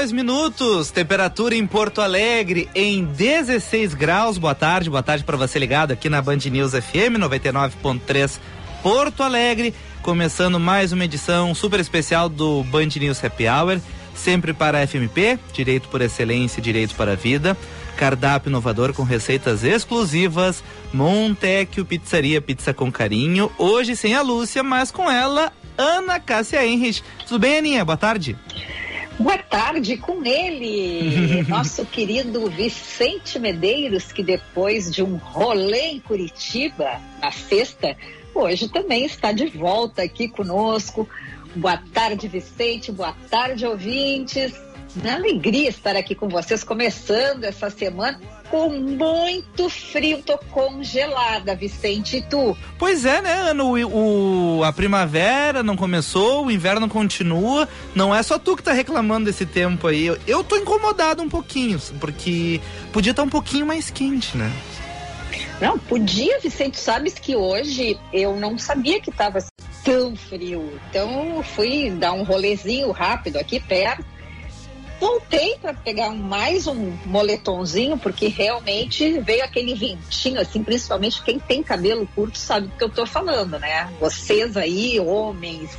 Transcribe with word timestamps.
Horas 0.00 0.10
e 0.10 0.12
dois 0.12 0.12
minutos, 0.12 0.90
temperatura 0.90 1.54
em 1.54 1.66
Porto 1.66 2.00
Alegre 2.00 2.68
em 2.74 3.04
16 3.04 3.92
graus. 3.92 4.38
Boa 4.38 4.54
tarde, 4.54 4.88
boa 4.88 5.02
tarde 5.02 5.24
para 5.24 5.36
você 5.36 5.58
ligado 5.58 5.92
aqui 5.92 6.08
na 6.08 6.22
Band 6.22 6.38
News 6.50 6.72
FM 6.72 7.18
99.3 7.18 8.38
Porto 8.82 9.22
Alegre. 9.22 9.74
Começando 10.00 10.58
mais 10.58 10.92
uma 10.92 11.04
edição 11.04 11.54
super 11.54 11.78
especial 11.80 12.28
do 12.30 12.64
Band 12.64 12.88
News 12.98 13.22
Happy 13.22 13.46
Hour, 13.46 13.78
sempre 14.14 14.54
para 14.54 14.78
a 14.78 14.86
FMP, 14.86 15.38
direito 15.52 15.88
por 15.88 16.00
excelência, 16.00 16.62
direito 16.62 16.94
para 16.94 17.12
a 17.12 17.16
vida. 17.16 17.56
Cardápio 17.96 18.48
inovador 18.48 18.94
com 18.94 19.02
receitas 19.02 19.64
exclusivas, 19.64 20.64
Montecchio 20.94 21.84
Pizzaria 21.84 22.40
Pizza 22.40 22.72
com 22.72 22.90
Carinho. 22.90 23.52
Hoje 23.58 23.94
sem 23.94 24.14
a 24.14 24.22
Lúcia, 24.22 24.62
mas 24.62 24.90
com 24.90 25.10
ela, 25.10 25.52
Ana 25.76 26.18
Cássia 26.18 26.66
Henrich. 26.66 27.02
Tudo 27.26 27.40
bem, 27.40 27.58
Aninha? 27.58 27.84
Boa 27.84 27.98
tarde. 27.98 28.36
Boa 29.20 29.36
tarde 29.36 29.98
com 29.98 30.24
ele, 30.24 31.42
nosso 31.46 31.84
querido 31.84 32.48
Vicente 32.48 33.38
Medeiros, 33.38 34.10
que 34.10 34.22
depois 34.22 34.90
de 34.90 35.02
um 35.02 35.16
rolê 35.16 35.88
em 35.88 36.00
Curitiba 36.00 36.98
na 37.20 37.30
sexta, 37.30 37.94
hoje 38.34 38.70
também 38.70 39.04
está 39.04 39.30
de 39.30 39.44
volta 39.44 40.02
aqui 40.02 40.26
conosco. 40.26 41.06
Boa 41.54 41.76
tarde, 41.92 42.28
Vicente. 42.28 42.90
Boa 42.90 43.14
tarde, 43.28 43.66
ouvintes. 43.66 44.54
Uma 44.96 45.16
alegria 45.16 45.68
estar 45.68 45.96
aqui 45.96 46.14
com 46.14 46.26
vocês, 46.26 46.64
começando 46.64 47.44
essa 47.44 47.68
semana 47.68 48.18
com 48.50 48.68
muito 48.68 49.70
frio, 49.70 50.22
tô 50.22 50.36
congelada, 50.36 51.54
Vicente, 51.54 52.16
e 52.16 52.22
tu? 52.22 52.56
Pois 52.78 53.04
é, 53.04 53.22
né, 53.22 53.32
Ana, 53.32 53.62
o, 53.62 54.58
o, 54.58 54.64
a 54.64 54.72
primavera 54.72 55.62
não 55.62 55.76
começou, 55.76 56.46
o 56.46 56.50
inverno 56.50 56.88
continua, 56.88 57.68
não 57.94 58.14
é 58.14 58.22
só 58.22 58.38
tu 58.38 58.56
que 58.56 58.62
tá 58.62 58.72
reclamando 58.72 59.26
desse 59.26 59.46
tempo 59.46 59.86
aí, 59.86 60.06
eu, 60.06 60.18
eu 60.26 60.42
tô 60.42 60.56
incomodado 60.56 61.22
um 61.22 61.28
pouquinho, 61.28 61.80
porque 62.00 62.60
podia 62.92 63.12
estar 63.12 63.22
tá 63.22 63.26
um 63.26 63.30
pouquinho 63.30 63.64
mais 63.64 63.88
quente, 63.88 64.36
né? 64.36 64.50
Não, 65.60 65.78
podia, 65.78 66.40
Vicente, 66.40 66.78
sabes 66.78 67.14
que 67.14 67.36
hoje 67.36 67.98
eu 68.12 68.34
não 68.36 68.58
sabia 68.58 69.00
que 69.00 69.12
tava 69.12 69.38
tão 69.84 70.16
frio, 70.16 70.80
então 70.88 71.42
fui 71.54 71.90
dar 71.90 72.14
um 72.14 72.24
rolezinho 72.24 72.90
rápido 72.90 73.36
aqui 73.36 73.60
perto, 73.60 74.04
voltei 75.00 75.56
para 75.60 75.72
pegar 75.72 76.10
mais 76.10 76.66
um 76.66 76.92
moletomzinho, 77.06 77.96
porque 77.96 78.28
realmente 78.28 79.18
veio 79.20 79.42
aquele 79.42 79.74
ventinho, 79.74 80.38
assim, 80.38 80.62
principalmente 80.62 81.22
quem 81.22 81.38
tem 81.38 81.62
cabelo 81.62 82.06
curto 82.14 82.36
sabe 82.36 82.68
do 82.68 82.76
que 82.76 82.84
eu 82.84 82.88
estou 82.88 83.06
falando, 83.06 83.58
né? 83.58 83.90
Vocês 83.98 84.56
aí, 84.58 85.00
homens, 85.00 85.70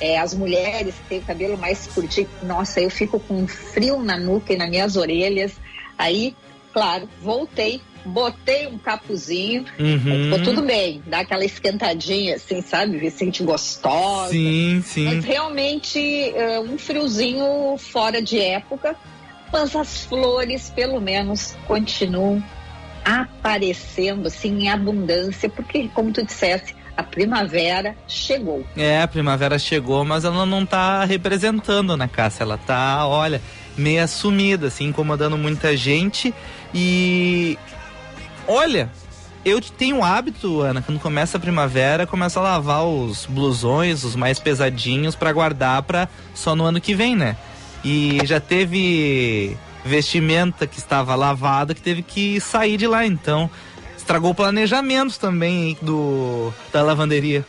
é, 0.00 0.18
as 0.18 0.34
mulheres 0.34 0.94
que 0.96 1.08
têm 1.08 1.20
cabelo 1.20 1.56
mais 1.56 1.86
curtinho, 1.86 2.28
nossa, 2.42 2.80
eu 2.80 2.90
fico 2.90 3.20
com 3.20 3.46
frio 3.46 4.02
na 4.02 4.18
nuca 4.18 4.52
e 4.52 4.56
nas 4.56 4.68
minhas 4.68 4.96
orelhas. 4.96 5.52
Aí, 5.96 6.34
claro, 6.72 7.08
voltei 7.22 7.80
botei 8.04 8.66
um 8.66 8.78
capuzinho, 8.78 9.64
uhum. 9.78 10.24
ficou 10.24 10.42
tudo 10.42 10.62
bem, 10.62 11.02
dá 11.06 11.20
aquela 11.20 11.44
esquentadinha, 11.44 12.36
assim, 12.36 12.60
sabe? 12.62 12.98
Vicente 12.98 13.42
gostosa. 13.42 14.30
Sim, 14.30 14.82
sim. 14.84 15.04
Mas 15.04 15.24
realmente 15.24 15.98
uh, 15.98 16.60
um 16.62 16.78
friozinho 16.78 17.76
fora 17.78 18.20
de 18.20 18.38
época, 18.38 18.94
mas 19.52 19.74
as 19.74 20.04
flores, 20.04 20.70
pelo 20.70 21.00
menos, 21.00 21.56
continuam 21.66 22.42
aparecendo, 23.04 24.26
assim, 24.26 24.64
em 24.64 24.68
abundância, 24.68 25.48
porque, 25.48 25.88
como 25.94 26.12
tu 26.12 26.24
disseste, 26.24 26.74
a 26.96 27.02
primavera 27.02 27.96
chegou. 28.06 28.64
É, 28.76 29.02
a 29.02 29.08
primavera 29.08 29.58
chegou, 29.58 30.04
mas 30.04 30.24
ela 30.24 30.46
não 30.46 30.64
tá 30.64 31.04
representando, 31.04 31.96
né, 31.96 32.08
Cássia? 32.10 32.44
Ela 32.44 32.56
tá, 32.56 33.06
olha, 33.06 33.40
meio 33.76 34.06
sumida, 34.06 34.68
assim, 34.68 34.86
incomodando 34.86 35.36
muita 35.36 35.76
gente. 35.76 36.32
E 36.72 37.58
Olha, 38.46 38.90
eu 39.44 39.60
tenho 39.60 39.96
um 39.96 40.04
hábito, 40.04 40.60
Ana, 40.60 40.82
quando 40.82 41.00
começa 41.00 41.36
a 41.36 41.40
primavera, 41.40 42.06
começa 42.06 42.40
a 42.40 42.42
lavar 42.42 42.84
os 42.84 43.26
blusões, 43.26 44.04
os 44.04 44.16
mais 44.16 44.38
pesadinhos, 44.38 45.14
para 45.14 45.32
guardar 45.32 45.82
para 45.82 46.08
só 46.34 46.54
no 46.54 46.64
ano 46.64 46.80
que 46.80 46.94
vem, 46.94 47.16
né? 47.16 47.36
E 47.84 48.18
já 48.24 48.40
teve 48.40 49.56
vestimenta 49.84 50.66
que 50.66 50.78
estava 50.78 51.14
lavada 51.14 51.74
que 51.74 51.82
teve 51.82 52.02
que 52.02 52.40
sair 52.40 52.78
de 52.78 52.86
lá, 52.86 53.04
então 53.04 53.50
estragou 53.96 54.30
o 54.30 54.34
planejamento 54.34 55.18
também 55.18 55.76
do 55.82 56.52
da 56.72 56.82
lavanderia. 56.82 57.44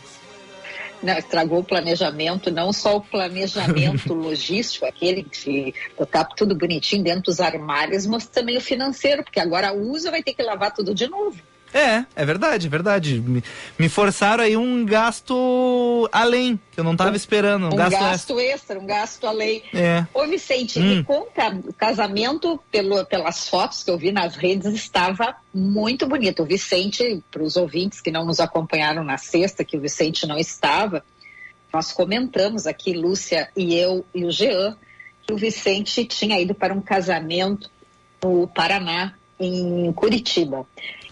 Não, 1.02 1.18
estragou 1.18 1.60
o 1.60 1.64
planejamento, 1.64 2.52
não 2.52 2.74
só 2.74 2.98
o 2.98 3.02
planejamento 3.02 4.14
logístico, 4.16 4.86
aquele 4.86 5.24
de 5.24 5.74
botar 5.98 6.26
tudo 6.26 6.56
bonitinho 6.56 7.04
dentro 7.04 7.24
dos 7.24 7.40
armários, 7.40 8.06
mas 8.06 8.28
também 8.28 8.58
o 8.58 8.62
financeiro, 8.62 9.24
porque 9.24 9.40
agora 9.40 9.74
usa 9.74 10.12
vai 10.12 10.24
ter 10.24 10.34
que 10.34 10.44
lavar 10.44 10.74
tudo 10.74 10.94
de 10.94 11.08
novo. 11.08 11.40
É, 11.76 12.06
é 12.16 12.26
verdade, 12.26 12.68
é 12.68 12.70
verdade. 12.70 13.20
Me, 13.20 13.44
me 13.78 13.90
forçaram 13.90 14.46
aí 14.46 14.56
um 14.56 14.86
gasto 14.86 16.08
além, 16.10 16.58
que 16.72 16.80
eu 16.80 16.86
não 16.86 16.94
estava 16.94 17.18
esperando. 17.18 17.66
Um, 17.66 17.74
um 17.74 17.76
gasto, 17.76 18.00
gasto 18.00 18.40
extra. 18.40 18.56
extra. 18.56 18.80
um 18.80 18.86
gasto 18.86 19.28
além. 19.28 19.62
É. 19.74 20.08
Ô 20.14 20.26
Vicente, 20.26 20.80
hum. 20.80 20.84
me 20.84 21.04
conta, 21.04 21.50
o 21.50 21.74
casamento, 21.74 22.58
pelo, 22.72 23.06
pelas 23.06 23.50
fotos 23.50 23.84
que 23.84 23.92
eu 23.92 23.98
vi 23.98 24.14
nas 24.14 24.38
redes, 24.38 24.74
estava 24.74 25.36
muito 25.54 26.08
bonito. 26.08 26.44
O 26.44 26.46
Vicente, 26.46 27.22
para 27.30 27.44
os 27.44 27.58
ouvintes 27.58 28.00
que 28.00 28.10
não 28.10 28.24
nos 28.24 28.40
acompanharam 28.40 29.04
na 29.04 29.18
sexta, 29.18 29.66
que 29.66 29.76
o 29.76 29.82
Vicente 29.82 30.26
não 30.26 30.38
estava, 30.38 31.04
nós 31.74 31.92
comentamos 31.92 32.66
aqui, 32.66 32.94
Lúcia 32.94 33.50
e 33.54 33.76
eu 33.76 34.06
e 34.16 34.24
o 34.24 34.32
Jean, 34.32 34.78
que 35.28 35.34
o 35.34 35.38
Vicente 35.38 36.06
tinha 36.06 36.40
ido 36.40 36.56
para 36.56 36.74
um 36.74 36.80
casamento 36.80 37.70
no 38.24 38.48
Paraná, 38.48 39.14
em 39.38 39.92
Curitiba. 39.92 40.66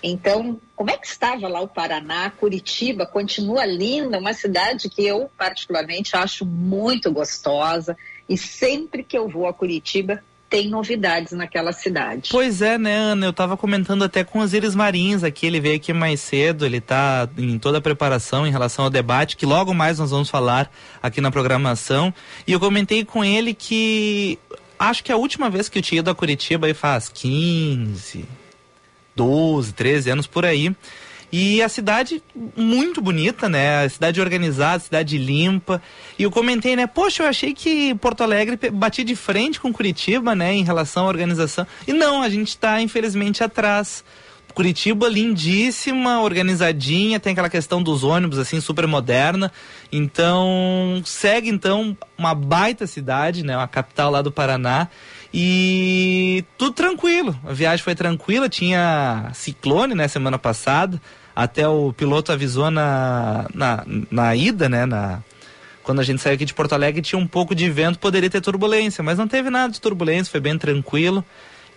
Então, 0.04 0.60
como 0.76 0.92
é 0.92 0.98
que 0.98 1.08
estava 1.08 1.48
lá 1.48 1.62
o 1.62 1.68
Paraná? 1.68 2.30
Curitiba 2.30 3.06
continua 3.06 3.66
linda, 3.66 4.20
uma 4.20 4.34
cidade 4.34 4.90
que 4.90 5.06
eu 5.06 5.30
particularmente 5.38 6.16
acho 6.18 6.46
muito 6.46 7.10
gostosa 7.10 7.96
e 8.28 8.38
sempre 8.38 9.02
que 9.02 9.18
eu 9.18 9.30
vou 9.30 9.48
a 9.48 9.54
Curitiba 9.54 10.22
tem 10.50 10.70
novidades 10.70 11.32
naquela 11.32 11.72
cidade. 11.72 12.30
Pois 12.30 12.62
é, 12.62 12.78
né, 12.78 12.96
Ana? 12.96 13.26
Eu 13.26 13.32
estava 13.32 13.58
comentando 13.58 14.04
até 14.04 14.24
com 14.24 14.38
os 14.38 14.54
Iris 14.54 14.76
Marins 14.76 15.24
aqui, 15.24 15.48
ele 15.48 15.60
veio 15.60 15.78
aqui 15.78 15.92
mais 15.94 16.20
cedo, 16.20 16.64
ele 16.64 16.78
está 16.78 17.28
em 17.38 17.58
toda 17.58 17.80
a 17.80 17.82
preparação 17.82 18.46
em 18.46 18.52
relação 18.52 18.86
ao 18.86 18.92
debate, 18.92 19.36
que 19.36 19.48
logo 19.48 19.74
mais 19.74 19.98
nós 19.98 20.12
vamos 20.12 20.30
falar 20.30 20.70
aqui 21.02 21.22
na 21.22 21.32
programação. 21.32 22.14
E 22.46 22.52
eu 22.52 22.60
comentei 22.60 23.04
com 23.04 23.26
ele 23.26 23.56
que 23.56 24.38
acho 24.78 25.04
que 25.04 25.12
a 25.12 25.18
última 25.18 25.50
vez 25.50 25.70
que 25.70 25.80
eu 25.80 25.82
tinha 25.82 26.00
ido 26.00 26.12
a 26.12 26.16
Curitiba 26.16 26.68
aí 26.68 26.74
faz 26.76 27.10
15, 27.10 28.24
12, 29.16 29.74
13 29.74 30.10
anos 30.10 30.28
por 30.28 30.46
aí. 30.46 30.76
E 31.36 31.64
a 31.64 31.68
cidade 31.68 32.22
muito 32.56 33.02
bonita, 33.02 33.50
né? 33.50 33.84
A 33.84 33.90
cidade 33.90 34.22
organizada, 34.22 34.78
cidade 34.78 35.18
limpa. 35.18 35.82
E 36.18 36.22
eu 36.22 36.30
comentei, 36.30 36.76
né? 36.76 36.86
Poxa, 36.86 37.24
eu 37.24 37.28
achei 37.28 37.56
que 37.56 37.96
Porto 37.96 38.22
Alegre 38.22 38.70
batia 38.70 39.04
de 39.04 39.16
frente 39.16 39.60
com 39.60 39.74
Curitiba, 39.74 40.36
né? 40.36 40.54
Em 40.54 40.64
relação 40.64 41.06
à 41.06 41.08
organização. 41.08 41.66
E 41.88 41.92
não, 41.92 42.22
a 42.22 42.30
gente 42.30 42.50
está 42.50 42.80
infelizmente 42.80 43.44
atrás. 43.44 44.04
Curitiba 44.54 45.10
lindíssima, 45.10 46.22
organizadinha, 46.22 47.20
tem 47.20 47.32
aquela 47.34 47.50
questão 47.50 47.82
dos 47.82 48.04
ônibus 48.04 48.38
assim 48.38 48.62
super 48.62 48.86
moderna. 48.86 49.52
Então, 49.92 51.02
segue 51.04 51.50
então 51.50 51.98
uma 52.16 52.36
baita 52.36 52.86
cidade, 52.86 53.44
né, 53.44 53.58
uma 53.58 53.68
capital 53.68 54.12
lá 54.12 54.22
do 54.22 54.32
Paraná. 54.32 54.90
E 55.34 56.46
tudo 56.58 56.74
tranquilo. 56.74 57.36
A 57.44 57.54
viagem 57.54 57.84
foi 57.84 57.96
tranquila, 57.96 58.48
tinha 58.48 59.32
ciclone, 59.34 59.96
né, 59.96 60.08
semana 60.08 60.38
passada. 60.38 61.02
Até 61.36 61.68
o 61.68 61.92
piloto 61.92 62.32
avisou 62.32 62.70
na, 62.70 63.48
na, 63.54 63.84
na 64.12 64.36
ida, 64.36 64.70
né? 64.70 64.86
Na, 64.86 65.24
quando 65.84 66.00
a 66.00 66.04
gente 66.04 66.22
saiu 66.22 66.36
aqui 66.36 66.46
de 66.46 66.54
Porto 66.54 66.74
Alegre 66.74 67.02
tinha 67.02 67.18
um 67.18 67.28
pouco 67.28 67.56
de 67.56 67.70
vento, 67.70 67.98
poderia 67.98 68.30
ter 68.30 68.42
turbulência, 68.42 69.04
mas 69.04 69.18
não 69.18 69.28
teve 69.28 69.50
nada 69.50 69.74
de 69.74 69.82
turbulência, 69.82 70.32
foi 70.32 70.40
bem 70.40 70.58
tranquilo. 70.58 71.26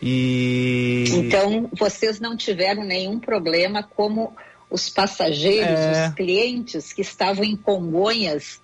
E 0.02 1.04
então 1.08 1.70
vocês 1.72 2.20
não 2.20 2.36
tiveram 2.36 2.84
nenhum 2.84 3.18
problema 3.18 3.82
como 3.82 4.36
os 4.70 4.90
passageiros, 4.90 5.80
é... 5.80 6.08
os 6.08 6.14
clientes 6.14 6.92
que 6.92 7.00
estavam 7.00 7.44
em 7.44 7.56
Congonhas 7.56 8.60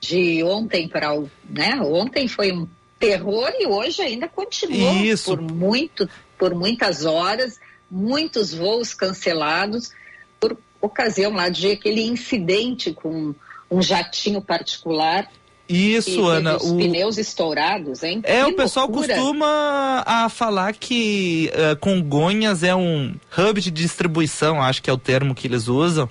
de 0.00 0.42
ontem 0.42 0.88
para 0.88 1.14
né? 1.48 1.80
Ontem 1.80 2.26
foi 2.26 2.50
um 2.50 2.66
terror 3.02 3.52
e 3.58 3.66
hoje 3.66 4.00
ainda 4.00 4.28
continua 4.28 4.92
Isso. 4.92 5.36
por 5.36 5.40
muito, 5.42 6.08
por 6.38 6.54
muitas 6.54 7.04
horas, 7.04 7.58
muitos 7.90 8.54
voos 8.54 8.94
cancelados 8.94 9.90
por 10.38 10.56
ocasião 10.80 11.32
lá 11.32 11.48
de 11.48 11.72
aquele 11.72 12.02
incidente 12.02 12.92
com 12.92 13.34
um 13.68 13.82
jatinho 13.82 14.40
particular 14.40 15.28
isso, 15.68 16.26
Ana. 16.26 16.56
Os 16.56 16.70
o... 16.70 16.76
pneus 16.76 17.16
estourados, 17.16 18.02
hein? 18.02 18.20
É, 18.24 18.44
que 18.44 18.50
o 18.50 18.56
pessoal 18.56 18.86
loucura. 18.86 19.14
costuma 19.14 20.02
a 20.04 20.28
falar 20.28 20.74
que 20.74 21.50
uh, 21.54 21.76
Congonhas 21.76 22.62
é 22.62 22.74
um 22.74 23.14
hub 23.38 23.60
de 23.60 23.70
distribuição, 23.70 24.60
acho 24.60 24.82
que 24.82 24.90
é 24.90 24.92
o 24.92 24.98
termo 24.98 25.34
que 25.34 25.46
eles 25.46 25.68
usam. 25.68 26.10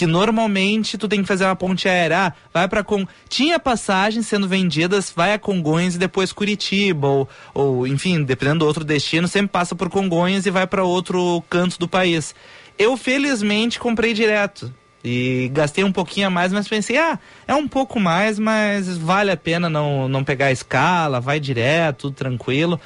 Que 0.00 0.06
normalmente 0.06 0.96
tu 0.96 1.06
tem 1.06 1.20
que 1.20 1.28
fazer 1.28 1.44
uma 1.44 1.54
ponte 1.54 1.86
aérea, 1.86 2.28
ah, 2.28 2.32
vai 2.54 2.66
para 2.66 2.82
Con... 2.82 3.06
tinha 3.28 3.60
passagens 3.60 4.26
sendo 4.26 4.48
vendidas, 4.48 5.12
vai 5.14 5.34
a 5.34 5.38
Congonhas 5.38 5.94
e 5.94 5.98
depois 5.98 6.32
Curitiba 6.32 7.06
ou, 7.06 7.28
ou 7.52 7.86
enfim, 7.86 8.22
dependendo 8.22 8.60
do 8.60 8.66
outro 8.66 8.82
destino, 8.82 9.28
sempre 9.28 9.48
passa 9.48 9.74
por 9.74 9.90
Congonhas 9.90 10.46
e 10.46 10.50
vai 10.50 10.66
para 10.66 10.82
outro 10.82 11.44
canto 11.50 11.78
do 11.78 11.86
país. 11.86 12.34
Eu 12.78 12.96
felizmente 12.96 13.78
comprei 13.78 14.14
direto. 14.14 14.72
E 15.04 15.50
gastei 15.52 15.84
um 15.84 15.92
pouquinho 15.92 16.28
a 16.28 16.30
mais, 16.30 16.50
mas 16.50 16.66
pensei, 16.66 16.96
ah, 16.96 17.18
é 17.46 17.54
um 17.54 17.68
pouco 17.68 18.00
mais, 18.00 18.38
mas 18.38 18.96
vale 18.96 19.30
a 19.30 19.36
pena 19.36 19.68
não, 19.68 20.08
não 20.08 20.24
pegar 20.24 20.46
a 20.46 20.52
escala, 20.52 21.20
vai 21.20 21.38
direto, 21.38 22.08
tudo 22.08 22.14
tranquilo. 22.14 22.80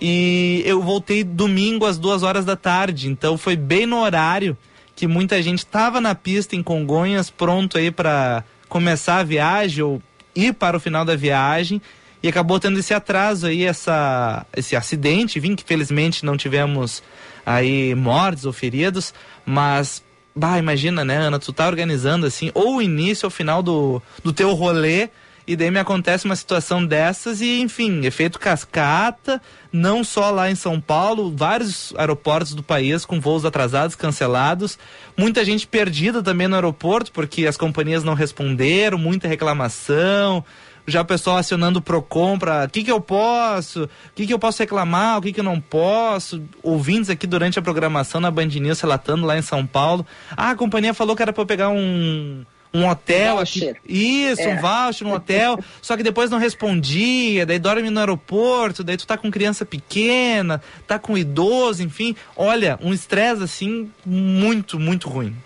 E 0.00 0.62
eu 0.64 0.80
voltei 0.80 1.24
domingo 1.24 1.84
às 1.84 1.98
duas 1.98 2.22
horas 2.22 2.44
da 2.44 2.54
tarde, 2.54 3.08
então 3.08 3.36
foi 3.36 3.56
bem 3.56 3.86
no 3.86 3.98
horário 3.98 4.56
que 4.94 5.06
muita 5.06 5.42
gente 5.42 5.60
estava 5.60 6.00
na 6.00 6.14
pista 6.14 6.54
em 6.56 6.62
Congonhas, 6.62 7.30
pronto 7.30 7.78
aí 7.78 7.90
para 7.90 8.44
começar 8.68 9.18
a 9.18 9.22
viagem 9.22 9.82
ou 9.82 10.02
ir 10.34 10.54
para 10.54 10.76
o 10.76 10.80
final 10.80 11.04
da 11.04 11.16
viagem. 11.16 11.80
E 12.22 12.28
acabou 12.28 12.60
tendo 12.60 12.78
esse 12.78 12.92
atraso 12.92 13.46
aí, 13.46 13.64
essa, 13.64 14.44
esse 14.54 14.76
acidente, 14.76 15.40
vim 15.40 15.56
que 15.56 15.64
felizmente 15.64 16.24
não 16.24 16.36
tivemos 16.36 17.02
aí 17.46 17.94
mortes 17.94 18.44
ou 18.44 18.52
feridos, 18.52 19.14
mas 19.46 20.02
Bah, 20.34 20.58
imagina, 20.58 21.04
né, 21.04 21.16
Ana? 21.16 21.38
Tu 21.38 21.52
tá 21.52 21.66
organizando 21.66 22.24
assim, 22.24 22.50
ou 22.54 22.76
o 22.76 22.82
início 22.82 23.26
ou 23.26 23.28
o 23.28 23.30
final 23.30 23.62
do, 23.62 24.00
do 24.22 24.32
teu 24.32 24.54
rolê, 24.54 25.08
e 25.50 25.56
daí 25.56 25.68
me 25.68 25.80
acontece 25.80 26.26
uma 26.26 26.36
situação 26.36 26.86
dessas 26.86 27.40
e, 27.40 27.60
enfim, 27.60 28.06
efeito 28.06 28.38
cascata, 28.38 29.42
não 29.72 30.04
só 30.04 30.30
lá 30.30 30.48
em 30.48 30.54
São 30.54 30.80
Paulo, 30.80 31.34
vários 31.36 31.92
aeroportos 31.98 32.54
do 32.54 32.62
país 32.62 33.04
com 33.04 33.20
voos 33.20 33.44
atrasados, 33.44 33.96
cancelados, 33.96 34.78
muita 35.16 35.44
gente 35.44 35.66
perdida 35.66 36.22
também 36.22 36.46
no 36.46 36.54
aeroporto 36.54 37.10
porque 37.10 37.48
as 37.48 37.56
companhias 37.56 38.04
não 38.04 38.14
responderam, 38.14 38.96
muita 38.96 39.26
reclamação, 39.26 40.44
já 40.86 41.00
o 41.00 41.04
pessoal 41.04 41.38
acionando 41.38 41.80
o 41.80 41.82
Procon 41.82 42.38
para 42.38 42.66
o 42.66 42.70
que, 42.70 42.84
que 42.84 42.92
eu 42.92 43.00
posso, 43.00 43.86
o 43.86 43.88
que, 44.14 44.28
que 44.28 44.32
eu 44.32 44.38
posso 44.38 44.62
reclamar, 44.62 45.18
o 45.18 45.22
que, 45.22 45.32
que 45.32 45.40
eu 45.40 45.44
não 45.44 45.60
posso. 45.60 46.44
Ouvintes 46.62 47.10
aqui 47.10 47.26
durante 47.26 47.58
a 47.58 47.62
programação 47.62 48.20
na 48.20 48.30
Band 48.30 48.46
News 48.46 48.80
relatando 48.80 49.26
lá 49.26 49.36
em 49.36 49.42
São 49.42 49.66
Paulo. 49.66 50.06
Ah, 50.36 50.50
a 50.50 50.56
companhia 50.56 50.94
falou 50.94 51.16
que 51.16 51.22
era 51.22 51.32
para 51.32 51.44
pegar 51.44 51.70
um 51.70 52.44
um 52.72 52.88
hotel 52.88 53.36
voucher. 53.36 53.70
aqui. 53.70 53.80
Isso, 53.86 54.42
é. 54.42 54.48
um 54.48 54.60
voucher 54.60 55.06
um 55.06 55.12
hotel. 55.12 55.58
só 55.82 55.96
que 55.96 56.02
depois 56.02 56.30
não 56.30 56.38
respondia, 56.38 57.44
daí 57.44 57.58
dorme 57.58 57.90
no 57.90 58.00
aeroporto, 58.00 58.84
daí 58.84 58.96
tu 58.96 59.06
tá 59.06 59.16
com 59.16 59.30
criança 59.30 59.64
pequena, 59.64 60.62
tá 60.86 60.98
com 60.98 61.18
idoso, 61.18 61.82
enfim. 61.82 62.14
Olha, 62.36 62.78
um 62.80 62.92
estresse 62.92 63.42
assim 63.42 63.90
muito, 64.04 64.78
muito 64.78 65.08
ruim. 65.08 65.36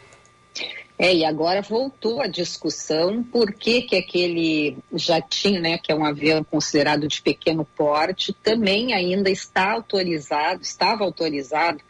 É, 0.96 1.12
e 1.12 1.24
agora 1.24 1.60
voltou 1.60 2.20
a 2.20 2.28
discussão 2.28 3.22
por 3.24 3.52
que, 3.52 3.82
que 3.82 3.96
aquele 3.96 4.76
jatinho, 4.92 5.60
né, 5.60 5.76
que 5.76 5.90
é 5.90 5.94
um 5.94 6.04
avião 6.04 6.44
considerado 6.44 7.08
de 7.08 7.20
pequeno 7.20 7.64
porte, 7.76 8.32
também 8.32 8.94
ainda 8.94 9.28
está 9.28 9.72
autorizado, 9.72 10.62
estava 10.62 11.02
autorizado 11.02 11.80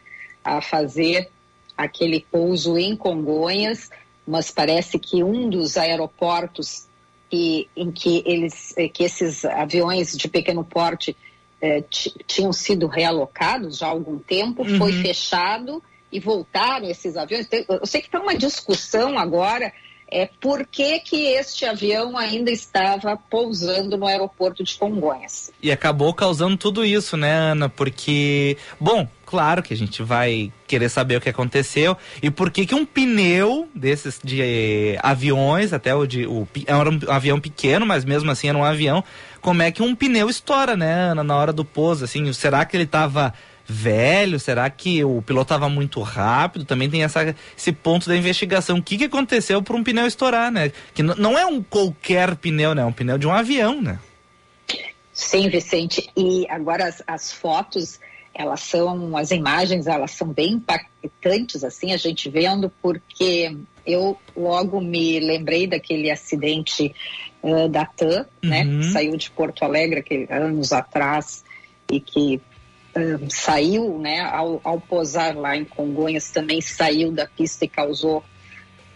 a 0.43 0.59
fazer 0.59 1.29
aquele 1.77 2.25
pouso 2.31 2.79
em 2.79 2.95
Congonhas, 2.95 3.91
mas 4.27 4.51
parece 4.51 4.97
que 4.97 5.23
um 5.23 5.49
dos 5.49 5.77
aeroportos 5.77 6.87
que, 7.29 7.69
em 7.75 7.91
que 7.91 8.23
eles, 8.25 8.73
eh, 8.77 8.87
que 8.87 9.03
esses 9.03 9.45
aviões 9.45 10.15
de 10.15 10.27
pequeno 10.27 10.63
porte 10.63 11.15
eh, 11.61 11.83
tinham 12.27 12.53
sido 12.53 12.87
realocados 12.87 13.77
já 13.77 13.87
há 13.87 13.89
algum 13.89 14.17
tempo, 14.19 14.63
uhum. 14.63 14.77
foi 14.77 14.93
fechado 14.93 15.81
e 16.11 16.19
voltaram 16.19 16.89
esses 16.89 17.17
aviões. 17.17 17.47
Eu 17.67 17.85
sei 17.85 18.01
que 18.01 18.09
tem 18.09 18.21
uma 18.21 18.35
discussão 18.35 19.17
agora 19.17 19.73
é 20.09 20.29
por 20.39 20.65
que, 20.65 20.99
que 20.99 21.27
este 21.27 21.65
avião 21.65 22.17
ainda 22.17 22.51
estava 22.51 23.17
pousando 23.17 23.97
no 23.97 24.05
aeroporto 24.05 24.63
de 24.63 24.75
Congonhas. 24.75 25.51
E 25.61 25.71
acabou 25.71 26.13
causando 26.13 26.57
tudo 26.57 26.85
isso, 26.85 27.17
né, 27.17 27.31
Ana? 27.31 27.69
Porque, 27.69 28.57
bom, 28.79 29.07
claro 29.25 29.63
que 29.63 29.73
a 29.73 29.77
gente 29.77 30.03
vai 30.03 30.51
querer 30.67 30.89
saber 30.89 31.17
o 31.17 31.21
que 31.21 31.29
aconteceu 31.29 31.97
e 32.21 32.29
por 32.29 32.51
que 32.51 32.65
que 32.65 32.75
um 32.75 32.85
pneu 32.85 33.67
desses 33.73 34.19
de 34.23 34.41
eh, 34.41 34.99
aviões, 35.01 35.73
até 35.73 35.93
o 35.93 36.05
de 36.05 36.25
o, 36.25 36.47
era 36.65 36.89
um 36.89 36.99
avião 37.07 37.39
pequeno, 37.39 37.85
mas 37.85 38.05
mesmo 38.05 38.29
assim 38.31 38.47
era 38.47 38.57
um 38.57 38.63
avião, 38.63 39.03
como 39.41 39.61
é 39.61 39.71
que 39.71 39.81
um 39.81 39.95
pneu 39.95 40.29
estoura, 40.29 40.75
né, 40.75 40.91
Ana, 40.91 41.23
na 41.23 41.35
hora 41.35 41.53
do 41.53 41.65
pouso, 41.65 42.05
assim, 42.05 42.31
será 42.33 42.65
que 42.65 42.75
ele 42.77 42.83
estava 42.83 43.33
velho? 43.67 44.39
Será 44.39 44.69
que 44.69 45.03
o 45.03 45.21
piloto 45.21 45.45
estava 45.45 45.69
muito 45.69 46.01
rápido? 46.01 46.65
Também 46.65 46.89
tem 46.89 47.03
essa, 47.03 47.35
esse 47.57 47.71
ponto 47.71 48.07
da 48.07 48.15
investigação. 48.15 48.77
O 48.77 48.83
que, 48.83 48.97
que 48.97 49.05
aconteceu 49.05 49.61
para 49.61 49.75
um 49.75 49.83
pneu 49.83 50.05
estourar, 50.05 50.51
né? 50.51 50.71
Que 50.93 51.03
não 51.03 51.37
é 51.37 51.45
um 51.45 51.61
qualquer 51.61 52.35
pneu, 52.35 52.75
né? 52.75 52.81
É 52.81 52.85
um 52.85 52.93
pneu 52.93 53.17
de 53.17 53.27
um 53.27 53.33
avião, 53.33 53.81
né? 53.81 53.99
Sim, 55.11 55.49
Vicente. 55.49 56.09
E 56.15 56.45
agora 56.49 56.85
as, 56.85 57.01
as 57.07 57.31
fotos, 57.31 57.99
elas 58.33 58.59
são, 58.59 59.15
as 59.15 59.31
imagens, 59.31 59.87
elas 59.87 60.11
são 60.11 60.27
bem 60.27 60.53
impactantes, 60.53 61.63
assim, 61.63 61.93
a 61.93 61.97
gente 61.97 62.29
vendo, 62.29 62.71
porque 62.81 63.55
eu 63.85 64.19
logo 64.35 64.81
me 64.81 65.19
lembrei 65.19 65.67
daquele 65.67 66.11
acidente 66.11 66.93
uh, 67.41 67.69
da 67.69 67.85
TAM, 67.85 68.25
né? 68.43 68.63
uhum. 68.63 68.77
né? 68.77 68.79
Que 68.79 68.91
saiu 68.91 69.17
de 69.17 69.31
Porto 69.31 69.63
Alegre 69.63 69.99
aquele, 69.99 70.27
anos 70.29 70.73
atrás 70.73 71.43
e 71.89 71.99
que 71.99 72.41
saiu, 73.29 73.99
né, 73.99 74.21
ao, 74.21 74.61
ao 74.63 74.79
posar 74.79 75.37
lá 75.37 75.55
em 75.55 75.65
Congonhas, 75.65 76.29
também 76.29 76.61
saiu 76.61 77.11
da 77.11 77.27
pista 77.27 77.65
e 77.65 77.67
causou 77.67 78.23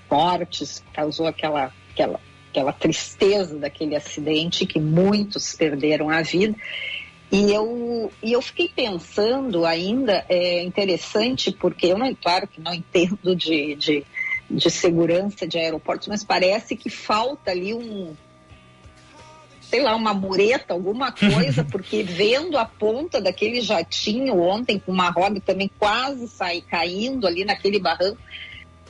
mortes, 0.10 0.84
causou 0.94 1.28
aquela, 1.28 1.74
aquela, 1.92 2.20
aquela 2.50 2.74
tristeza 2.74 3.58
daquele 3.58 3.96
acidente 3.96 4.66
que 4.66 4.80
muitos 4.80 5.54
perderam 5.54 6.10
a 6.10 6.22
vida. 6.22 6.56
E 7.32 7.52
eu, 7.52 8.12
e 8.24 8.32
eu 8.32 8.42
fiquei 8.42 8.70
pensando 8.76 9.66
ainda, 9.66 10.26
é 10.28 10.64
interessante, 10.64 11.52
porque 11.52 11.88
eu, 11.88 11.98
não, 11.98 12.16
claro 12.16 12.48
que 12.48 12.60
não 12.60 12.74
entendo 12.74 13.36
de, 13.36 13.76
de, 13.76 14.06
de 14.50 14.72
segurança 14.72 15.48
de 15.48 15.60
aeroportos, 15.60 16.08
mas 16.08 16.24
parece 16.24 16.76
que 16.76 16.90
falta 16.90 17.52
ali 17.52 17.72
um, 17.74 18.16
sei 19.70 19.84
lá, 19.84 19.96
uma 19.96 20.16
mureta, 20.16 20.74
alguma 20.74 21.12
coisa, 21.12 21.64
porque 21.72 22.02
vendo 22.02 22.58
a 22.58 22.66
ponta 22.66 23.22
daquele 23.22 23.62
jatinho 23.62 24.40
ontem, 24.42 24.80
com 24.80 24.92
uma 24.92 25.12
roda 25.12 25.40
também 25.40 25.70
quase 25.78 26.28
sair 26.28 26.62
caindo 26.62 27.28
ali 27.28 27.46
naquele 27.46 27.78
barranco, 27.78 28.18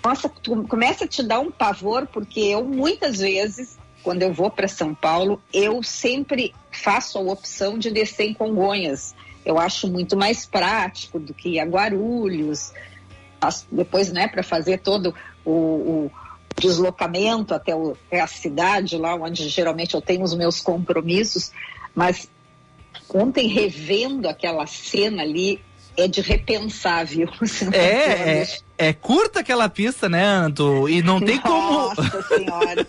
nossa, 0.03 0.29
começa 0.69 1.03
a 1.03 1.07
te 1.07 1.21
dar 1.21 1.41
um 1.41 1.51
pavor, 1.51 2.07
porque 2.07 2.39
eu 2.39 2.63
muitas 2.63 3.19
vezes, 3.19 3.77
quando 4.01 4.21
eu 4.21 4.31
vou 4.31 4.49
para 4.49 4.69
São 4.69 4.95
Paulo, 4.95 5.41
eu 5.53 5.83
sempre 5.83 6.55
faço 6.71 7.17
a 7.17 7.21
opção 7.21 7.77
de 7.77 7.91
descer 7.91 8.29
em 8.29 8.33
Congonhas. 8.33 9.13
Eu 9.45 9.59
acho 9.59 9.89
muito 9.89 10.15
mais 10.15 10.45
prático 10.45 11.19
do 11.19 11.33
que 11.33 11.59
a 11.59 11.65
Guarulhos. 11.65 12.71
Depois, 13.69 14.11
né, 14.13 14.29
para 14.29 14.43
fazer 14.43 14.79
todo 14.79 15.13
o, 15.43 15.51
o 15.51 16.11
deslocamento 16.59 17.53
até, 17.53 17.75
o, 17.75 17.95
até 18.07 18.21
a 18.21 18.27
cidade, 18.27 18.97
lá 18.97 19.15
onde 19.15 19.47
geralmente 19.49 19.93
eu 19.95 20.01
tenho 20.01 20.23
os 20.23 20.35
meus 20.35 20.59
compromissos, 20.59 21.51
mas 21.95 22.29
ontem 23.13 23.47
revendo 23.47 24.27
aquela 24.27 24.65
cena 24.67 25.23
ali, 25.23 25.61
é 25.97 26.07
de 26.07 26.21
repensar, 26.21 27.05
viu? 27.05 27.27
É, 27.73 28.41
é, 28.41 28.47
é, 28.77 28.93
curta 28.93 29.41
aquela 29.41 29.67
pista, 29.67 30.07
né, 30.07 30.23
Anto? 30.23 30.87
E 30.87 31.01
não 31.01 31.19
tem 31.19 31.35
Nossa 31.37 31.47
como. 31.47 31.71
Nossa 31.71 32.21
Senhora! 32.23 32.87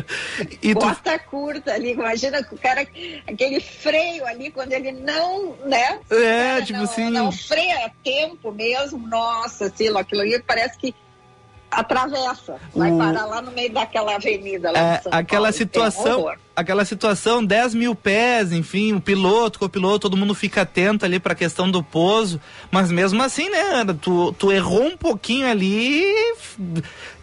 e 0.62 0.74
Bota 0.74 1.18
tu... 1.18 1.24
curta 1.28 1.72
ali, 1.72 1.92
imagina 1.92 2.46
o 2.50 2.58
cara, 2.58 2.86
aquele 3.26 3.60
freio 3.60 4.24
ali, 4.26 4.50
quando 4.50 4.72
ele 4.72 4.92
não, 4.92 5.56
né? 5.66 5.98
É, 6.10 6.62
tipo 6.62 6.78
não, 6.78 6.84
assim. 6.84 7.10
Não 7.10 7.32
freia 7.32 7.86
a 7.86 7.90
tempo 8.02 8.52
mesmo, 8.52 9.06
nossa, 9.06 9.66
assim, 9.66 9.88
aquilo 9.96 10.20
ali 10.20 10.40
parece 10.42 10.78
que 10.78 10.94
atravessa, 11.72 12.56
vai 12.74 12.92
o... 12.92 12.98
parar 12.98 13.24
lá 13.24 13.40
no 13.40 13.50
meio 13.50 13.72
daquela 13.72 14.14
avenida 14.14 14.70
lá 14.70 14.78
é, 14.78 15.02
aquela 15.10 15.48
Paulo, 15.48 15.52
situação, 15.52 16.32
aquela 16.54 16.84
situação 16.84 17.44
10 17.44 17.74
mil 17.74 17.94
pés, 17.94 18.52
enfim, 18.52 18.92
o 18.92 19.00
piloto, 19.00 19.56
o 19.56 19.60
copiloto, 19.60 20.00
todo 20.00 20.16
mundo 20.16 20.34
fica 20.34 20.62
atento 20.62 21.04
ali 21.04 21.18
para 21.18 21.32
a 21.32 21.36
questão 21.36 21.70
do 21.70 21.82
pouso, 21.82 22.40
mas 22.70 22.90
mesmo 22.92 23.22
assim, 23.22 23.48
né, 23.48 23.84
tu, 24.00 24.32
tu 24.34 24.52
errou 24.52 24.84
um 24.84 24.96
pouquinho 24.96 25.46
ali, 25.46 26.04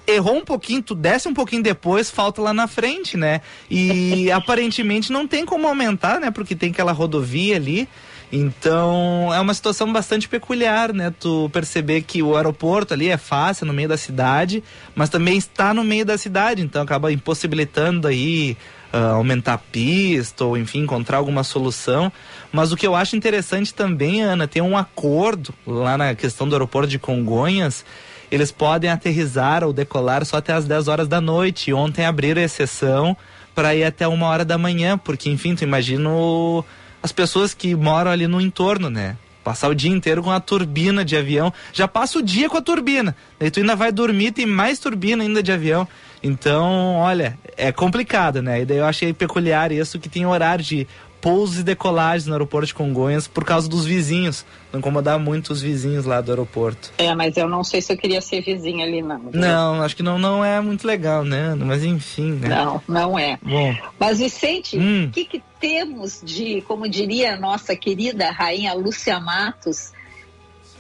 errou 0.08 0.38
um 0.38 0.44
pouquinho, 0.44 0.82
tu 0.82 0.96
desce 0.96 1.28
um 1.28 1.34
pouquinho 1.34 1.62
depois, 1.62 2.10
falta 2.10 2.42
lá 2.42 2.54
na 2.54 2.68
frente, 2.68 3.16
né? 3.16 3.42
E 3.70 4.32
aparentemente 4.34 5.12
não 5.12 5.28
tem 5.28 5.46
como 5.46 5.68
aumentar, 5.68 6.20
né? 6.20 6.32
Porque 6.32 6.56
tem 6.56 6.72
aquela 6.72 6.92
rodovia 6.92 7.56
ali. 7.56 7.88
Então 8.32 9.34
é 9.34 9.40
uma 9.40 9.54
situação 9.54 9.92
bastante 9.92 10.30
peculiar, 10.30 10.94
né? 10.94 11.12
Tu 11.20 11.50
perceber 11.52 12.04
que 12.04 12.22
o 12.22 12.36
aeroporto 12.36 12.94
ali 12.94 13.10
é 13.10 13.18
fácil, 13.18 13.66
no 13.66 13.74
meio 13.74 13.90
da 13.90 13.98
cidade, 13.98 14.64
mas 14.94 15.10
também 15.10 15.38
está 15.38 15.74
no 15.74 15.84
meio 15.84 16.06
da 16.06 16.18
cidade, 16.18 16.62
então 16.62 16.82
acaba 16.82 17.12
impossibilitando 17.12 18.08
aí 18.08 18.56
uh, 18.94 19.16
aumentar 19.16 19.54
a 19.54 19.58
pista 19.58 20.46
ou 20.46 20.56
enfim 20.56 20.82
encontrar 20.82 21.18
alguma 21.18 21.44
solução. 21.44 22.12
Mas 22.52 22.72
o 22.72 22.78
que 22.78 22.86
eu 22.86 22.96
acho 22.96 23.16
interessante 23.16 23.74
também, 23.74 24.22
Ana, 24.22 24.48
tem 24.48 24.62
um 24.62 24.78
acordo 24.78 25.54
lá 25.66 25.98
na 25.98 26.14
questão 26.14 26.48
do 26.48 26.54
aeroporto 26.54 26.90
de 26.90 27.00
Congonhas. 27.00 27.84
Eles 28.32 28.52
podem 28.52 28.92
aterrizar 28.92 29.64
ou 29.64 29.74
decolar 29.74 30.24
só 30.24 30.38
até 30.38 30.54
as 30.54 30.66
10 30.66 30.88
horas 30.88 31.08
da 31.08 31.20
noite. 31.20 31.74
Ontem 31.74 32.06
abriram 32.06 32.40
exceção 32.40 33.18
para 33.56 33.74
ir 33.74 33.84
até 33.84 34.08
uma 34.08 34.28
hora 34.28 34.46
da 34.46 34.56
manhã, 34.56 35.00
porque 35.00 35.30
enfim, 35.32 35.56
tu 35.56 35.64
imagina 35.64 36.10
o 36.10 36.64
as 37.02 37.12
pessoas 37.12 37.54
que 37.54 37.76
moram 37.76 38.12
ali 38.12 38.28
no 38.28 38.42
entorno, 38.42 38.90
né? 38.90 39.16
Passar 39.44 39.70
o 39.70 39.76
dia 39.76 39.90
inteiro 39.90 40.22
com 40.22 40.32
a 40.32 40.40
turbina 40.40 41.04
de 41.04 41.16
avião. 41.16 41.52
Já 41.74 41.88
passa 41.88 42.20
o 42.20 42.22
dia 42.22 42.50
com 42.50 42.58
a 42.58 42.62
turbina. 42.62 43.16
Daí 43.40 43.50
tu 43.50 43.60
ainda 43.60 43.76
vai 43.76 43.92
dormir, 43.92 44.32
tem 44.32 44.46
mais 44.46 44.80
turbina 44.80 45.24
ainda 45.24 45.42
de 45.42 45.52
avião. 45.52 45.88
Então, 46.22 46.98
olha, 46.98 47.38
é 47.56 47.72
complicado, 47.72 48.42
né? 48.42 48.62
E 48.62 48.66
daí 48.66 48.78
eu 48.78 48.86
achei 48.86 49.14
peculiar 49.14 49.72
isso 49.72 49.98
que 49.98 50.10
tem 50.10 50.26
horário 50.26 50.64
de 50.64 50.86
pousos 51.22 51.60
e 51.60 51.64
decolagens 51.64 52.26
no 52.26 52.34
aeroporto 52.34 52.68
de 52.68 52.74
Congonhas 52.74 53.28
por 53.28 53.44
causa 53.44 53.68
dos 53.70 53.86
vizinhos. 53.86 54.46
Não 54.72 54.80
incomodar 54.80 55.20
muito 55.20 55.52
os 55.52 55.62
vizinhos 55.62 56.06
lá 56.06 56.22
do 56.22 56.32
aeroporto. 56.32 56.92
É, 56.98 57.14
mas 57.16 57.36
eu 57.38 57.48
não 57.48 57.64
sei 57.64 57.82
se 57.82 57.92
eu 57.92 57.98
queria 57.98 58.22
ser 58.22 58.42
vizinho 58.42 58.84
ali, 58.84 59.02
não. 59.02 59.20
Viu? 59.20 59.42
Não, 59.42 59.82
acho 59.82 59.96
que 59.96 60.04
não, 60.04 60.18
não 60.20 60.44
é 60.44 60.62
muito 60.62 60.86
legal, 60.86 61.24
né? 61.24 61.56
Mas 61.56 61.84
enfim, 61.84 62.34
né? 62.34 62.50
Não, 62.50 62.82
não 62.88 63.20
é. 63.20 63.38
Bom. 63.42 63.76
Mas, 64.00 64.20
Vicente, 64.20 64.78
o 64.78 64.82
hum. 64.82 65.10
que, 65.12 65.26
que 65.26 65.44
temos 65.60 66.22
de, 66.24 66.62
como 66.62 66.88
diria 66.88 67.34
a 67.34 67.38
nossa 67.38 67.76
querida 67.76 68.32
rainha 68.32 68.74
Lúcia 68.74 69.20
Matos, 69.20 69.92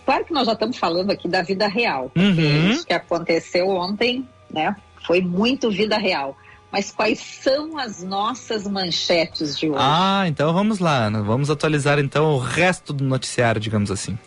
claro 0.05 0.25
que 0.25 0.33
nós 0.33 0.45
já 0.45 0.53
estamos 0.53 0.77
falando 0.77 1.11
aqui 1.11 1.27
da 1.27 1.41
vida 1.41 1.67
real, 1.67 2.11
uhum. 2.15 2.71
isso 2.71 2.85
que 2.85 2.93
aconteceu 2.93 3.67
ontem, 3.69 4.27
né? 4.49 4.75
Foi 5.05 5.21
muito 5.21 5.71
vida 5.71 5.97
real 5.97 6.37
mas 6.71 6.91
quais 6.91 7.19
são 7.19 7.77
as 7.77 8.03
nossas 8.03 8.67
manchetes 8.67 9.57
de 9.57 9.69
hoje? 9.69 9.79
Ah, 9.79 10.23
então 10.27 10.53
vamos 10.53 10.79
lá, 10.79 11.05
Ana. 11.05 11.21
Vamos 11.21 11.49
atualizar 11.49 11.99
então 11.99 12.33
o 12.33 12.37
resto 12.37 12.93
do 12.93 13.03
noticiário, 13.03 13.59
digamos 13.59 13.89
assim. 13.89 14.17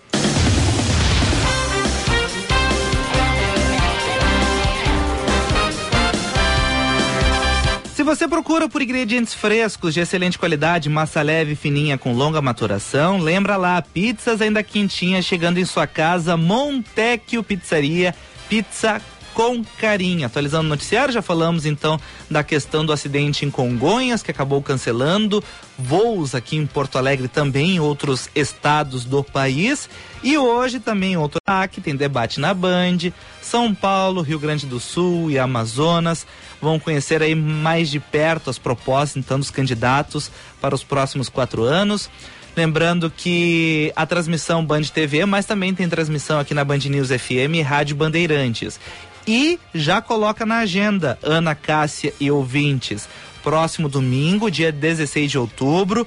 Se 7.94 8.04
você 8.04 8.26
procura 8.26 8.68
por 8.68 8.82
ingredientes 8.82 9.32
frescos 9.32 9.94
de 9.94 10.00
excelente 10.00 10.36
qualidade, 10.36 10.88
massa 10.88 11.22
leve, 11.22 11.54
fininha 11.54 11.96
com 11.96 12.12
longa 12.12 12.42
maturação, 12.42 13.18
lembra 13.18 13.56
lá, 13.56 13.80
pizzas 13.80 14.40
ainda 14.40 14.60
quentinhas 14.60 15.24
chegando 15.24 15.58
em 15.58 15.64
sua 15.64 15.86
casa, 15.86 16.36
Montecchio 16.36 17.44
Pizzaria, 17.44 18.12
pizza 18.48 19.00
com 19.34 19.64
carinho. 19.78 20.26
Atualizando 20.26 20.66
o 20.66 20.68
noticiário, 20.68 21.12
já 21.12 21.22
falamos 21.22 21.66
então 21.66 21.98
da 22.30 22.42
questão 22.42 22.84
do 22.84 22.92
acidente 22.92 23.44
em 23.44 23.50
Congonhas, 23.50 24.22
que 24.22 24.30
acabou 24.30 24.62
cancelando 24.62 25.42
voos 25.78 26.34
aqui 26.34 26.56
em 26.56 26.66
Porto 26.66 26.98
Alegre 26.98 27.28
também 27.28 27.76
em 27.76 27.80
outros 27.80 28.28
estados 28.34 29.04
do 29.04 29.22
país. 29.22 29.88
E 30.22 30.38
hoje 30.38 30.78
também 30.78 31.16
outro 31.16 31.40
aqui 31.46 31.80
tem 31.80 31.96
debate 31.96 32.38
na 32.38 32.54
Band. 32.54 33.12
São 33.40 33.74
Paulo, 33.74 34.22
Rio 34.22 34.38
Grande 34.38 34.66
do 34.66 34.78
Sul 34.78 35.30
e 35.30 35.38
Amazonas 35.38 36.26
vão 36.60 36.78
conhecer 36.78 37.22
aí 37.22 37.34
mais 37.34 37.90
de 37.90 37.98
perto 37.98 38.48
as 38.48 38.58
propostas 38.58 39.16
então 39.16 39.38
dos 39.38 39.50
candidatos 39.50 40.30
para 40.60 40.74
os 40.74 40.84
próximos 40.84 41.28
quatro 41.28 41.64
anos. 41.64 42.08
Lembrando 42.54 43.10
que 43.10 43.90
a 43.96 44.04
transmissão 44.04 44.64
Band 44.64 44.82
TV, 44.82 45.24
mas 45.24 45.46
também 45.46 45.74
tem 45.74 45.88
transmissão 45.88 46.38
aqui 46.38 46.52
na 46.52 46.62
Band 46.64 46.78
News 46.78 47.08
FM 47.08 47.54
e 47.54 47.62
Rádio 47.62 47.96
Bandeirantes. 47.96 48.78
E 49.26 49.58
já 49.74 50.00
coloca 50.00 50.44
na 50.44 50.58
agenda, 50.58 51.18
Ana 51.22 51.54
Cássia 51.54 52.12
e 52.18 52.30
ouvintes. 52.30 53.08
Próximo 53.42 53.88
domingo, 53.88 54.50
dia 54.50 54.70
16 54.70 55.30
de 55.30 55.38
outubro, 55.38 56.06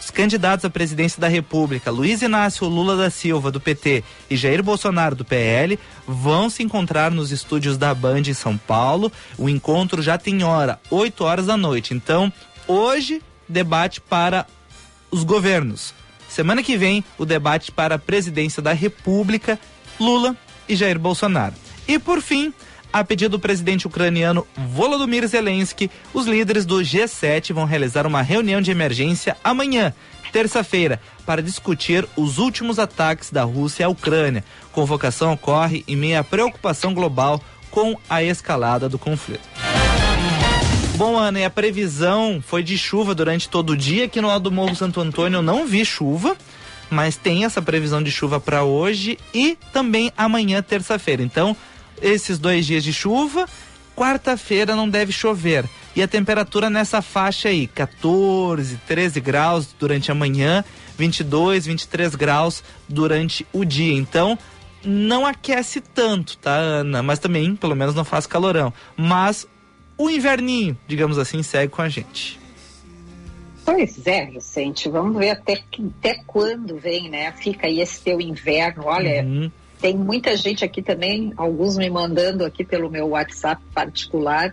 os 0.00 0.10
candidatos 0.10 0.64
à 0.64 0.70
presidência 0.70 1.20
da 1.20 1.28
República, 1.28 1.90
Luiz 1.90 2.22
Inácio 2.22 2.66
Lula 2.66 2.96
da 2.96 3.10
Silva, 3.10 3.50
do 3.50 3.60
PT, 3.60 4.04
e 4.30 4.36
Jair 4.36 4.62
Bolsonaro, 4.62 5.16
do 5.16 5.24
PL, 5.24 5.78
vão 6.06 6.48
se 6.48 6.62
encontrar 6.62 7.10
nos 7.10 7.32
estúdios 7.32 7.76
da 7.76 7.92
Band 7.92 8.22
em 8.28 8.34
São 8.34 8.56
Paulo. 8.56 9.10
O 9.36 9.48
encontro 9.48 10.00
já 10.00 10.16
tem 10.16 10.44
hora, 10.44 10.78
8 10.90 11.24
horas 11.24 11.46
da 11.46 11.56
noite. 11.56 11.92
Então, 11.92 12.32
hoje, 12.68 13.20
debate 13.48 14.00
para 14.00 14.46
os 15.10 15.24
governos. 15.24 15.92
Semana 16.28 16.62
que 16.62 16.76
vem, 16.76 17.04
o 17.18 17.24
debate 17.24 17.72
para 17.72 17.96
a 17.96 17.98
presidência 17.98 18.62
da 18.62 18.72
República, 18.72 19.58
Lula 19.98 20.36
e 20.68 20.76
Jair 20.76 20.98
Bolsonaro. 20.98 21.65
E 21.88 21.98
por 21.98 22.20
fim, 22.20 22.52
a 22.92 23.04
pedido 23.04 23.32
do 23.32 23.40
presidente 23.40 23.86
ucraniano 23.86 24.46
Volodymyr 24.56 25.26
Zelensky, 25.26 25.90
os 26.14 26.26
líderes 26.26 26.64
do 26.64 26.76
G7 26.76 27.52
vão 27.52 27.64
realizar 27.64 28.06
uma 28.06 28.22
reunião 28.22 28.60
de 28.60 28.70
emergência 28.70 29.36
amanhã, 29.44 29.92
terça-feira, 30.32 31.00
para 31.24 31.42
discutir 31.42 32.06
os 32.16 32.38
últimos 32.38 32.78
ataques 32.78 33.30
da 33.30 33.44
Rússia 33.44 33.86
à 33.86 33.88
Ucrânia. 33.88 34.44
Convocação 34.72 35.32
ocorre 35.32 35.84
em 35.86 35.96
meio 35.96 36.18
à 36.18 36.24
preocupação 36.24 36.94
global 36.94 37.40
com 37.70 37.96
a 38.08 38.22
escalada 38.22 38.88
do 38.88 38.98
conflito. 38.98 39.46
Bom, 40.96 41.18
Ana, 41.18 41.40
e 41.40 41.44
a 41.44 41.50
previsão 41.50 42.42
foi 42.44 42.62
de 42.62 42.78
chuva 42.78 43.14
durante 43.14 43.50
todo 43.50 43.70
o 43.70 43.76
dia. 43.76 44.06
Aqui 44.06 44.18
no 44.20 44.28
lado 44.28 44.44
do 44.44 44.50
Morro 44.50 44.74
Santo 44.74 44.98
Antônio 44.98 45.36
eu 45.36 45.42
não 45.42 45.66
vi 45.66 45.84
chuva, 45.84 46.34
mas 46.88 47.16
tem 47.16 47.44
essa 47.44 47.60
previsão 47.60 48.02
de 48.02 48.10
chuva 48.10 48.40
para 48.40 48.64
hoje 48.64 49.18
e 49.34 49.58
também 49.74 50.10
amanhã, 50.16 50.62
terça-feira. 50.62 51.22
Então, 51.22 51.54
esses 52.00 52.38
dois 52.38 52.66
dias 52.66 52.84
de 52.84 52.92
chuva. 52.92 53.46
Quarta-feira 53.96 54.76
não 54.76 54.88
deve 54.88 55.10
chover. 55.10 55.64
E 55.94 56.02
a 56.02 56.08
temperatura 56.08 56.68
nessa 56.68 57.00
faixa 57.00 57.48
aí, 57.48 57.66
14, 57.66 58.76
13 58.86 59.20
graus 59.20 59.74
durante 59.78 60.12
a 60.12 60.14
manhã, 60.14 60.62
22, 60.98 61.64
23 61.64 62.14
graus 62.14 62.62
durante 62.86 63.46
o 63.54 63.64
dia. 63.64 63.94
Então, 63.94 64.38
não 64.84 65.24
aquece 65.24 65.80
tanto, 65.80 66.36
tá, 66.36 66.54
Ana? 66.54 67.02
Mas 67.02 67.18
também, 67.18 67.56
pelo 67.56 67.74
menos, 67.74 67.94
não 67.94 68.04
faz 68.04 68.26
calorão. 68.26 68.70
Mas 68.94 69.46
o 69.96 70.10
inverninho, 70.10 70.78
digamos 70.86 71.16
assim, 71.16 71.42
segue 71.42 71.72
com 71.72 71.80
a 71.80 71.88
gente. 71.88 72.38
Pois 73.64 74.06
é, 74.06 74.26
Vicente. 74.26 74.90
Vamos 74.90 75.16
ver 75.16 75.30
até, 75.30 75.64
até 75.98 76.22
quando 76.26 76.76
vem, 76.78 77.08
né? 77.08 77.32
Fica 77.32 77.66
aí 77.66 77.80
esse 77.80 78.00
teu 78.02 78.20
inverno. 78.20 78.84
Olha. 78.84 79.22
Uhum 79.24 79.50
tem 79.80 79.96
muita 79.96 80.36
gente 80.36 80.64
aqui 80.64 80.82
também, 80.82 81.32
alguns 81.36 81.76
me 81.76 81.88
mandando 81.90 82.44
aqui 82.44 82.64
pelo 82.64 82.90
meu 82.90 83.08
WhatsApp 83.08 83.62
particular. 83.74 84.52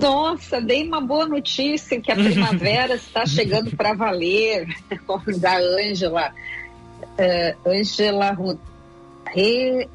Nossa, 0.00 0.60
dei 0.60 0.86
uma 0.86 1.00
boa 1.00 1.26
notícia 1.26 2.00
que 2.00 2.10
a 2.10 2.16
primavera 2.16 2.94
está 2.94 3.26
chegando 3.26 3.76
para 3.76 3.92
valer, 3.92 4.66
da 5.38 5.58
Ângela. 5.58 6.32
Ângela 7.66 8.32
uh, 8.32 8.58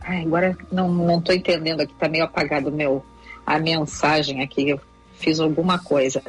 agora 0.01 0.57
não 0.71 1.19
estou 1.19 1.35
entendendo 1.35 1.81
aqui, 1.81 1.93
está 1.93 2.07
meio 2.07 2.23
apagado 2.23 2.71
meu, 2.71 3.03
a 3.45 3.59
mensagem 3.59 4.41
aqui. 4.43 4.69
Eu 4.69 4.79
fiz 5.17 5.39
alguma 5.39 5.79
coisa. 5.79 6.21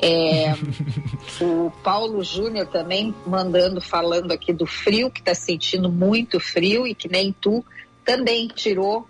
É, 0.00 0.54
o 1.40 1.70
Paulo 1.82 2.22
Júnior 2.22 2.66
também 2.66 3.14
mandando, 3.26 3.80
falando 3.80 4.32
aqui 4.32 4.52
do 4.52 4.66
frio, 4.66 5.10
que 5.10 5.20
está 5.20 5.34
sentindo 5.34 5.90
muito 5.90 6.38
frio 6.38 6.86
e 6.86 6.94
que 6.94 7.08
nem 7.08 7.34
tu 7.40 7.64
também 8.04 8.48
tirou, 8.48 9.06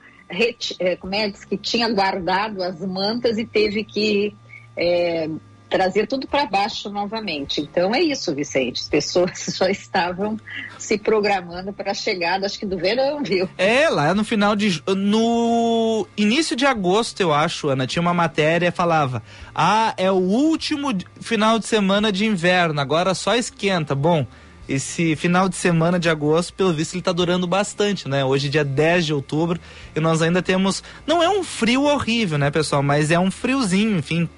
é, 0.79 0.97
como 0.97 1.15
é, 1.15 1.31
que 1.31 1.57
tinha 1.57 1.89
guardado 1.93 2.63
as 2.63 2.81
mantas 2.81 3.39
e 3.39 3.45
teve 3.45 3.85
que 3.85 4.35
é, 4.77 5.29
trazer 5.75 6.07
tudo 6.07 6.29
para 6.29 6.47
baixo 6.47 6.89
novamente. 6.89 7.61
Então 7.61 7.93
é 7.93 8.01
isso, 8.01 8.33
Vicente. 8.33 8.81
As 8.81 8.89
pessoas 8.89 9.57
já 9.59 9.69
estavam 9.69 10.37
se 10.79 10.97
programando 10.97 11.73
para 11.73 11.91
a 11.91 11.95
chegada, 11.95 12.47
acho 12.47 12.61
que 12.61 12.65
do 12.65 12.79
verão, 12.79 13.25
viu? 13.25 13.49
É, 13.59 13.89
lá 13.89 14.15
no 14.15 14.23
final 14.23 14.55
de. 14.55 14.81
No 14.87 16.07
início 16.17 16.55
de 16.55 16.65
agosto, 16.65 17.19
eu 17.19 17.35
acho, 17.35 17.69
Ana, 17.69 17.89
tinha 17.89 18.01
uma 18.01 18.15
matéria 18.15 18.71
falava: 18.71 19.21
ah, 19.53 19.93
é 19.97 20.09
o 20.09 20.15
último 20.15 20.97
final 21.21 21.59
de 21.59 21.67
semana 21.67 22.13
de 22.13 22.25
inverno, 22.25 22.81
agora 22.81 23.13
só 23.13 23.35
esquenta. 23.35 23.97
Bom. 23.97 24.25
esse 24.69 25.17
final 25.17 25.49
de 25.49 25.57
semana 25.57 25.99
de 25.99 26.09
agosto, 26.09 26.55
pelo 26.55 26.73
visto, 26.73 26.95
ele 26.95 27.01
está 27.01 27.11
durando 27.11 27.49
bastante, 27.49 28.09
né? 28.09 28.25
Hoje, 28.25 28.49
dia 28.49 28.65
10 28.65 29.07
de 29.07 29.13
outubro, 29.13 29.59
e 29.93 29.99
nós 29.99 30.23
ainda 30.23 30.41
temos. 30.41 30.85
Não 31.05 31.21
é 31.21 31.29
um 31.29 31.43
frio 31.43 31.83
horrível, 31.83 32.39
né, 32.39 32.49
pessoal? 32.53 32.81
Mas 32.81 33.11
é 33.11 33.19
um 33.19 33.29
friozinho, 33.29 33.99
enfim. 33.99 34.29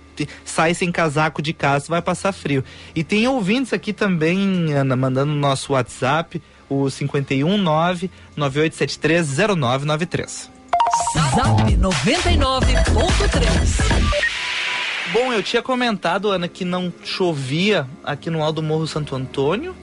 Sai 0.45 0.75
sem 0.75 0.93
casaco 0.93 1.43
de 1.43 1.53
casa, 1.53 1.87
vai 1.89 2.01
passar 2.01 2.31
frio. 2.33 2.63
E 2.95 3.03
tem 3.03 3.27
ouvintes 3.27 3.73
aqui 3.73 3.93
também, 3.93 4.73
Ana, 4.73 4.95
mandando 4.97 5.33
no 5.33 5.39
nosso 5.39 5.73
WhatsApp, 5.73 6.41
o 6.69 6.89
519 6.91 8.11
98730993. 8.37 10.51
Zap 11.35 11.77
99.3 11.77 14.27
Bom, 15.13 15.33
eu 15.33 15.43
tinha 15.43 15.63
comentado, 15.63 16.31
Ana, 16.31 16.49
que 16.49 16.65
não 16.65 16.93
chovia 17.05 17.87
aqui 18.05 18.29
no 18.29 18.43
Alto 18.43 18.63
Morro 18.63 18.87
Santo 18.87 19.15
Antônio. 19.15 19.75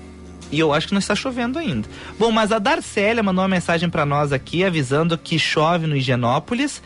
E 0.52 0.60
eu 0.60 0.72
acho 0.72 0.88
que 0.88 0.94
não 0.94 1.00
está 1.00 1.16
chovendo 1.16 1.58
ainda. 1.58 1.90
Bom, 2.20 2.30
mas 2.30 2.52
a 2.52 2.60
Darcélia 2.60 3.24
mandou 3.24 3.42
uma 3.42 3.48
mensagem 3.48 3.90
para 3.90 4.06
nós 4.06 4.32
aqui 4.32 4.63
avisando 4.63 5.18
que 5.18 5.40
chove 5.40 5.88
no 5.88 5.96
Higienópolis. 5.96 6.84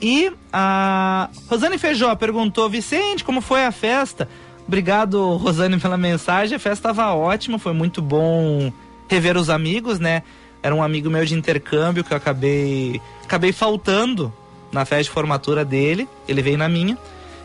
E 0.00 0.32
a 0.52 1.28
Rosane 1.48 1.78
Feijó 1.78 2.14
perguntou: 2.14 2.68
Vicente, 2.68 3.24
como 3.24 3.40
foi 3.40 3.64
a 3.64 3.72
festa? 3.72 4.28
Obrigado, 4.66 5.36
Rosane, 5.36 5.78
pela 5.78 5.96
mensagem. 5.96 6.56
A 6.56 6.58
festa 6.58 6.90
estava 6.90 7.12
ótima, 7.14 7.58
foi 7.58 7.72
muito 7.72 8.02
bom 8.02 8.72
rever 9.08 9.36
os 9.36 9.50
amigos, 9.50 9.98
né? 9.98 10.22
Era 10.62 10.74
um 10.74 10.82
amigo 10.82 11.08
meu 11.08 11.24
de 11.24 11.34
intercâmbio 11.34 12.04
que 12.04 12.12
eu 12.12 12.16
acabei 12.16 13.00
acabei 13.24 13.52
faltando 13.52 14.32
na 14.72 14.84
festa 14.84 15.04
de 15.04 15.10
formatura 15.10 15.64
dele. 15.64 16.08
Ele 16.28 16.42
veio 16.42 16.58
na 16.58 16.68
minha. 16.68 16.96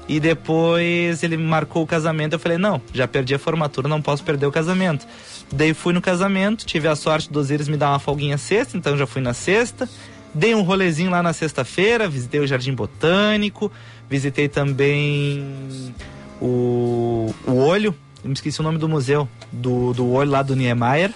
E 0.07 0.19
depois 0.19 1.23
ele 1.23 1.37
marcou 1.37 1.83
o 1.83 1.87
casamento. 1.87 2.33
Eu 2.33 2.39
falei: 2.39 2.57
não, 2.57 2.81
já 2.93 3.07
perdi 3.07 3.33
a 3.33 3.39
formatura, 3.39 3.87
não 3.87 4.01
posso 4.01 4.23
perder 4.23 4.45
o 4.45 4.51
casamento. 4.51 5.07
Daí 5.51 5.73
fui 5.73 5.93
no 5.93 6.01
casamento, 6.01 6.65
tive 6.65 6.87
a 6.87 6.95
sorte 6.95 7.31
do 7.31 7.39
Osiris 7.39 7.67
me 7.67 7.77
dar 7.77 7.89
uma 7.89 7.99
folguinha 7.99 8.37
sexta, 8.37 8.75
então 8.75 8.97
já 8.97 9.07
fui 9.07 9.21
na 9.21 9.33
sexta. 9.33 9.87
Dei 10.33 10.55
um 10.55 10.61
rolezinho 10.61 11.11
lá 11.11 11.21
na 11.21 11.33
sexta-feira, 11.33 12.07
visitei 12.07 12.39
o 12.39 12.47
Jardim 12.47 12.73
Botânico, 12.73 13.71
visitei 14.09 14.49
também 14.49 15.93
o, 16.41 17.33
o 17.45 17.55
Olho, 17.55 17.95
eu 18.23 18.29
me 18.29 18.33
esqueci 18.33 18.59
o 18.59 18.63
nome 18.63 18.77
do 18.77 18.87
museu, 18.89 19.27
do, 19.51 19.93
do 19.93 20.09
Olho 20.11 20.31
lá 20.31 20.41
do 20.41 20.55
Niemeyer. 20.55 21.13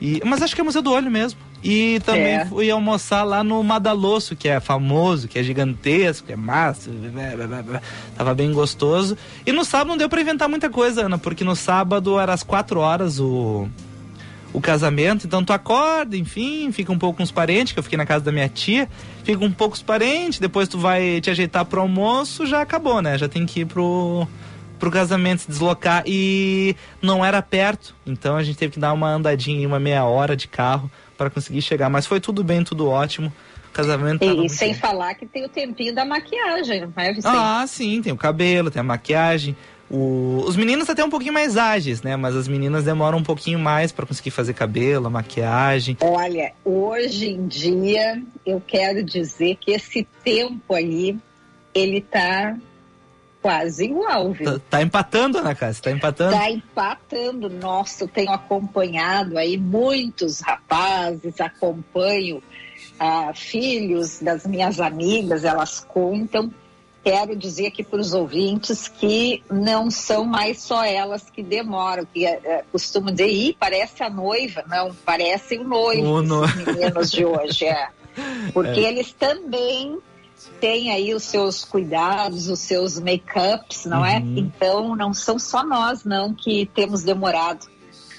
E, 0.00 0.20
mas 0.24 0.42
acho 0.42 0.54
que 0.54 0.60
é 0.60 0.64
Museu 0.64 0.82
do 0.82 0.92
Olho 0.92 1.10
mesmo. 1.10 1.40
E 1.64 2.00
também 2.00 2.36
é. 2.36 2.44
fui 2.44 2.70
almoçar 2.70 3.24
lá 3.24 3.42
no 3.42 3.62
Madalosso, 3.64 4.36
que 4.36 4.46
é 4.48 4.60
famoso, 4.60 5.26
que 5.26 5.38
é 5.38 5.42
gigantesco, 5.42 6.26
que 6.26 6.32
é 6.32 6.36
massa. 6.36 6.90
Tava 8.14 8.34
bem 8.34 8.52
gostoso. 8.52 9.16
E 9.44 9.52
no 9.52 9.64
sábado 9.64 9.88
não 9.88 9.96
deu 9.96 10.08
para 10.08 10.20
inventar 10.20 10.48
muita 10.48 10.68
coisa, 10.68 11.06
Ana, 11.06 11.18
porque 11.18 11.42
no 11.42 11.56
sábado 11.56 12.20
era 12.20 12.34
às 12.34 12.42
quatro 12.42 12.80
horas 12.80 13.18
o, 13.18 13.68
o 14.56 14.60
casamento. 14.60 15.26
Então 15.26 15.44
tu 15.44 15.52
acorda, 15.52 16.16
enfim, 16.16 16.72
fica 16.72 16.90
um 16.90 16.98
pouco 16.98 17.18
com 17.18 17.22
os 17.22 17.30
parentes, 17.30 17.74
que 17.74 17.78
eu 17.78 17.82
fiquei 17.82 17.98
na 17.98 18.06
casa 18.06 18.24
da 18.24 18.32
minha 18.32 18.48
tia, 18.48 18.88
fica 19.22 19.44
um 19.44 19.52
pouco 19.52 19.72
com 19.72 19.76
os 19.76 19.82
parentes, 19.82 20.38
depois 20.38 20.66
tu 20.66 20.78
vai 20.78 21.20
te 21.20 21.28
ajeitar 21.28 21.62
pro 21.66 21.82
almoço, 21.82 22.46
já 22.46 22.62
acabou, 22.62 23.02
né? 23.02 23.18
Já 23.18 23.28
tem 23.28 23.44
que 23.44 23.60
ir 23.60 23.66
pro 23.66 24.26
pro 24.78 24.90
casamento 24.90 25.40
se 25.40 25.48
deslocar 25.48 26.02
e 26.06 26.74
não 27.00 27.24
era 27.24 27.40
perto, 27.40 27.94
então 28.06 28.36
a 28.36 28.42
gente 28.42 28.58
teve 28.58 28.74
que 28.74 28.80
dar 28.80 28.92
uma 28.92 29.08
andadinha, 29.10 29.66
uma 29.66 29.80
meia 29.80 30.04
hora 30.04 30.34
de 30.36 30.48
carro 30.48 30.90
para 31.18 31.28
conseguir 31.30 31.60
chegar. 31.62 31.88
Mas 31.90 32.06
foi 32.06 32.18
tudo 32.20 32.42
bem, 32.44 32.62
tudo 32.64 32.86
ótimo. 32.88 33.32
O 33.68 33.72
casamento 33.72 34.22
E, 34.24 34.46
e 34.46 34.48
sem 34.50 34.72
bem. 34.72 34.78
falar 34.80 35.14
que 35.14 35.26
tem 35.26 35.44
o 35.44 35.48
tempinho 35.50 35.94
da 35.94 36.04
maquiagem, 36.04 36.80
não 36.82 36.92
é, 36.96 37.08
Vicente? 37.12 37.26
Ah, 37.34 37.64
sim, 37.66 38.00
tem 38.02 38.12
o 38.12 38.16
cabelo, 38.16 38.70
tem 38.70 38.80
a 38.80 38.82
maquiagem. 38.84 39.54
O... 39.90 40.42
Os 40.46 40.56
meninos 40.56 40.90
até 40.90 41.04
um 41.04 41.10
pouquinho 41.10 41.32
mais 41.32 41.56
ágeis, 41.56 42.02
né? 42.02 42.16
Mas 42.16 42.34
as 42.34 42.48
meninas 42.48 42.84
demoram 42.84 43.18
um 43.18 43.22
pouquinho 43.22 43.58
mais 43.58 43.92
para 43.92 44.06
conseguir 44.06 44.30
fazer 44.30 44.54
cabelo, 44.54 45.10
maquiagem. 45.10 45.96
Olha, 46.00 46.52
hoje 46.64 47.30
em 47.30 47.46
dia 47.46 48.22
eu 48.44 48.60
quero 48.66 49.02
dizer 49.04 49.56
que 49.56 49.72
esse 49.72 50.06
tempo 50.24 50.74
aí 50.74 51.16
ele 51.74 52.00
tá 52.00 52.56
quase 53.40 53.84
igual, 53.84 54.32
viu? 54.32 54.58
Tá, 54.58 54.64
tá 54.70 54.82
empatando, 54.82 55.38
Ana 55.38 55.54
Cássia, 55.54 55.84
tá 55.84 55.90
empatando? 55.92 56.32
Tá 56.32 56.50
empatando. 56.50 57.48
Nossa, 57.48 58.02
eu 58.02 58.08
tenho 58.08 58.32
acompanhado 58.32 59.38
aí 59.38 59.56
muitos 59.56 60.40
rapazes, 60.40 61.40
acompanho 61.40 62.42
ah, 62.98 63.32
filhos 63.34 64.20
das 64.20 64.44
minhas 64.46 64.80
amigas, 64.80 65.44
elas 65.44 65.78
contam. 65.78 66.52
Quero 67.06 67.36
dizer 67.36 67.68
aqui 67.68 67.84
para 67.84 68.00
os 68.00 68.12
ouvintes 68.12 68.88
que 68.88 69.40
não 69.48 69.92
são 69.92 70.24
mais 70.24 70.60
só 70.60 70.84
elas 70.84 71.30
que 71.30 71.40
demoram, 71.40 72.04
que 72.04 72.26
é, 72.26 72.40
é, 72.42 72.64
costumam 72.72 73.14
dizer, 73.14 73.28
Ih, 73.28 73.56
parece 73.56 74.02
a 74.02 74.10
noiva. 74.10 74.64
Não, 74.66 74.92
parecem 74.92 75.60
o 75.60 75.64
noivo, 75.68 76.04
o 76.04 76.20
no... 76.20 76.40
meninos 76.40 77.12
de 77.12 77.24
hoje, 77.24 77.66
é. 77.66 77.90
Porque 78.52 78.80
é. 78.80 78.88
eles 78.88 79.12
também 79.12 80.00
tem 80.60 80.90
aí 80.90 81.14
os 81.14 81.22
seus 81.22 81.64
cuidados, 81.64 82.48
os 82.48 82.58
seus 82.58 82.98
make-ups, 82.98 83.84
não 83.84 84.04
é? 84.04 84.18
uhum. 84.18 84.34
é? 84.36 84.40
Então, 84.40 84.96
não 84.96 85.14
são 85.14 85.38
só 85.38 85.64
nós, 85.64 86.04
não, 86.04 86.34
que 86.34 86.68
temos 86.74 87.04
demorado 87.04 87.68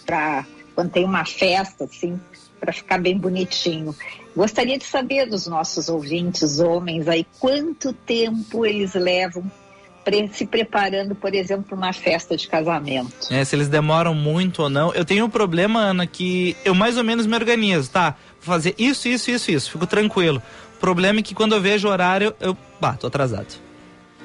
para 0.06 0.46
quando 0.74 0.92
tem 0.92 1.04
uma 1.04 1.26
festa, 1.26 1.84
assim, 1.84 2.18
para 2.58 2.72
ficar 2.72 3.00
bem 3.00 3.18
bonitinho. 3.18 3.94
Gostaria 4.38 4.78
de 4.78 4.86
saber 4.86 5.26
dos 5.26 5.48
nossos 5.48 5.90
ouvintes, 5.90 6.60
homens, 6.60 7.08
aí, 7.08 7.26
quanto 7.40 7.92
tempo 7.92 8.68
eles 8.68 8.94
levam 8.94 9.44
se 10.32 10.46
preparando, 10.46 11.16
por 11.16 11.34
exemplo, 11.34 11.64
para 11.64 11.76
uma 11.76 11.92
festa 11.92 12.38
de 12.38 12.48
casamento. 12.48 13.28
É, 13.30 13.44
se 13.44 13.56
eles 13.56 13.68
demoram 13.68 14.14
muito 14.14 14.62
ou 14.62 14.70
não. 14.70 14.94
Eu 14.94 15.04
tenho 15.04 15.26
um 15.26 15.30
problema, 15.30 15.80
Ana, 15.82 16.08
que 16.08 16.56
eu 16.64 16.76
mais 16.76 16.98
ou 16.98 17.04
menos 17.04 17.26
me 17.26 17.34
organizo, 17.36 17.90
tá? 17.90 18.16
Vou 18.40 18.54
fazer 18.54 18.76
isso, 18.78 19.08
isso, 19.10 19.32
isso, 19.32 19.52
isso, 19.52 19.72
fico 19.72 19.88
tranquilo. 19.88 20.42
O 20.76 20.80
problema 20.80 21.20
é 21.20 21.24
que 21.24 21.34
quando 21.36 21.56
eu 21.56 21.62
vejo 21.62 21.88
o 21.88 21.92
horário, 21.92 22.34
eu. 22.40 22.56
Bah, 22.80 22.94
tô 22.94 23.08
atrasado. 23.08 23.67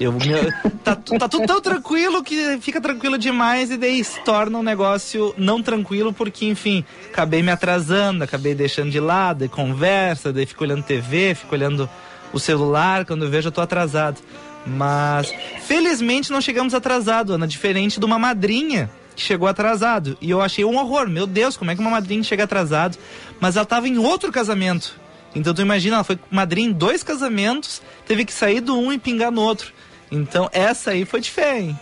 Eu, 0.00 0.12
meu, 0.12 0.52
tá, 0.82 0.96
tá 0.96 1.28
tudo 1.28 1.46
tão 1.46 1.60
tranquilo 1.60 2.22
que 2.22 2.58
fica 2.60 2.80
tranquilo 2.80 3.16
demais 3.18 3.70
e 3.70 3.76
daí 3.76 4.02
se 4.02 4.20
torna 4.20 4.58
um 4.58 4.62
negócio 4.62 5.34
não 5.36 5.62
tranquilo 5.62 6.12
porque, 6.12 6.46
enfim, 6.46 6.84
acabei 7.10 7.42
me 7.42 7.50
atrasando, 7.50 8.24
acabei 8.24 8.54
deixando 8.54 8.90
de 8.90 8.98
lado, 8.98 9.44
e 9.44 9.48
conversa, 9.48 10.32
daí 10.32 10.46
fico 10.46 10.64
olhando 10.64 10.82
TV, 10.82 11.34
fico 11.34 11.54
olhando 11.54 11.88
o 12.32 12.40
celular, 12.40 13.04
quando 13.04 13.24
eu 13.24 13.30
vejo 13.30 13.48
eu 13.48 13.52
tô 13.52 13.60
atrasado. 13.60 14.20
Mas 14.64 15.32
felizmente 15.66 16.30
não 16.30 16.40
chegamos 16.40 16.72
atrasado, 16.72 17.34
Ana, 17.34 17.46
diferente 17.46 17.98
de 17.98 18.06
uma 18.06 18.18
madrinha 18.18 18.90
que 19.14 19.22
chegou 19.22 19.48
atrasado. 19.48 20.16
E 20.20 20.30
eu 20.30 20.40
achei 20.40 20.64
um 20.64 20.76
horror. 20.76 21.08
Meu 21.08 21.26
Deus, 21.26 21.56
como 21.56 21.70
é 21.70 21.74
que 21.74 21.80
uma 21.80 21.90
madrinha 21.90 22.22
chega 22.22 22.44
atrasado? 22.44 22.96
Mas 23.40 23.56
ela 23.56 23.66
tava 23.66 23.88
em 23.88 23.98
outro 23.98 24.30
casamento. 24.30 24.94
Então 25.34 25.54
tu 25.54 25.62
imagina, 25.62 25.96
ela 25.96 26.04
foi 26.04 26.18
madrinha 26.30 26.68
em 26.68 26.72
dois 26.72 27.02
casamentos, 27.02 27.80
teve 28.06 28.24
que 28.24 28.32
sair 28.32 28.60
do 28.60 28.78
um 28.78 28.92
e 28.92 28.98
pingar 28.98 29.30
no 29.30 29.40
outro. 29.40 29.72
Então 30.10 30.48
essa 30.52 30.90
aí 30.90 31.04
foi 31.04 31.20
de 31.20 31.30
fé, 31.30 31.60
hein? 31.60 31.78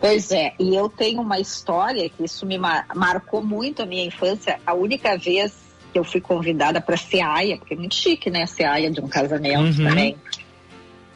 Pois 0.00 0.30
é, 0.30 0.52
e 0.60 0.76
eu 0.76 0.88
tenho 0.88 1.20
uma 1.20 1.40
história 1.40 2.08
que 2.08 2.24
isso 2.24 2.46
me 2.46 2.56
mar 2.56 2.86
marcou 2.94 3.42
muito 3.42 3.82
a 3.82 3.86
minha 3.86 4.04
infância. 4.04 4.60
A 4.64 4.72
única 4.72 5.16
vez 5.18 5.52
que 5.92 5.98
eu 5.98 6.04
fui 6.04 6.20
convidada 6.20 6.80
para 6.80 6.96
ser 6.96 7.20
aia, 7.20 7.56
porque 7.56 7.74
é 7.74 7.76
muito 7.76 7.94
chique, 7.94 8.30
né? 8.30 8.46
Ser 8.46 8.64
aia 8.64 8.90
de 8.90 9.00
um 9.00 9.08
casamento 9.08 9.78
uhum. 9.78 9.88
também. 9.88 10.16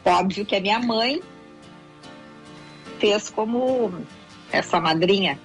Óbvio 0.03 0.45
que 0.45 0.55
a 0.55 0.59
minha 0.59 0.79
mãe 0.79 1.21
fez 2.99 3.29
como 3.29 3.93
essa 4.51 4.81
madrinha 4.81 5.39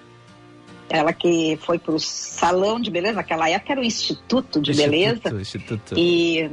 ela 0.89 1.13
que 1.13 1.59
foi 1.63 1.79
para 1.79 1.95
o 1.95 2.01
salão 2.01 2.81
de 2.81 2.91
beleza, 2.91 3.17
naquela 3.17 3.49
época 3.49 3.73
era 3.73 3.81
o 3.81 3.85
Instituto 3.85 4.61
de 4.61 4.71
Instituto, 4.71 4.91
Beleza. 4.91 5.41
Instituto. 5.41 5.95
E, 5.97 6.51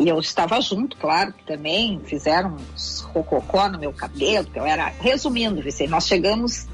e, 0.00 0.08
eu 0.08 0.18
estava 0.18 0.60
junto, 0.60 0.96
claro, 0.96 1.32
que 1.32 1.44
também 1.44 2.00
fizeram 2.04 2.56
uns 2.74 3.00
rococó 3.00 3.68
no 3.68 3.78
meu 3.78 3.92
cabelo, 3.92 4.46
que 4.46 4.58
eu 4.58 4.66
era. 4.66 4.92
Resumindo, 5.00 5.62
Vicente, 5.62 5.90
nós 5.90 6.06
chegamos 6.06 6.66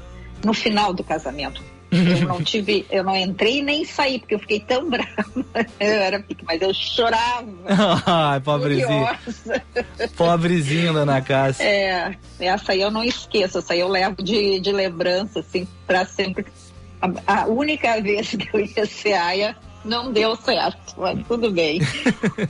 no 0.43 0.53
final 0.53 0.93
do 0.93 1.03
casamento. 1.03 1.61
Eu 1.91 2.27
não 2.27 2.41
tive, 2.43 2.85
eu 2.89 3.03
não 3.03 3.15
entrei 3.15 3.61
nem 3.61 3.85
saí, 3.85 4.19
porque 4.19 4.35
eu 4.35 4.39
fiquei 4.39 4.59
tão 4.59 4.89
brava. 4.89 5.45
Eu 5.79 5.87
era 5.87 6.25
mas 6.43 6.61
eu 6.61 6.73
chorava. 6.73 7.47
Ai, 8.05 8.39
pobrezinha. 8.39 9.19
Pobrezinha, 10.17 10.91
dona 10.91 11.21
Cássia. 11.21 11.63
É, 11.63 12.15
essa 12.39 12.71
aí 12.71 12.81
eu 12.81 12.89
não 12.89 13.03
esqueço, 13.03 13.59
essa 13.59 13.73
aí 13.73 13.79
eu 13.79 13.87
levo 13.87 14.23
de, 14.23 14.59
de 14.59 14.71
lembrança, 14.71 15.39
assim, 15.39 15.67
para 15.85 16.05
sempre 16.05 16.45
a, 17.01 17.41
a 17.41 17.47
única 17.47 17.99
vez 18.01 18.29
que 18.29 18.49
eu 18.53 18.59
ia 18.59 18.85
ser 18.85 19.13
aia 19.13 19.55
não 19.85 20.11
deu 20.11 20.35
certo, 20.35 20.95
mas 20.97 21.19
tudo 21.27 21.51
bem. 21.51 21.79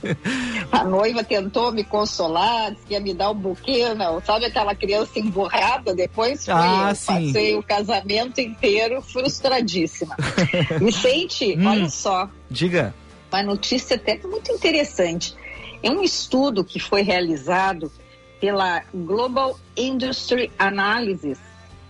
a 0.72 0.82
noiva 0.84 1.22
tentou 1.22 1.70
me 1.70 1.84
consolar, 1.84 2.72
disse 2.72 2.86
que 2.86 2.94
ia 2.94 3.00
me 3.00 3.12
dar 3.12 3.30
um 3.30 3.34
buquê, 3.34 3.92
não. 3.94 4.22
Sabe 4.22 4.46
aquela 4.46 4.74
criança 4.74 5.18
emburrada? 5.18 5.94
Depois 5.94 6.48
ah, 6.48 6.88
eu. 6.88 6.94
Sim. 6.94 7.26
Passei 7.26 7.54
o 7.54 7.62
casamento 7.62 8.40
inteiro 8.40 9.02
frustradíssima. 9.02 10.16
Vicente, 10.80 11.54
hum, 11.58 11.66
olha 11.66 11.88
só. 11.90 12.28
Diga. 12.50 12.94
Uma 13.30 13.42
notícia 13.42 13.96
até 13.96 14.18
muito 14.26 14.50
interessante. 14.50 15.34
É 15.82 15.90
um 15.90 16.02
estudo 16.02 16.64
que 16.64 16.80
foi 16.80 17.02
realizado 17.02 17.92
pela 18.40 18.82
Global 18.94 19.58
Industry 19.76 20.50
Analysis, 20.58 21.38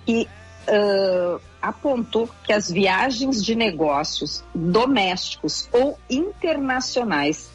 que 0.05 0.27
uh, 0.69 1.41
apontou 1.67 2.31
que 2.45 2.53
as 2.53 2.71
viagens 2.71 3.43
de 3.45 3.57
negócios 3.57 4.45
domésticos 4.55 5.69
ou 5.73 5.99
internacionais 6.09 7.51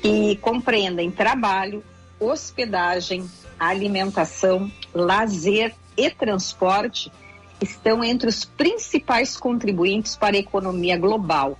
que 0.00 0.36
compreendem 0.36 1.10
trabalho, 1.10 1.84
hospedagem, 2.18 3.28
alimentação, 3.58 4.72
lazer 4.94 5.74
e 5.96 6.08
transporte 6.10 7.12
estão 7.60 8.02
entre 8.02 8.28
os 8.28 8.46
principais 8.46 9.36
contribuintes 9.36 10.16
para 10.16 10.36
a 10.36 10.40
economia 10.40 10.96
global. 10.96 11.58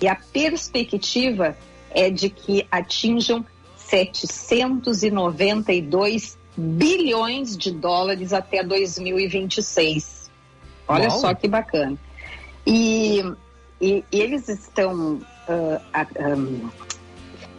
E 0.00 0.08
a 0.08 0.16
perspectiva 0.16 1.54
é 1.90 2.08
de 2.10 2.30
que 2.30 2.66
atinjam 2.70 3.44
792 3.76 6.38
bilhões 6.56 7.54
de 7.56 7.72
dólares 7.72 8.32
até 8.32 8.64
2026. 8.64 10.25
Olha 10.88 11.08
Uau. 11.08 11.18
só 11.18 11.34
que 11.34 11.48
bacana. 11.48 11.96
E, 12.66 13.22
e, 13.80 14.04
e 14.10 14.20
eles 14.20 14.48
estão 14.48 15.14
uh, 15.14 16.38
um, 16.38 16.68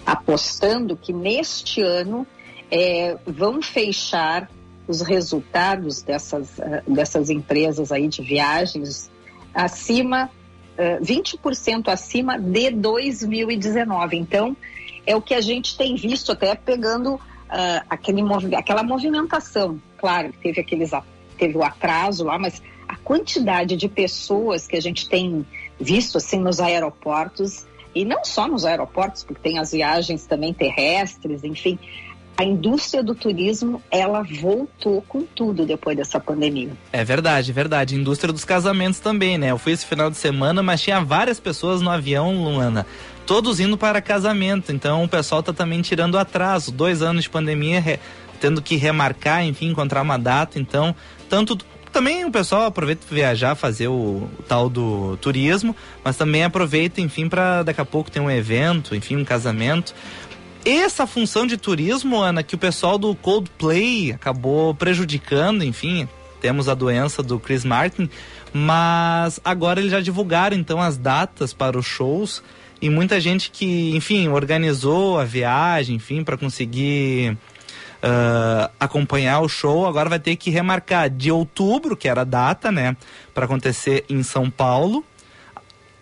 apostando 0.06 0.96
que 0.96 1.12
neste 1.14 1.82
ano 1.82 2.26
é, 2.72 3.18
vão 3.26 3.62
fechar 3.62 4.50
os 4.88 5.02
resultados 5.02 6.02
dessas, 6.02 6.58
uh, 6.58 6.92
dessas 6.92 7.30
empresas 7.30 7.92
aí 7.92 8.08
de 8.08 8.22
viagens 8.22 9.12
acima, 9.54 10.30
uh, 10.78 11.04
20% 11.04 11.90
acima 11.90 12.40
de 12.40 12.72
2019. 12.72 14.18
Então, 14.18 14.56
é 15.06 15.16
o 15.16 15.22
que 15.22 15.34
a 15.34 15.42
gente 15.42 15.78
tem 15.78 15.96
visto 15.96 16.32
até 16.32 16.56
pegando 16.56 17.16
uh, 17.16 17.20
aquele 17.90 18.22
aquela 18.56 18.84
movimentação. 18.84 19.82
Claro, 19.98 20.34
teve 20.42 20.62
aqueles 20.62 20.92
teve 21.38 21.58
o 21.58 21.64
atraso 21.64 22.26
lá, 22.26 22.38
mas 22.38 22.62
quantidade 23.08 23.78
de 23.78 23.88
pessoas 23.88 24.68
que 24.68 24.76
a 24.76 24.82
gente 24.82 25.08
tem 25.08 25.46
visto 25.80 26.18
assim 26.18 26.42
nos 26.42 26.60
aeroportos 26.60 27.66
e 27.96 28.04
não 28.04 28.26
só 28.26 28.50
nos 28.50 28.66
aeroportos, 28.66 29.24
porque 29.24 29.42
tem 29.42 29.60
as 29.60 29.72
viagens 29.72 30.26
também 30.26 30.54
terrestres, 30.54 31.42
enfim, 31.46 31.80
a 32.36 32.44
indústria 32.44 33.02
do 33.02 33.16
turismo 33.16 33.82
ela 33.90 34.24
voltou 34.24 35.02
com 35.08 35.22
tudo 35.22 35.66
depois 35.66 35.96
dessa 35.96 36.20
pandemia. 36.20 36.72
É 36.92 37.02
verdade, 37.06 37.54
verdade. 37.54 37.96
Indústria 37.96 38.34
dos 38.34 38.44
casamentos 38.44 39.00
também, 39.00 39.38
né? 39.38 39.52
Eu 39.52 39.58
fui 39.58 39.72
esse 39.72 39.86
final 39.86 40.10
de 40.10 40.18
semana, 40.18 40.62
mas 40.62 40.82
tinha 40.82 41.00
várias 41.00 41.40
pessoas 41.40 41.82
no 41.82 41.90
avião, 41.90 42.44
Luana, 42.44 42.86
todos 43.26 43.62
indo 43.62 43.78
para 43.78 44.02
casamento. 44.02 44.74
Então 44.74 45.06
o 45.06 45.08
pessoal 45.08 45.42
tá 45.42 45.54
também 45.54 45.82
tirando 45.82 46.18
atraso. 46.18 46.74
Dois 46.74 47.02
anos 47.02 47.24
de 47.24 47.30
pandemia, 47.30 47.80
re... 47.80 48.00
tendo 48.42 48.62
que 48.62 48.76
remarcar, 48.76 49.46
enfim, 49.46 49.70
encontrar 49.70 50.02
uma 50.02 50.20
data. 50.20 50.60
Então, 50.60 50.94
tanto 51.30 51.58
também 51.98 52.24
o 52.24 52.32
pessoal 52.32 52.66
aproveita 52.68 53.04
para 53.08 53.16
viajar, 53.16 53.56
fazer 53.56 53.88
o, 53.88 54.30
o, 54.38 54.44
tal 54.48 54.70
do 54.70 55.18
turismo, 55.18 55.76
mas 56.04 56.16
também 56.16 56.44
aproveita, 56.44 57.02
enfim, 57.02 57.28
para 57.28 57.64
daqui 57.64 57.82
a 57.82 57.86
pouco 57.86 58.12
ter 58.12 58.20
um 58.20 58.30
evento, 58.30 58.96
enfim, 58.96 59.16
um 59.16 59.26
casamento. 59.26 59.96
Essa 60.64 61.08
função 61.08 61.48
de 61.48 61.58
turismo, 61.58 62.22
Ana, 62.22 62.44
que 62.44 62.54
o 62.54 62.58
pessoal 62.58 63.00
do 63.00 63.16
Coldplay 63.16 64.12
acabou 64.12 64.76
prejudicando, 64.76 65.64
enfim, 65.64 66.08
temos 66.40 66.70
a 66.70 66.76
doença 66.76 67.24
do 67.24 67.40
Chris 67.40 67.66
Martin, 67.66 68.08
mas 68.54 69.40
agora 69.44 69.80
eles 69.80 69.92
já 69.92 70.00
divulgaram 70.00 70.56
então 70.56 70.80
as 70.80 71.00
datas 71.00 71.52
para 71.52 71.80
os 71.80 71.88
shows 71.88 72.44
e 72.80 72.92
muita 72.92 73.20
gente 73.20 73.50
que, 73.50 73.96
enfim, 73.96 74.28
organizou 74.28 75.20
a 75.20 75.24
viagem, 75.24 75.96
enfim, 75.96 76.24
para 76.24 76.38
conseguir 76.38 77.36
uh, 78.04 78.72
acompanhar 78.80 79.42
o 79.42 79.50
show, 79.50 79.86
agora 79.86 80.10
vai 80.10 80.20
ter 80.20 80.36
que 80.36 80.50
remarcar 80.50 81.10
de 81.10 81.32
outubro, 81.32 81.96
que 81.96 82.08
era 82.08 82.22
a 82.22 82.26
data, 82.26 82.72
né, 82.72 82.96
para 83.34 83.46
acontecer 83.46 84.06
em 84.10 84.24
São 84.24 84.50
Paulo. 84.50 85.04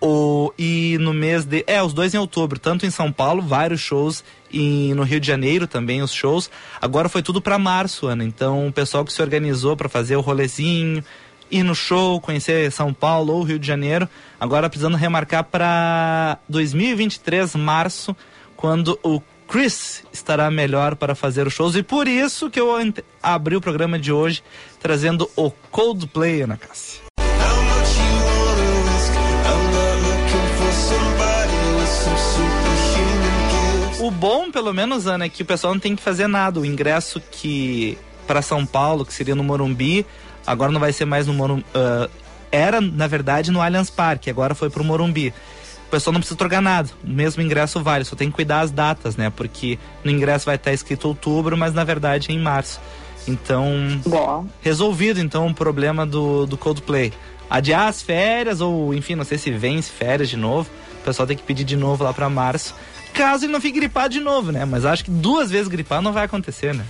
O, 0.01 0.53
e 0.59 0.97
no 0.99 1.13
mês 1.13 1.45
de. 1.45 1.63
É, 1.65 1.81
os 1.81 1.93
dois 1.93 2.13
em 2.13 2.17
outubro, 2.17 2.59
tanto 2.59 2.85
em 2.85 2.91
São 2.91 3.11
Paulo, 3.11 3.41
vários 3.41 3.79
shows, 3.79 4.23
e 4.51 4.93
no 4.93 5.03
Rio 5.03 5.19
de 5.19 5.25
Janeiro 5.25 5.67
também 5.67 6.01
os 6.01 6.11
shows. 6.11 6.49
Agora 6.81 7.09
foi 7.09 7.23
tudo 7.23 7.41
para 7.41 7.57
março, 7.57 8.05
Ana. 8.05 8.23
Então 8.23 8.67
o 8.67 8.73
pessoal 8.73 9.03
que 9.03 9.11
se 9.11 9.21
organizou 9.21 9.75
para 9.75 9.89
fazer 9.89 10.15
o 10.15 10.21
rolezinho, 10.21 11.03
ir 11.49 11.63
no 11.63 11.73
show, 11.73 12.19
conhecer 12.19 12.71
São 12.71 12.93
Paulo 12.93 13.33
ou 13.33 13.43
Rio 13.43 13.57
de 13.57 13.65
Janeiro, 13.65 14.07
agora 14.39 14.69
precisando 14.69 14.97
remarcar 14.97 15.43
para 15.45 16.37
2023, 16.49 17.55
março, 17.55 18.15
quando 18.55 18.99
o 19.01 19.21
Chris 19.47 20.03
estará 20.11 20.49
melhor 20.49 20.95
para 20.95 21.15
fazer 21.15 21.47
os 21.47 21.53
shows 21.53 21.75
e 21.75 21.83
por 21.83 22.07
isso 22.07 22.49
que 22.49 22.59
eu 22.59 22.69
abri 23.21 23.55
o 23.55 23.61
programa 23.61 23.97
de 23.97 24.11
hoje 24.11 24.43
trazendo 24.79 25.29
o 25.35 25.51
Coldplay 25.71 26.45
na 26.45 26.57
Cássia. 26.57 27.01
O 33.99 34.11
bom, 34.11 34.51
pelo 34.51 34.71
menos, 34.71 35.07
Ana, 35.07 35.25
é 35.25 35.29
que 35.29 35.41
o 35.41 35.45
pessoal 35.45 35.73
não 35.73 35.79
tem 35.79 35.95
que 35.95 36.01
fazer 36.01 36.27
nada. 36.27 36.59
O 36.59 36.65
ingresso 36.65 37.19
que 37.31 37.97
para 38.27 38.41
São 38.41 38.65
Paulo, 38.65 39.05
que 39.05 39.13
seria 39.13 39.33
no 39.33 39.43
Morumbi, 39.43 40.05
agora 40.45 40.71
não 40.71 40.79
vai 40.79 40.93
ser 40.93 41.05
mais 41.05 41.25
no 41.25 41.33
Morumbi. 41.33 41.65
Uh, 41.73 42.09
era, 42.51 42.79
na 42.79 43.07
verdade, 43.07 43.51
no 43.51 43.61
Allianz 43.61 43.89
Parque, 43.89 44.29
agora 44.29 44.53
foi 44.53 44.69
pro 44.69 44.83
Morumbi 44.83 45.33
o 45.95 45.97
pessoal 45.97 46.13
não 46.13 46.19
precisa 46.19 46.37
trocar 46.37 46.61
nada. 46.61 46.89
O 47.03 47.09
mesmo 47.09 47.41
ingresso 47.41 47.81
vale, 47.81 48.03
só 48.03 48.17
tem 48.17 48.29
que 48.29 48.35
cuidar 48.35 48.59
as 48.59 48.71
datas, 48.71 49.15
né? 49.15 49.29
Porque 49.29 49.79
no 50.03 50.11
ingresso 50.11 50.45
vai 50.45 50.55
estar 50.55 50.73
escrito 50.73 51.07
outubro, 51.07 51.55
mas 51.55 51.73
na 51.73 51.85
verdade 51.85 52.31
é 52.31 52.33
em 52.33 52.39
março. 52.39 52.81
Então, 53.25 53.65
Bom. 54.05 54.45
resolvido 54.61 55.21
então 55.21 55.47
o 55.47 55.53
problema 55.53 56.05
do, 56.05 56.45
do 56.45 56.57
Coldplay. 56.57 57.13
Adiar 57.49 57.87
as 57.87 58.01
férias, 58.01 58.59
ou 58.59 58.93
enfim, 58.93 59.15
não 59.15 59.23
sei 59.23 59.37
se 59.37 59.51
vence 59.51 59.89
férias 59.89 60.29
de 60.29 60.35
novo. 60.35 60.69
O 60.99 61.05
pessoal 61.05 61.25
tem 61.25 61.37
que 61.37 61.43
pedir 61.43 61.63
de 61.63 61.77
novo 61.77 62.03
lá 62.03 62.13
para 62.13 62.29
março. 62.29 62.75
Caso 63.13 63.45
ele 63.45 63.53
não 63.53 63.61
fique 63.61 63.79
gripado 63.79 64.09
de 64.09 64.19
novo, 64.19 64.51
né? 64.51 64.65
Mas 64.65 64.83
acho 64.83 65.05
que 65.05 65.11
duas 65.11 65.49
vezes 65.49 65.69
gripado 65.69 66.01
não 66.01 66.11
vai 66.11 66.25
acontecer, 66.25 66.73
né? 66.73 66.85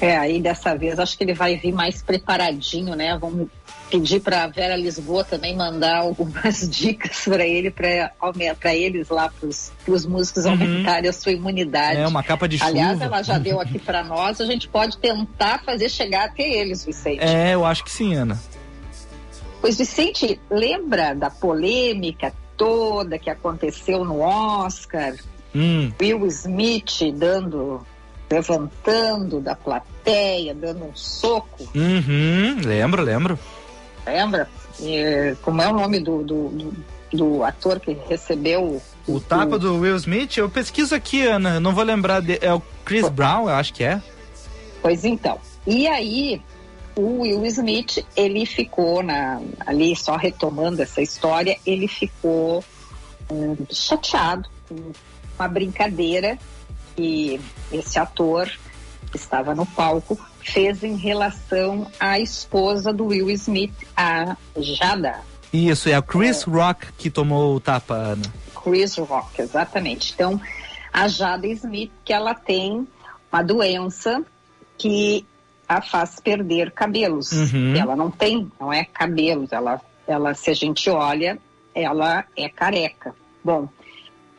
É, 0.00 0.16
aí 0.16 0.40
dessa 0.40 0.74
vez 0.74 0.98
acho 0.98 1.16
que 1.16 1.24
ele 1.24 1.34
vai 1.34 1.56
vir 1.56 1.72
mais 1.72 2.02
preparadinho, 2.02 2.94
né? 2.94 3.18
Vamos 3.18 3.48
pedir 3.94 4.20
para 4.20 4.46
Vera 4.48 4.76
Lisboa 4.76 5.22
também 5.22 5.54
mandar 5.54 5.98
algumas 5.98 6.66
dicas 6.68 7.20
para 7.24 7.46
ele, 7.46 7.70
para 7.70 8.74
eles 8.74 9.08
lá, 9.08 9.28
para 9.28 9.48
os 9.48 10.06
músicos 10.06 10.44
uhum. 10.44 10.52
aumentarem 10.52 11.08
a 11.08 11.12
sua 11.12 11.32
imunidade. 11.32 12.00
É, 12.00 12.06
uma 12.06 12.22
capa 12.22 12.48
de 12.48 12.60
Aliás, 12.60 12.94
chuva. 12.94 13.04
ela 13.04 13.22
já 13.22 13.38
deu 13.38 13.60
aqui 13.62 13.78
para 13.78 14.02
nós, 14.02 14.40
a 14.40 14.46
gente 14.46 14.68
pode 14.68 14.98
tentar 14.98 15.62
fazer 15.64 15.88
chegar 15.88 16.26
até 16.26 16.42
eles, 16.42 16.84
Vicente. 16.84 17.20
É, 17.20 17.54
eu 17.54 17.64
acho 17.64 17.84
que 17.84 17.90
sim, 17.90 18.14
Ana. 18.14 18.40
Pois, 19.60 19.78
Vicente, 19.78 20.40
lembra 20.50 21.14
da 21.14 21.30
polêmica 21.30 22.32
toda 22.56 23.18
que 23.18 23.30
aconteceu 23.30 24.04
no 24.04 24.20
Oscar? 24.20 25.14
Hum. 25.54 25.92
Will 26.00 26.26
Smith 26.26 27.14
dando 27.14 27.86
levantando 28.30 29.40
da 29.40 29.54
plateia, 29.54 30.54
dando 30.54 30.86
um 30.86 30.96
soco. 30.96 31.68
Uhum, 31.74 32.56
lembro, 32.64 33.02
lembro. 33.02 33.38
Lembra? 34.06 34.48
E, 34.80 35.34
como 35.42 35.62
é 35.62 35.68
o 35.68 35.72
nome 35.72 36.00
do, 36.00 36.22
do, 36.22 36.48
do, 36.48 36.74
do 37.12 37.44
ator 37.44 37.80
que 37.80 37.96
recebeu 38.08 38.80
o, 39.06 39.14
o 39.14 39.20
tapa 39.20 39.58
do 39.58 39.78
Will 39.78 39.96
Smith? 39.96 40.36
Eu 40.36 40.50
pesquiso 40.50 40.94
aqui, 40.94 41.26
Ana, 41.26 41.58
não 41.60 41.74
vou 41.74 41.84
lembrar. 41.84 42.20
De, 42.20 42.38
é 42.40 42.52
o 42.52 42.62
Chris 42.84 43.08
Brown, 43.08 43.48
eu 43.48 43.54
acho 43.54 43.72
que 43.72 43.84
é. 43.84 44.02
Pois 44.82 45.04
então. 45.04 45.38
E 45.66 45.86
aí, 45.86 46.42
o 46.96 47.22
Will 47.22 47.44
Smith, 47.46 48.04
ele 48.16 48.44
ficou 48.46 49.02
na, 49.02 49.40
ali, 49.66 49.96
só 49.96 50.16
retomando 50.16 50.82
essa 50.82 51.00
história, 51.00 51.56
ele 51.66 51.88
ficou 51.88 52.62
hum, 53.30 53.56
chateado 53.70 54.48
com 54.68 54.92
uma 55.38 55.48
brincadeira 55.48 56.38
que 56.94 57.40
esse 57.72 57.98
ator 57.98 58.50
que 59.14 59.18
estava 59.18 59.54
no 59.54 59.64
palco 59.64 60.18
fez 60.40 60.82
em 60.82 60.96
relação 60.96 61.86
à 62.00 62.18
esposa 62.18 62.92
do 62.92 63.06
Will 63.06 63.30
Smith, 63.30 63.72
a 63.96 64.36
Jada. 64.56 65.20
Isso, 65.52 65.88
é 65.88 65.94
a 65.94 66.02
Chris 66.02 66.44
é, 66.44 66.50
Rock 66.50 66.92
que 66.94 67.08
tomou 67.08 67.54
o 67.54 67.60
tapa, 67.60 67.94
Ana. 67.94 68.24
Chris 68.60 68.96
Rock, 68.96 69.40
exatamente. 69.40 70.12
Então, 70.12 70.40
a 70.92 71.06
Jada 71.06 71.46
Smith, 71.46 71.92
que 72.04 72.12
ela 72.12 72.34
tem 72.34 72.88
uma 73.32 73.40
doença 73.40 74.20
que 74.76 75.24
a 75.68 75.80
faz 75.80 76.18
perder 76.18 76.72
cabelos. 76.72 77.30
Uhum. 77.30 77.76
Ela 77.76 77.94
não 77.94 78.10
tem, 78.10 78.50
não 78.58 78.72
é 78.72 78.84
cabelos, 78.84 79.52
ela, 79.52 79.80
ela, 80.08 80.34
se 80.34 80.50
a 80.50 80.54
gente 80.54 80.90
olha, 80.90 81.38
ela 81.72 82.24
é 82.36 82.48
careca. 82.48 83.14
Bom, 83.44 83.68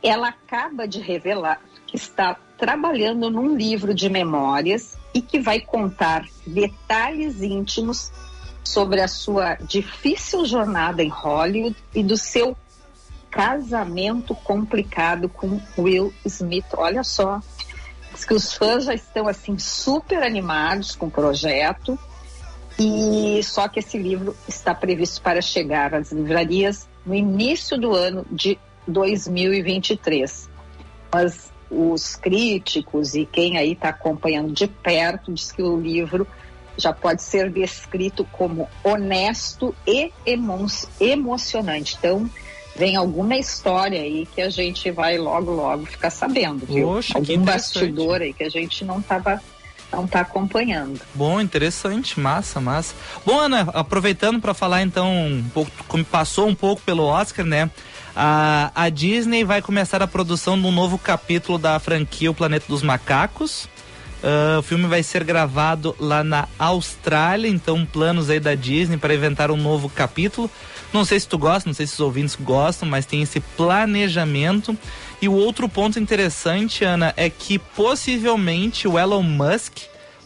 ela 0.02 0.28
acaba 0.28 0.86
de 0.86 1.00
revelar 1.00 1.62
que 1.86 1.96
está 1.96 2.36
trabalhando 2.56 3.30
num 3.30 3.54
livro 3.54 3.94
de 3.94 4.08
memórias 4.08 4.96
e 5.12 5.20
que 5.20 5.38
vai 5.38 5.60
contar 5.60 6.26
detalhes 6.46 7.42
íntimos 7.42 8.10
sobre 8.64 9.00
a 9.00 9.08
sua 9.08 9.54
difícil 9.54 10.44
jornada 10.44 11.02
em 11.02 11.08
Hollywood 11.08 11.76
e 11.94 12.02
do 12.02 12.16
seu 12.16 12.56
casamento 13.30 14.34
complicado 14.34 15.28
com 15.28 15.60
Will 15.78 16.12
Smith. 16.24 16.66
Olha 16.76 17.04
só, 17.04 17.40
diz 18.12 18.24
que 18.24 18.34
os 18.34 18.52
fãs 18.52 18.84
já 18.84 18.94
estão 18.94 19.28
assim 19.28 19.58
super 19.58 20.22
animados 20.22 20.96
com 20.96 21.06
o 21.06 21.10
projeto 21.10 21.98
E 22.78 23.42
só 23.42 23.68
que 23.68 23.80
esse 23.80 23.98
livro 23.98 24.36
está 24.46 24.74
previsto 24.74 25.22
para 25.22 25.40
chegar 25.40 25.94
às 25.94 26.12
livrarias 26.12 26.86
no 27.06 27.14
início 27.14 27.78
do 27.78 27.94
ano 27.94 28.26
de 28.30 28.58
2023. 28.86 30.50
Mas 31.12 31.50
os 31.70 32.16
críticos 32.16 33.14
e 33.14 33.26
quem 33.26 33.58
aí 33.58 33.72
está 33.72 33.88
acompanhando 33.88 34.52
de 34.52 34.66
perto 34.66 35.32
diz 35.32 35.50
que 35.52 35.62
o 35.62 35.80
livro 35.80 36.26
já 36.76 36.92
pode 36.92 37.22
ser 37.22 37.50
descrito 37.50 38.24
como 38.32 38.68
honesto 38.84 39.74
e 39.86 40.12
emo 40.24 40.66
emocionante. 41.00 41.96
Então, 41.98 42.28
vem 42.76 42.96
alguma 42.96 43.36
história 43.36 44.00
aí 44.00 44.26
que 44.34 44.42
a 44.42 44.50
gente 44.50 44.90
vai 44.90 45.16
logo, 45.16 45.52
logo 45.52 45.86
ficar 45.86 46.10
sabendo, 46.10 46.66
viu? 46.66 46.86
Poxa, 46.88 47.16
Algum 47.16 47.38
bastidor 47.42 48.20
aí 48.20 48.32
que 48.32 48.44
a 48.44 48.50
gente 48.50 48.84
não 48.84 49.00
estava 49.00 49.40
não 49.92 50.04
está 50.04 50.20
acompanhando. 50.20 51.00
Bom, 51.14 51.40
interessante, 51.40 52.18
massa, 52.18 52.60
massa. 52.60 52.94
Bom, 53.24 53.38
Ana, 53.38 53.68
aproveitando 53.72 54.40
para 54.40 54.52
falar 54.52 54.82
então 54.82 55.08
um 55.26 55.48
pouco, 55.54 55.70
como 55.86 56.04
passou 56.04 56.48
um 56.48 56.54
pouco 56.54 56.82
pelo 56.82 57.04
Oscar, 57.04 57.46
né? 57.46 57.70
A, 58.18 58.72
a 58.74 58.88
Disney 58.88 59.44
vai 59.44 59.60
começar 59.60 60.02
a 60.02 60.06
produção 60.06 60.58
de 60.58 60.66
um 60.66 60.72
novo 60.72 60.96
capítulo 60.96 61.58
da 61.58 61.78
franquia 61.78 62.30
O 62.30 62.34
Planeta 62.34 62.64
dos 62.66 62.82
Macacos. 62.82 63.68
Uh, 64.24 64.58
o 64.58 64.62
filme 64.62 64.86
vai 64.86 65.02
ser 65.02 65.22
gravado 65.22 65.94
lá 66.00 66.24
na 66.24 66.48
Austrália, 66.58 67.46
então 67.46 67.84
planos 67.84 68.30
aí 68.30 68.40
da 68.40 68.54
Disney 68.54 68.96
para 68.96 69.14
inventar 69.14 69.50
um 69.50 69.56
novo 69.58 69.90
capítulo. 69.90 70.50
Não 70.94 71.04
sei 71.04 71.20
se 71.20 71.28
tu 71.28 71.36
gosta, 71.36 71.68
não 71.68 71.74
sei 71.74 71.86
se 71.86 71.92
os 71.92 72.00
ouvintes 72.00 72.36
gostam, 72.40 72.88
mas 72.88 73.04
tem 73.04 73.20
esse 73.20 73.38
planejamento. 73.38 74.74
E 75.20 75.28
o 75.28 75.34
outro 75.34 75.68
ponto 75.68 75.98
interessante, 75.98 76.84
Ana, 76.84 77.12
é 77.18 77.28
que 77.28 77.58
possivelmente 77.58 78.88
o 78.88 78.98
Elon 78.98 79.22
Musk, 79.22 79.76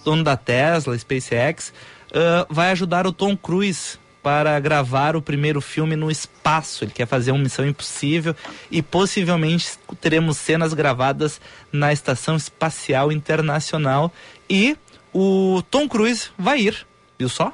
dono 0.05 0.23
da 0.23 0.37
Tesla, 0.37 0.97
SpaceX, 0.97 1.73
uh, 2.13 2.47
vai 2.49 2.71
ajudar 2.71 3.05
o 3.05 3.13
Tom 3.13 3.37
Cruise 3.37 3.99
para 4.23 4.59
gravar 4.61 5.17
o 5.17 5.23
primeiro 5.23 5.61
filme 5.61 5.97
no 5.97 6.11
espaço. 6.11 6.85
Ele 6.85 6.93
quer 6.93 7.07
fazer 7.07 7.33
uma 7.33 7.43
missão 7.43 7.67
impossível 7.67 8.35
e 8.71 8.83
possivelmente 8.83 9.79
teremos 10.01 10.37
cenas 10.37 10.75
gravadas 10.75 11.41
na 11.73 11.93
Estação 11.93 12.37
Espacial 12.37 13.11
Internacional. 13.11 14.13
E 14.49 14.77
o 15.13 15.63
Tom 15.71 15.89
Cruise 15.89 16.31
vai 16.39 16.61
ir, 16.61 16.87
viu 17.19 17.29
só? 17.29 17.53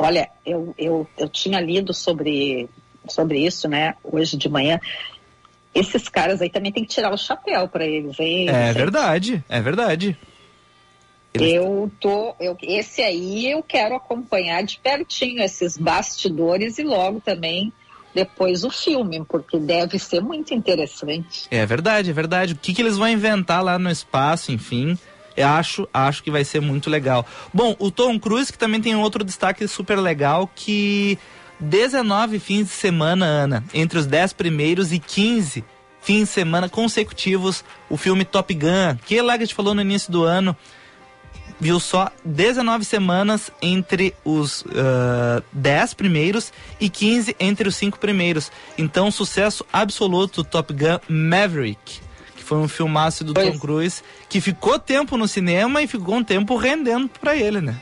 Olha, 0.00 0.28
eu, 0.46 0.74
eu, 0.78 1.08
eu 1.18 1.28
tinha 1.28 1.60
lido 1.60 1.92
sobre, 1.92 2.68
sobre 3.08 3.44
isso, 3.44 3.68
né, 3.68 3.94
hoje 4.04 4.36
de 4.36 4.48
manhã. 4.48 4.78
Esses 5.74 6.08
caras 6.08 6.40
aí 6.40 6.48
também 6.48 6.72
tem 6.72 6.84
que 6.84 6.94
tirar 6.94 7.12
o 7.12 7.18
chapéu 7.18 7.68
para 7.68 7.84
eles, 7.84 8.18
hein? 8.20 8.48
É 8.48 8.72
verdade, 8.72 9.44
é 9.48 9.60
verdade. 9.60 10.16
Eu 11.44 11.90
tô, 12.00 12.34
eu, 12.40 12.56
esse 12.62 13.02
aí 13.02 13.50
eu 13.50 13.62
quero 13.62 13.94
acompanhar 13.94 14.62
de 14.62 14.78
pertinho 14.78 15.42
esses 15.42 15.76
bastidores 15.76 16.78
e 16.78 16.82
logo 16.82 17.20
também 17.20 17.72
depois 18.14 18.64
o 18.64 18.70
filme, 18.70 19.24
porque 19.28 19.58
deve 19.58 19.98
ser 19.98 20.20
muito 20.20 20.52
interessante. 20.54 21.46
É 21.50 21.64
verdade, 21.64 22.10
é 22.10 22.12
verdade. 22.12 22.54
O 22.54 22.56
que, 22.56 22.74
que 22.74 22.82
eles 22.82 22.96
vão 22.96 23.08
inventar 23.08 23.62
lá 23.62 23.78
no 23.78 23.90
espaço, 23.90 24.50
enfim. 24.50 24.98
Eu 25.36 25.46
acho, 25.46 25.88
acho 25.94 26.22
que 26.22 26.30
vai 26.30 26.44
ser 26.44 26.60
muito 26.60 26.90
legal. 26.90 27.24
Bom, 27.54 27.76
o 27.78 27.90
Tom 27.90 28.18
Cruise, 28.18 28.52
que 28.52 28.58
também 28.58 28.80
tem 28.80 28.96
outro 28.96 29.22
destaque 29.22 29.68
super 29.68 29.96
legal, 29.96 30.50
que 30.52 31.16
19 31.60 32.40
fins 32.40 32.66
de 32.66 32.72
semana, 32.72 33.24
Ana, 33.24 33.64
entre 33.72 33.98
os 33.98 34.06
10 34.06 34.32
primeiros 34.32 34.92
e 34.92 34.98
15 34.98 35.64
fins 36.00 36.20
de 36.20 36.26
semana 36.26 36.68
consecutivos, 36.68 37.64
o 37.90 37.96
filme 37.96 38.24
Top 38.24 38.52
Gun, 38.52 38.96
que 39.04 39.20
lá 39.20 39.36
que 39.36 39.42
a 39.42 39.46
gente 39.46 39.54
falou 39.54 39.74
no 39.74 39.82
início 39.82 40.10
do 40.10 40.24
ano, 40.24 40.56
viu 41.60 41.80
só 41.80 42.10
19 42.24 42.84
semanas 42.84 43.50
entre 43.60 44.14
os 44.24 44.62
uh, 44.62 45.42
10 45.52 45.94
primeiros 45.94 46.52
e 46.80 46.88
15 46.88 47.36
entre 47.38 47.68
os 47.68 47.76
5 47.76 47.98
primeiros. 47.98 48.50
Então, 48.76 49.10
sucesso 49.10 49.64
absoluto 49.72 50.44
Top 50.44 50.72
Gun 50.72 50.98
Maverick, 51.08 52.00
que 52.36 52.44
foi 52.44 52.58
um 52.58 52.68
filmaço 52.68 53.24
do 53.24 53.34
pois. 53.34 53.52
Tom 53.52 53.58
Cruise, 53.58 54.02
que 54.28 54.40
ficou 54.40 54.78
tempo 54.78 55.16
no 55.16 55.26
cinema 55.26 55.82
e 55.82 55.86
ficou 55.86 56.16
um 56.16 56.24
tempo 56.24 56.56
rendendo 56.56 57.08
para 57.08 57.36
ele, 57.36 57.60
né? 57.60 57.80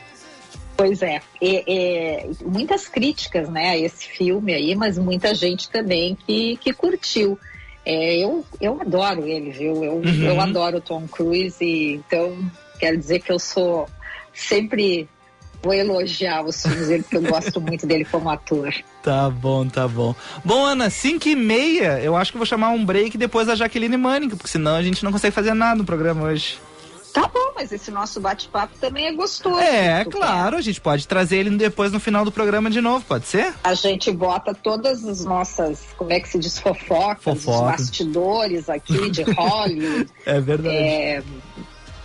Pois 0.75 1.01
é, 1.01 1.19
e, 1.41 1.63
e, 1.67 2.45
muitas 2.45 2.87
críticas, 2.87 3.49
né, 3.49 3.69
a 3.69 3.77
esse 3.77 4.07
filme 4.07 4.53
aí, 4.53 4.75
mas 4.75 4.95
muita 4.95 5.33
gente 5.33 5.71
também 5.71 6.15
que, 6.15 6.55
que 6.57 6.71
curtiu. 6.71 7.37
É, 7.83 8.17
eu, 8.23 8.45
eu 8.61 8.79
adoro 8.79 9.25
ele, 9.25 9.49
viu? 9.49 9.83
Eu, 9.83 9.93
uhum. 9.93 10.23
eu 10.23 10.39
adoro 10.39 10.77
o 10.77 10.81
Tom 10.81 11.07
Cruise, 11.07 11.63
e, 11.63 11.95
então 11.95 12.37
Quero 12.79 12.97
dizer 12.97 13.19
que 13.19 13.31
eu 13.31 13.39
sou 13.39 13.87
sempre 14.33 15.09
vou 15.61 15.73
elogiar 15.73 16.45
os 16.45 16.61
filmes 16.61 16.87
dele, 16.87 17.03
porque 17.03 17.17
eu 17.17 17.23
gosto 17.23 17.59
muito 17.59 17.85
dele 17.85 18.05
como 18.05 18.29
ator. 18.29 18.73
Tá 19.07 19.29
bom, 19.29 19.65
tá 19.65 19.87
bom. 19.87 20.13
Bom, 20.43 20.65
Ana, 20.65 20.89
5 20.89 21.29
e 21.29 21.35
meia, 21.35 21.97
eu 22.01 22.13
acho 22.17 22.29
que 22.29 22.37
vou 22.37 22.45
chamar 22.45 22.71
um 22.71 22.83
break 22.83 23.17
depois 23.17 23.47
da 23.47 23.55
Jaqueline 23.55 23.95
Mânica, 23.95 24.35
porque 24.35 24.49
senão 24.49 24.75
a 24.75 24.83
gente 24.83 25.01
não 25.01 25.13
consegue 25.13 25.33
fazer 25.33 25.53
nada 25.53 25.75
no 25.75 25.85
programa 25.85 26.25
hoje. 26.25 26.59
Tá 27.13 27.25
bom, 27.33 27.53
mas 27.55 27.71
esse 27.71 27.89
nosso 27.89 28.19
bate-papo 28.19 28.77
também 28.81 29.07
é 29.07 29.13
gostoso. 29.13 29.61
É, 29.61 30.03
claro, 30.03 30.51
quer. 30.51 30.57
a 30.57 30.61
gente 30.61 30.81
pode 30.81 31.07
trazer 31.07 31.37
ele 31.37 31.51
depois 31.51 31.93
no 31.93 32.01
final 32.01 32.25
do 32.25 32.33
programa 32.33 32.69
de 32.69 32.81
novo, 32.81 33.05
pode 33.05 33.27
ser? 33.27 33.53
A 33.63 33.73
gente 33.73 34.11
bota 34.11 34.53
todas 34.53 35.05
as 35.05 35.23
nossas, 35.23 35.79
como 35.95 36.11
é 36.11 36.19
que 36.19 36.27
se 36.27 36.37
diz, 36.37 36.59
fofocas, 36.59 37.23
Fofoca. 37.23 37.57
os 37.57 37.61
bastidores 37.61 38.69
aqui 38.69 39.09
de 39.09 39.23
Hollywood. 39.23 40.09
é 40.25 40.41
verdade. 40.41 40.75
É, 40.75 41.23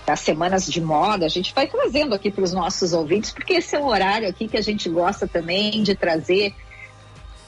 das 0.06 0.20
semanas 0.20 0.66
de 0.66 0.80
moda, 0.80 1.24
a 1.24 1.28
gente 1.28 1.54
vai 1.54 1.66
trazendo 1.66 2.14
aqui 2.14 2.30
para 2.30 2.42
os 2.42 2.52
nossos 2.52 2.92
ouvintes, 2.92 3.30
porque 3.30 3.54
esse 3.54 3.76
é 3.76 3.78
um 3.78 3.86
horário 3.86 4.28
aqui 4.28 4.48
que 4.48 4.56
a 4.56 4.62
gente 4.62 4.88
gosta 4.88 5.28
também 5.28 5.82
de 5.82 5.94
trazer 5.94 6.54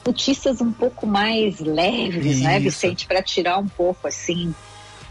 notícias 0.07 0.61
um 0.61 0.73
pouco 0.73 1.07
mais 1.07 1.59
leves, 1.61 2.25
né, 2.25 2.31
Isso. 2.31 2.45
né, 2.45 2.61
Vicente, 2.61 3.07
para 3.07 3.23
tirar 3.23 3.59
um 3.59 3.67
pouco 3.67 4.07
assim 4.07 4.55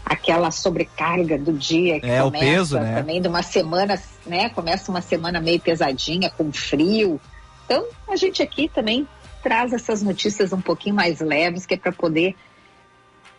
aquela 0.04 0.50
sobrecarga 0.50 1.38
do 1.38 1.52
dia 1.52 1.98
que 1.98 2.06
é, 2.06 2.20
começa 2.20 2.44
o 2.44 2.48
peso, 2.48 2.78
né? 2.78 2.94
também 2.96 3.22
de 3.22 3.28
uma 3.28 3.42
semana, 3.42 4.00
né? 4.26 4.50
Começa 4.50 4.90
uma 4.90 5.00
semana 5.00 5.40
meio 5.40 5.58
pesadinha, 5.58 6.28
com 6.28 6.52
frio. 6.52 7.18
Então, 7.64 7.86
a 8.06 8.14
gente 8.14 8.42
aqui 8.42 8.68
também 8.68 9.08
traz 9.42 9.72
essas 9.72 10.02
notícias 10.02 10.52
um 10.52 10.60
pouquinho 10.60 10.94
mais 10.94 11.20
leves, 11.20 11.64
que 11.64 11.74
é 11.74 11.76
para 11.78 11.90
poder 11.90 12.36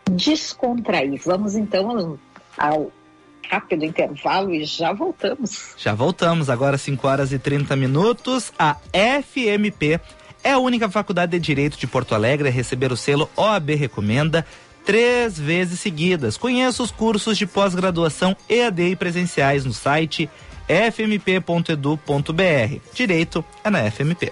descontrair. 0.09 1.21
Vamos 1.23 1.55
então 1.55 2.17
ao 2.57 2.91
rápido 3.49 3.85
intervalo 3.85 4.53
e 4.53 4.63
já 4.65 4.93
voltamos. 4.93 5.73
Já 5.77 5.93
voltamos, 5.93 6.49
agora 6.49 6.77
5 6.77 7.07
horas 7.07 7.31
e 7.31 7.39
30 7.39 7.75
minutos. 7.75 8.51
A 8.57 8.77
FMP 9.21 9.99
é 10.43 10.51
a 10.51 10.59
única 10.59 10.89
faculdade 10.89 11.31
de 11.31 11.39
Direito 11.39 11.77
de 11.77 11.87
Porto 11.87 12.13
Alegre 12.13 12.49
a 12.49 12.51
receber 12.51 12.91
o 12.91 12.97
selo 12.97 13.29
OAB 13.35 13.71
Recomenda 13.71 14.45
três 14.85 15.39
vezes 15.39 15.79
seguidas. 15.79 16.37
Conheça 16.37 16.83
os 16.83 16.91
cursos 16.91 17.37
de 17.37 17.47
pós-graduação 17.47 18.37
EAD 18.47 18.91
e 18.91 18.95
presenciais 18.95 19.65
no 19.65 19.73
site 19.73 20.29
fmp.edu.br. 20.67 22.01
Direito 22.93 23.43
é 23.63 23.69
na 23.69 23.89
FMP. 23.89 24.31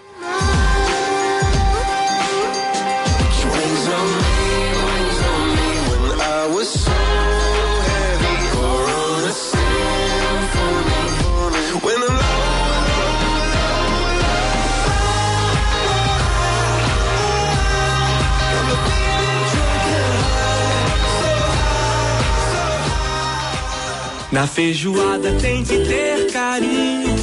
Na 24.33 24.47
feijoada 24.47 25.31
tem 25.33 25.63
que 25.63 25.77
ter 25.85 26.31
carinho. 26.31 27.15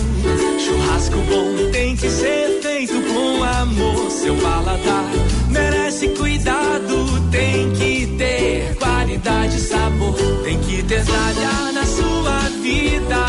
Churrasco 0.61 1.17
bom 1.29 1.73
tem 1.73 1.97
que 1.97 2.09
ser 2.09 2.61
feito 2.63 2.95
com 3.13 3.43
amor. 3.43 4.09
Seu 4.13 4.37
paladar 4.37 5.11
merece 5.49 6.07
cuidado. 6.11 7.21
Tem 7.33 7.73
que 7.73 8.07
ter 8.17 8.77
qualidade 8.77 9.57
e 9.57 9.61
sabor. 9.61 10.15
Tem 10.45 10.57
que 10.61 10.85
ter 10.85 11.05
talha 11.05 11.73
na 11.73 11.85
sua 11.85 12.39
vida. 12.63 13.27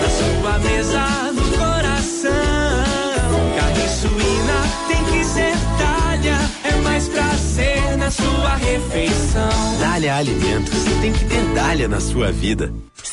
Na 0.00 0.08
sua 0.08 0.58
mesa, 0.60 1.32
no 1.34 1.42
coração. 1.58 2.30
Carne 3.58 3.88
suína 3.90 4.58
tem 4.88 5.04
que 5.04 5.24
ser 5.26 5.52
talha. 5.76 6.38
É 6.64 6.80
mais 6.80 7.08
prazer 7.08 7.98
na 7.98 8.10
sua 8.10 8.54
refeição. 8.56 9.78
Dália 9.80 10.16
Alimentos 10.16 10.82
tem 11.02 11.12
que 11.12 11.24
ter 11.26 11.42
Dália 11.54 11.88
na 11.88 12.00
sua 12.00 12.32
vida. 12.32 12.72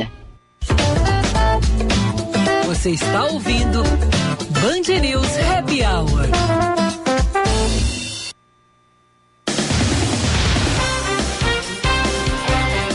Você 2.81 2.89
está 2.89 3.25
ouvindo 3.25 3.83
Band 3.83 4.99
News 5.01 5.27
Happy 5.37 5.83
Hour. 5.83 6.27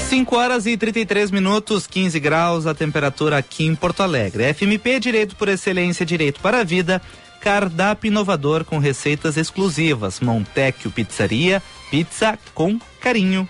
Cinco 0.09 0.35
horas 0.35 0.66
e 0.66 0.77
33 0.77 1.31
minutos, 1.31 1.87
15 1.87 2.18
graus 2.18 2.66
a 2.66 2.75
temperatura 2.75 3.38
aqui 3.38 3.64
em 3.64 3.77
Porto 3.77 4.03
Alegre. 4.03 4.53
FMP 4.53 4.99
Direito 4.99 5.37
por 5.37 5.49
Excelência, 5.49 6.05
Direito 6.05 6.40
para 6.40 6.62
a 6.62 6.64
Vida. 6.64 7.01
Cardápio 7.40 8.09
inovador 8.09 8.64
com 8.64 8.79
receitas 8.79 9.37
exclusivas. 9.37 10.18
Montecchio 10.18 10.90
Pizzaria, 10.90 11.62
pizza 11.92 12.37
com 12.53 12.77
carinho. 13.01 13.49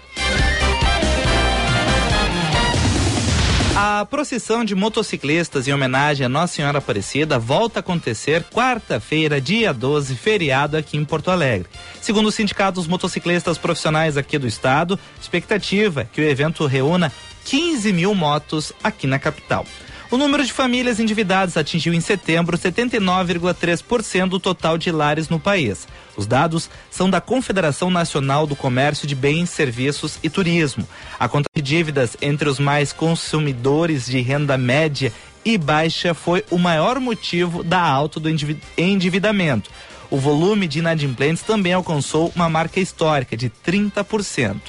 A 3.78 4.06
procissão 4.06 4.64
de 4.64 4.74
motociclistas 4.74 5.68
em 5.68 5.72
homenagem 5.74 6.24
a 6.24 6.30
Nossa 6.30 6.54
Senhora 6.54 6.78
Aparecida 6.78 7.38
volta 7.38 7.78
a 7.78 7.80
acontecer 7.80 8.42
quarta-feira, 8.44 9.38
dia 9.38 9.70
12, 9.70 10.16
feriado 10.16 10.78
aqui 10.78 10.96
em 10.96 11.04
Porto 11.04 11.30
Alegre. 11.30 11.68
Segundo 12.00 12.28
o 12.28 12.32
Sindicato 12.32 12.80
dos 12.80 12.88
Motociclistas 12.88 13.58
Profissionais 13.58 14.16
aqui 14.16 14.38
do 14.38 14.46
estado, 14.46 14.98
expectativa 15.20 16.00
é 16.00 16.04
que 16.10 16.22
o 16.22 16.24
evento 16.24 16.64
reúna 16.64 17.12
15 17.44 17.92
mil 17.92 18.14
motos 18.14 18.72
aqui 18.82 19.06
na 19.06 19.18
capital. 19.18 19.66
O 20.08 20.16
número 20.16 20.44
de 20.44 20.52
famílias 20.52 21.00
endividadas 21.00 21.56
atingiu 21.56 21.92
em 21.92 22.00
setembro 22.00 22.56
79,3% 22.56 24.28
do 24.28 24.38
total 24.38 24.78
de 24.78 24.92
lares 24.92 25.28
no 25.28 25.40
país. 25.40 25.88
Os 26.16 26.28
dados 26.28 26.70
são 26.88 27.10
da 27.10 27.20
Confederação 27.20 27.90
Nacional 27.90 28.46
do 28.46 28.54
Comércio 28.54 29.06
de 29.06 29.16
Bens, 29.16 29.50
Serviços 29.50 30.20
e 30.22 30.30
Turismo. 30.30 30.86
A 31.18 31.28
conta 31.28 31.48
de 31.52 31.60
dívidas 31.60 32.16
entre 32.22 32.48
os 32.48 32.60
mais 32.60 32.92
consumidores 32.92 34.06
de 34.06 34.20
renda 34.20 34.56
média 34.56 35.12
e 35.44 35.58
baixa 35.58 36.14
foi 36.14 36.44
o 36.52 36.58
maior 36.58 37.00
motivo 37.00 37.64
da 37.64 37.80
alta 37.80 38.20
do 38.20 38.30
endividamento. 38.78 39.70
O 40.08 40.18
volume 40.18 40.68
de 40.68 40.78
inadimplentes 40.78 41.42
também 41.42 41.72
alcançou 41.72 42.32
uma 42.36 42.48
marca 42.48 42.78
histórica 42.78 43.36
de 43.36 43.50
30% 43.50 44.60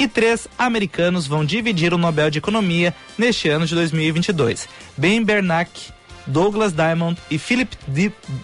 e 0.00 0.08
três 0.08 0.48
americanos 0.58 1.26
vão 1.26 1.44
dividir 1.44 1.92
o 1.92 1.98
Nobel 1.98 2.30
de 2.30 2.38
Economia 2.38 2.94
neste 3.18 3.50
ano 3.50 3.66
de 3.66 3.74
2022. 3.74 4.66
Ben 4.96 5.22
Bernanke, 5.22 5.92
Douglas 6.26 6.72
Diamond 6.72 7.20
e 7.30 7.38
Philip 7.38 7.76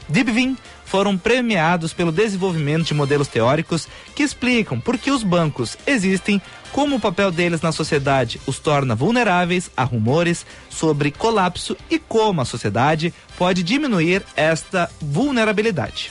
Dibvin 0.06 0.54
foram 0.84 1.16
premiados 1.16 1.94
pelo 1.94 2.12
desenvolvimento 2.12 2.84
de 2.84 2.94
modelos 2.94 3.26
teóricos 3.26 3.88
que 4.14 4.22
explicam 4.22 4.78
por 4.78 4.98
que 4.98 5.10
os 5.10 5.22
bancos 5.22 5.78
existem, 5.86 6.42
como 6.72 6.96
o 6.96 7.00
papel 7.00 7.32
deles 7.32 7.62
na 7.62 7.72
sociedade 7.72 8.38
os 8.46 8.58
torna 8.58 8.94
vulneráveis 8.94 9.70
a 9.74 9.82
rumores 9.82 10.44
sobre 10.68 11.10
colapso 11.10 11.74
e 11.90 11.98
como 11.98 12.42
a 12.42 12.44
sociedade 12.44 13.14
pode 13.38 13.62
diminuir 13.62 14.22
esta 14.36 14.90
vulnerabilidade 15.00 16.10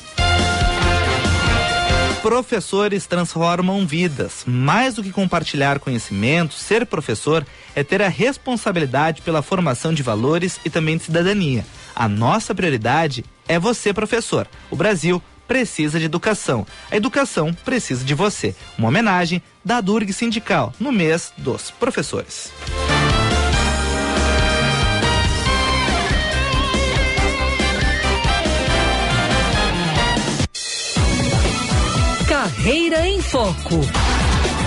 professores 2.25 3.05
transformam 3.05 3.85
vidas. 3.85 4.41
Mais 4.47 4.95
do 4.95 5.03
que 5.03 5.11
compartilhar 5.11 5.77
conhecimento, 5.77 6.55
ser 6.55 6.83
professor 6.83 7.45
é 7.75 7.83
ter 7.83 8.01
a 8.01 8.07
responsabilidade 8.07 9.21
pela 9.21 9.43
formação 9.43 9.93
de 9.93 10.01
valores 10.01 10.59
e 10.65 10.69
também 10.71 10.97
de 10.97 11.03
cidadania. 11.03 11.63
A 11.95 12.09
nossa 12.09 12.55
prioridade 12.55 13.23
é 13.47 13.59
você, 13.59 13.93
professor. 13.93 14.47
O 14.71 14.75
Brasil 14.75 15.21
precisa 15.47 15.99
de 15.99 16.05
educação. 16.05 16.65
A 16.89 16.97
educação 16.97 17.53
precisa 17.53 18.03
de 18.03 18.15
você. 18.15 18.55
Uma 18.75 18.87
homenagem 18.87 19.39
da 19.63 19.79
Durg 19.79 20.11
Sindical 20.11 20.73
no 20.79 20.91
mês 20.91 21.31
dos 21.37 21.69
professores. 21.69 22.51
Carreira 32.65 33.07
em 33.07 33.21
Foco. 33.21 33.79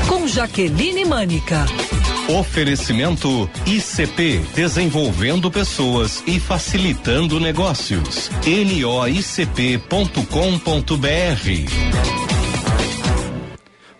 Com 0.09 0.29
Jaqueline 0.29 1.05
Mânica. 1.05 1.67
Oferecimento 2.29 3.51
ICP, 3.67 4.39
desenvolvendo 4.55 5.51
pessoas 5.51 6.23
e 6.25 6.39
facilitando 6.39 7.41
negócios. 7.41 8.31
noicp.com.br 8.47 9.89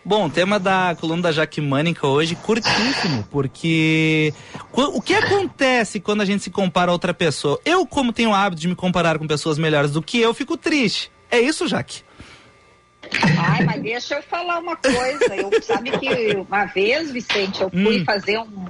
Bom, 0.05 0.31
tema 0.31 0.61
da 0.61 0.97
coluna 1.01 1.23
da 1.23 1.33
Jaque 1.33 1.61
Mânica 1.61 2.07
hoje, 2.07 2.37
curtíssimo, 2.37 3.27
porque 3.33 4.33
o 4.73 5.03
que 5.03 5.15
acontece 5.15 5.99
quando 5.99 6.21
a 6.21 6.25
gente 6.25 6.45
se 6.45 6.51
compara 6.51 6.93
a 6.93 6.95
outra 6.95 7.13
pessoa? 7.13 7.61
Eu, 7.65 7.85
como 7.85 8.13
tenho 8.13 8.31
o 8.31 8.35
hábito 8.35 8.63
de 8.63 8.69
me 8.69 8.77
comparar 8.77 9.19
com 9.19 9.27
pessoas 9.27 9.59
melhores 9.59 9.91
do 9.91 10.01
que 10.01 10.21
eu, 10.21 10.33
fico 10.33 10.57
triste. 10.57 11.11
É 11.29 11.41
isso, 11.41 11.67
Jaque? 11.67 12.07
Ai, 13.37 13.65
mas 13.65 13.83
deixa 13.83 14.17
eu 14.17 14.23
falar 14.23 14.59
uma 14.59 14.77
coisa. 14.77 15.37
Eu 15.37 15.63
sabe 15.63 15.91
que 15.93 16.37
uma 16.37 16.65
vez, 16.67 17.11
Vicente, 17.11 17.61
eu 17.63 17.71
fui 17.71 18.01
hum. 18.01 18.05
fazer 18.05 18.39
um, 18.39 18.67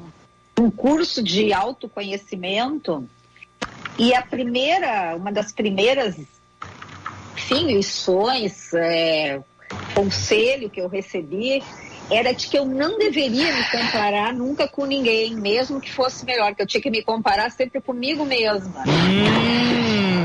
um 0.58 0.70
curso 0.70 1.22
de 1.22 1.52
autoconhecimento 1.52 3.08
e 3.98 4.14
a 4.14 4.22
primeira, 4.22 5.16
uma 5.16 5.32
das 5.32 5.52
primeiras, 5.52 6.16
enfim, 7.36 7.66
lições, 7.66 8.72
é, 8.74 9.40
conselho 9.94 10.70
que 10.70 10.80
eu 10.80 10.88
recebi 10.88 11.62
era 12.10 12.32
de 12.32 12.46
que 12.46 12.58
eu 12.58 12.64
não 12.64 12.98
deveria 12.98 13.52
me 13.52 13.64
comparar 13.64 14.32
nunca 14.32 14.66
com 14.66 14.86
ninguém, 14.86 15.34
mesmo 15.34 15.80
que 15.80 15.92
fosse 15.92 16.24
melhor, 16.24 16.54
que 16.54 16.62
eu 16.62 16.66
tinha 16.66 16.80
que 16.80 16.90
me 16.90 17.02
comparar 17.02 17.50
sempre 17.50 17.80
comigo 17.80 18.24
mesma. 18.24 18.84
Hum. 18.86 20.17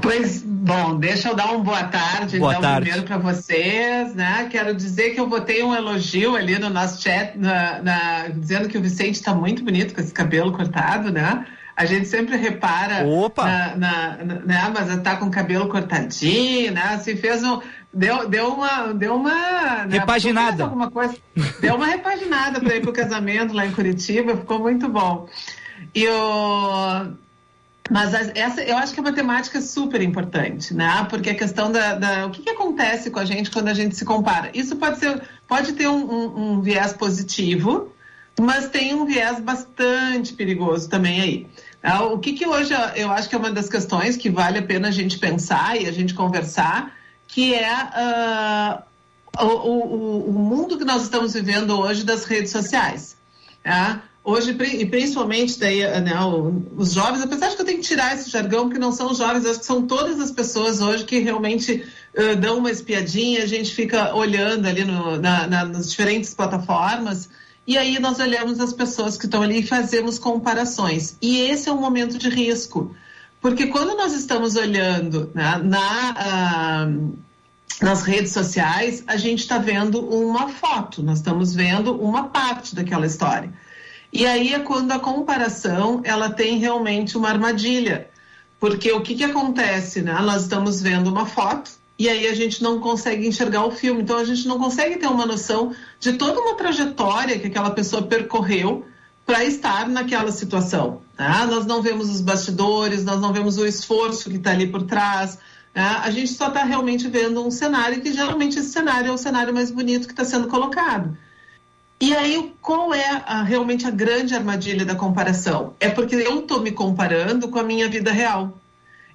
Pois, 0.00 0.42
bom, 0.42 0.98
deixa 0.98 1.28
eu 1.28 1.34
dar 1.34 1.52
uma 1.52 1.62
boa 1.62 1.84
tarde, 1.84 2.38
boa 2.38 2.52
então, 2.52 2.62
tarde. 2.62 2.80
primeiro 2.82 3.06
para 3.06 3.18
vocês, 3.18 4.14
né? 4.14 4.48
Quero 4.50 4.74
dizer 4.74 5.10
que 5.10 5.20
eu 5.20 5.28
botei 5.28 5.62
um 5.62 5.74
elogio 5.74 6.34
ali 6.36 6.58
no 6.58 6.70
nosso 6.70 7.00
chat, 7.02 7.36
na, 7.36 7.80
na, 7.82 8.28
dizendo 8.28 8.68
que 8.68 8.76
o 8.76 8.82
Vicente 8.82 9.14
está 9.14 9.34
muito 9.34 9.62
bonito 9.62 9.94
com 9.94 10.00
esse 10.00 10.12
cabelo 10.12 10.52
cortado, 10.52 11.10
né? 11.10 11.46
a 11.76 11.84
gente 11.84 12.06
sempre 12.06 12.36
repara 12.36 13.06
Opa. 13.06 13.44
na, 13.44 13.76
na, 13.76 14.16
na 14.24 14.34
né, 14.44 14.72
mas 14.74 15.02
tá 15.02 15.16
com 15.16 15.26
o 15.26 15.30
cabelo 15.30 15.68
cortadinho, 15.68 16.72
né? 16.72 16.94
Assim, 16.94 17.16
fez 17.16 17.42
um 17.42 17.60
deu, 17.92 18.28
deu 18.28 18.48
uma 18.52 18.92
deu 18.92 19.14
uma 19.16 19.84
né, 19.86 19.98
repaginada 19.98 20.64
alguma 20.64 20.90
coisa, 20.90 21.16
deu 21.60 21.74
uma 21.74 21.86
repaginada 21.86 22.60
para 22.60 22.76
ir 22.76 22.82
pro 22.82 22.92
casamento 22.92 23.54
lá 23.54 23.66
em 23.66 23.72
Curitiba, 23.72 24.36
ficou 24.36 24.58
muito 24.58 24.88
bom. 24.88 25.26
E 25.94 26.06
o 26.06 27.01
mas 27.92 28.14
essa, 28.14 28.62
eu 28.62 28.78
acho 28.78 28.94
que 28.94 29.00
a 29.00 29.02
matemática 29.02 29.58
é 29.58 29.60
super 29.60 30.00
importante, 30.00 30.72
né? 30.72 31.06
Porque 31.10 31.28
a 31.28 31.34
questão 31.34 31.70
da, 31.70 31.94
da 31.94 32.26
o 32.26 32.30
que, 32.30 32.40
que, 32.40 32.48
acontece 32.48 33.10
com 33.10 33.18
a 33.18 33.24
gente 33.26 33.50
quando 33.50 33.68
a 33.68 33.74
gente 33.74 33.94
se 33.94 34.02
compara. 34.02 34.50
Isso 34.54 34.76
pode 34.76 34.98
ser, 34.98 35.20
pode 35.46 35.74
ter 35.74 35.88
um, 35.88 36.10
um, 36.10 36.52
um 36.52 36.60
viés 36.62 36.94
positivo, 36.94 37.92
mas 38.40 38.70
tem 38.70 38.94
um 38.94 39.04
viés 39.04 39.40
bastante 39.40 40.32
perigoso 40.32 40.88
também 40.88 41.20
aí. 41.20 41.46
É, 41.82 41.94
o 41.98 42.18
que, 42.18 42.32
que 42.32 42.46
hoje 42.46 42.72
eu 42.96 43.10
acho 43.12 43.28
que 43.28 43.34
é 43.34 43.38
uma 43.38 43.50
das 43.50 43.68
questões 43.68 44.16
que 44.16 44.30
vale 44.30 44.56
a 44.56 44.62
pena 44.62 44.88
a 44.88 44.92
gente 44.92 45.18
pensar 45.18 45.78
e 45.78 45.86
a 45.86 45.92
gente 45.92 46.14
conversar, 46.14 46.96
que 47.28 47.54
é 47.54 47.74
uh, 49.36 49.44
o, 49.44 49.46
o, 49.46 50.30
o, 50.30 50.32
mundo 50.32 50.78
que 50.78 50.84
nós 50.86 51.02
estamos 51.02 51.34
vivendo 51.34 51.78
hoje 51.78 52.04
das 52.04 52.24
redes 52.24 52.52
sociais. 52.52 53.18
Tá? 53.62 54.02
Hoje, 54.24 54.52
e 54.52 54.86
principalmente 54.86 55.58
daí, 55.58 55.80
né, 56.00 56.12
os 56.76 56.92
jovens, 56.92 57.22
apesar 57.22 57.48
de 57.48 57.56
que 57.56 57.62
eu 57.62 57.66
tenho 57.66 57.78
que 57.78 57.88
tirar 57.88 58.14
esse 58.14 58.30
jargão, 58.30 58.66
porque 58.66 58.78
não 58.78 58.92
são 58.92 59.12
jovens, 59.12 59.44
acho 59.44 59.58
que 59.58 59.66
são 59.66 59.84
todas 59.84 60.20
as 60.20 60.30
pessoas 60.30 60.80
hoje 60.80 61.04
que 61.04 61.18
realmente 61.18 61.84
uh, 62.16 62.36
dão 62.36 62.58
uma 62.58 62.70
espiadinha, 62.70 63.42
a 63.42 63.46
gente 63.46 63.74
fica 63.74 64.14
olhando 64.14 64.66
ali 64.68 64.84
no, 64.84 65.18
na, 65.18 65.48
na, 65.48 65.64
nas 65.64 65.90
diferentes 65.90 66.32
plataformas, 66.34 67.30
e 67.66 67.76
aí 67.76 67.98
nós 67.98 68.20
olhamos 68.20 68.60
as 68.60 68.72
pessoas 68.72 69.18
que 69.18 69.24
estão 69.24 69.42
ali 69.42 69.58
e 69.58 69.66
fazemos 69.66 70.20
comparações. 70.20 71.16
E 71.20 71.40
esse 71.40 71.68
é 71.68 71.72
um 71.72 71.80
momento 71.80 72.16
de 72.16 72.28
risco, 72.28 72.94
porque 73.40 73.66
quando 73.66 73.96
nós 73.96 74.12
estamos 74.12 74.54
olhando 74.54 75.32
né, 75.34 75.60
na. 75.64 76.86
Uh, 76.86 77.32
nas 77.80 78.02
redes 78.02 78.32
sociais, 78.32 79.02
a 79.08 79.16
gente 79.16 79.40
está 79.40 79.58
vendo 79.58 79.98
uma 80.06 80.48
foto, 80.48 81.02
nós 81.02 81.18
estamos 81.18 81.52
vendo 81.52 81.92
uma 82.00 82.28
parte 82.28 82.76
daquela 82.76 83.06
história. 83.06 83.52
E 84.12 84.26
aí 84.26 84.52
é 84.52 84.58
quando 84.58 84.92
a 84.92 84.98
comparação 84.98 86.02
ela 86.04 86.28
tem 86.28 86.58
realmente 86.58 87.16
uma 87.16 87.30
armadilha. 87.30 88.08
Porque 88.60 88.92
o 88.92 89.00
que, 89.00 89.14
que 89.14 89.24
acontece, 89.24 90.02
né? 90.02 90.12
Nós 90.20 90.42
estamos 90.42 90.80
vendo 90.80 91.08
uma 91.08 91.26
foto 91.26 91.70
e 91.98 92.08
aí 92.08 92.26
a 92.26 92.34
gente 92.34 92.62
não 92.62 92.78
consegue 92.78 93.26
enxergar 93.26 93.64
o 93.64 93.70
filme. 93.70 94.02
Então 94.02 94.18
a 94.18 94.24
gente 94.24 94.46
não 94.46 94.58
consegue 94.58 94.96
ter 94.96 95.06
uma 95.06 95.24
noção 95.24 95.74
de 95.98 96.12
toda 96.12 96.40
uma 96.40 96.54
trajetória 96.54 97.38
que 97.38 97.46
aquela 97.46 97.70
pessoa 97.70 98.02
percorreu 98.02 98.84
para 99.24 99.44
estar 99.44 99.88
naquela 99.88 100.30
situação. 100.30 101.00
Né? 101.18 101.46
Nós 101.50 101.64
não 101.64 101.80
vemos 101.80 102.10
os 102.10 102.20
bastidores, 102.20 103.04
nós 103.04 103.20
não 103.20 103.32
vemos 103.32 103.56
o 103.56 103.66
esforço 103.66 104.28
que 104.28 104.36
está 104.36 104.50
ali 104.50 104.66
por 104.66 104.82
trás. 104.82 105.38
Né? 105.74 105.82
A 106.02 106.10
gente 106.10 106.32
só 106.32 106.48
está 106.48 106.64
realmente 106.64 107.08
vendo 107.08 107.44
um 107.44 107.50
cenário 107.50 108.02
que 108.02 108.12
geralmente 108.12 108.58
esse 108.58 108.70
cenário 108.70 109.08
é 109.08 109.12
o 109.12 109.18
cenário 109.18 109.54
mais 109.54 109.70
bonito 109.70 110.06
que 110.06 110.12
está 110.12 110.24
sendo 110.24 110.48
colocado. 110.48 111.16
E 112.02 112.12
aí, 112.16 112.52
qual 112.60 112.92
é 112.92 113.22
a, 113.24 113.44
realmente 113.44 113.86
a 113.86 113.90
grande 113.92 114.34
armadilha 114.34 114.84
da 114.84 114.96
comparação? 114.96 115.74
É 115.78 115.88
porque 115.88 116.16
eu 116.16 116.40
estou 116.40 116.60
me 116.60 116.72
comparando 116.72 117.46
com 117.46 117.60
a 117.60 117.62
minha 117.62 117.88
vida 117.88 118.10
real. 118.10 118.58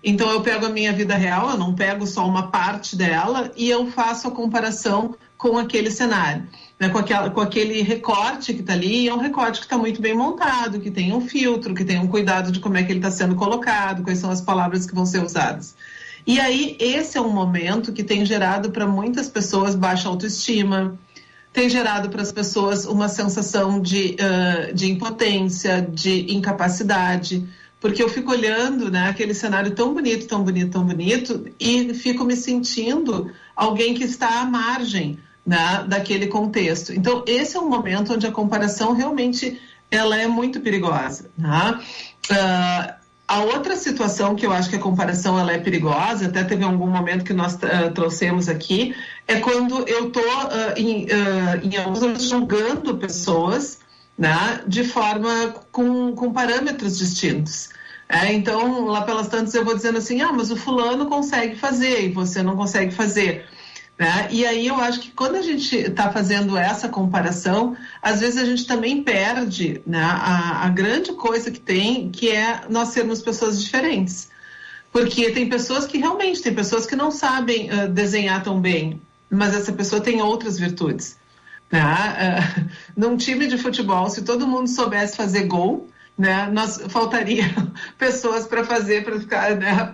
Então, 0.01 0.31
eu 0.31 0.39
pego 0.39 0.67
a 0.67 0.69
minha 0.69 0.93
vida 0.93 1.13
real, 1.13 1.49
eu 1.49 1.57
não 1.57 1.75
pego 1.75 2.07
só 2.07 2.25
uma 2.25 2.47
parte 2.49 2.95
dela, 2.95 3.51
e 3.57 3.69
eu 3.69 3.91
faço 3.91 4.29
a 4.29 4.31
comparação 4.31 5.17
com 5.37 5.57
aquele 5.57 5.91
cenário. 5.91 6.47
Né, 6.79 6.87
com, 6.87 6.97
aquela, 6.97 7.29
com 7.29 7.41
aquele 7.41 7.81
recorte 7.81 8.53
que 8.53 8.61
está 8.61 8.71
ali, 8.71 9.01
e 9.01 9.09
é 9.09 9.13
um 9.13 9.19
recorte 9.19 9.59
que 9.59 9.65
está 9.65 9.77
muito 9.77 10.01
bem 10.01 10.15
montado, 10.15 10.79
que 10.79 10.89
tem 10.89 11.13
um 11.13 11.19
filtro, 11.19 11.75
que 11.75 11.83
tem 11.83 11.99
um 11.99 12.07
cuidado 12.07 12.53
de 12.53 12.61
como 12.61 12.77
é 12.77 12.83
que 12.83 12.91
ele 12.93 12.99
está 12.99 13.11
sendo 13.11 13.35
colocado, 13.35 14.01
quais 14.01 14.19
são 14.19 14.31
as 14.31 14.39
palavras 14.39 14.85
que 14.85 14.95
vão 14.95 15.05
ser 15.05 15.21
usadas. 15.21 15.75
E 16.25 16.39
aí, 16.39 16.77
esse 16.79 17.17
é 17.17 17.21
um 17.21 17.33
momento 17.33 17.91
que 17.91 18.03
tem 18.03 18.25
gerado 18.25 18.71
para 18.71 18.87
muitas 18.87 19.27
pessoas 19.27 19.75
baixa 19.75 20.07
autoestima, 20.07 20.97
tem 21.57 21.67
gerado 21.67 22.09
para 22.09 22.21
as 22.21 22.31
pessoas 22.31 22.85
uma 22.85 23.09
sensação 23.09 23.81
de, 23.81 24.15
uh, 24.21 24.75
de 24.75 24.91
impotência, 24.91 25.81
de 25.81 26.31
incapacidade, 26.31 27.49
porque 27.79 28.03
eu 28.03 28.07
fico 28.07 28.29
olhando 28.29 28.91
né, 28.91 29.09
aquele 29.09 29.33
cenário 29.33 29.71
tão 29.71 29.91
bonito, 29.91 30.27
tão 30.27 30.43
bonito, 30.43 30.73
tão 30.73 30.85
bonito, 30.85 31.47
e 31.59 31.95
fico 31.95 32.23
me 32.23 32.35
sentindo 32.35 33.31
alguém 33.55 33.95
que 33.95 34.03
está 34.03 34.41
à 34.41 34.45
margem 34.45 35.17
né, 35.43 35.83
daquele 35.87 36.27
contexto. 36.27 36.93
Então, 36.93 37.23
esse 37.25 37.57
é 37.57 37.59
um 37.59 37.67
momento 37.67 38.13
onde 38.13 38.27
a 38.27 38.31
comparação 38.31 38.93
realmente 38.93 39.59
ela 39.89 40.15
é 40.15 40.27
muito 40.27 40.61
perigosa. 40.61 41.31
Né? 41.35 41.79
Uh, 42.29 42.96
a 43.27 43.41
outra 43.41 43.75
situação 43.75 44.35
que 44.35 44.45
eu 44.45 44.53
acho 44.53 44.69
que 44.69 44.77
a 44.77 44.79
comparação 44.79 45.37
ela 45.37 45.51
é 45.51 45.57
perigosa, 45.57 46.27
até 46.27 46.43
teve 46.43 46.63
algum 46.63 46.87
momento 46.87 47.25
que 47.25 47.33
nós 47.33 47.55
uh, 47.55 47.91
trouxemos 47.93 48.47
aqui, 48.47 48.95
é 49.27 49.39
quando 49.39 49.87
eu 49.87 50.07
estou 50.07 50.23
uh, 50.23 50.77
em, 50.77 51.05
uh, 51.05 51.59
em 51.61 51.75
alguns 51.77 52.23
julgando 52.23 52.97
pessoas 52.97 53.79
né, 54.17 54.61
de 54.65 54.83
forma 54.85 55.53
com, 55.71 56.15
com 56.15 56.31
parâmetros 56.31 56.97
distintos. 56.97 57.69
É, 58.09 58.31
então, 58.31 58.85
lá 58.85 59.01
pelas 59.01 59.27
tantas 59.27 59.53
eu 59.53 59.65
vou 59.65 59.75
dizendo 59.75 59.97
assim, 59.97 60.21
ah, 60.21 60.31
mas 60.31 60.49
o 60.49 60.55
fulano 60.55 61.07
consegue 61.07 61.57
fazer 61.57 62.05
e 62.05 62.13
você 62.13 62.41
não 62.41 62.55
consegue 62.55 62.93
fazer. 62.93 63.45
Né? 63.97 64.27
E 64.29 64.45
aí 64.45 64.67
eu 64.67 64.75
acho 64.75 64.99
que 64.99 65.11
quando 65.11 65.35
a 65.35 65.41
gente 65.41 65.75
está 65.75 66.11
fazendo 66.11 66.55
essa 66.55 66.87
comparação, 66.87 67.75
às 68.01 68.19
vezes 68.19 68.39
a 68.39 68.45
gente 68.45 68.67
também 68.67 69.01
perde 69.01 69.81
né, 69.87 70.03
a, 70.03 70.65
a, 70.65 70.69
grande 70.69 71.13
coisa 71.13 71.49
que 71.49 71.59
tem, 71.59 72.11
que 72.11 72.29
é 72.29 72.61
nós 72.69 72.89
sermos 72.89 73.21
pessoas 73.21 73.61
diferentes. 73.61 74.29
Porque 74.91 75.31
tem 75.31 75.49
pessoas 75.49 75.87
que 75.87 75.97
realmente, 75.97 76.43
tem 76.43 76.53
pessoas 76.53 76.85
que 76.85 76.95
não 76.95 77.09
sabem 77.09 77.69
uh, 77.71 77.87
desenhar 77.87 78.43
tão 78.43 78.61
bem, 78.61 79.01
mas 79.29 79.55
essa 79.55 79.73
pessoa 79.73 79.99
tem 79.99 80.21
outras 80.21 80.59
virtudes. 80.59 81.17
Né? 81.71 81.81
Uh, 81.81 82.69
num 82.95 83.17
time 83.17 83.47
de 83.47 83.57
futebol, 83.57 84.09
se 84.11 84.21
todo 84.21 84.47
mundo 84.47 84.69
soubesse 84.69 85.17
fazer 85.17 85.47
gol, 85.47 85.89
né, 86.15 86.49
nós 86.51 86.81
faltaria 86.89 87.45
pessoas 87.97 88.47
para 88.47 88.63
fazer 88.63 89.03
para 89.03 89.55
né, 89.55 89.93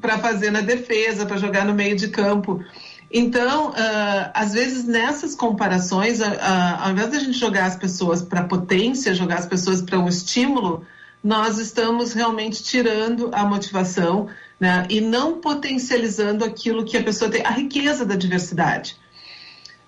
para 0.00 0.18
fazer 0.18 0.50
na 0.50 0.60
defesa, 0.60 1.26
para 1.26 1.36
jogar 1.36 1.64
no 1.64 1.74
meio 1.74 1.96
de 1.96 2.08
campo. 2.08 2.64
Então, 3.10 3.70
uh, 3.70 4.30
às 4.32 4.52
vezes 4.52 4.84
nessas 4.84 5.34
comparações, 5.34 6.20
uh, 6.20 6.24
uh, 6.24 6.82
ao 6.84 6.90
invés 6.92 7.10
de 7.10 7.16
a 7.16 7.20
gente 7.20 7.38
jogar 7.38 7.66
as 7.66 7.76
pessoas 7.76 8.22
para 8.22 8.44
potência, 8.44 9.12
jogar 9.14 9.38
as 9.38 9.46
pessoas 9.46 9.82
para 9.82 9.98
um 9.98 10.08
estímulo, 10.08 10.86
nós 11.22 11.58
estamos 11.58 12.12
realmente 12.12 12.62
tirando 12.62 13.30
a 13.32 13.44
motivação 13.44 14.28
né, 14.60 14.86
e 14.88 15.00
não 15.00 15.40
potencializando 15.40 16.44
aquilo 16.44 16.84
que 16.84 16.96
a 16.96 17.02
pessoa 17.02 17.30
tem, 17.30 17.44
a 17.44 17.50
riqueza 17.50 18.04
da 18.04 18.14
diversidade. 18.14 18.96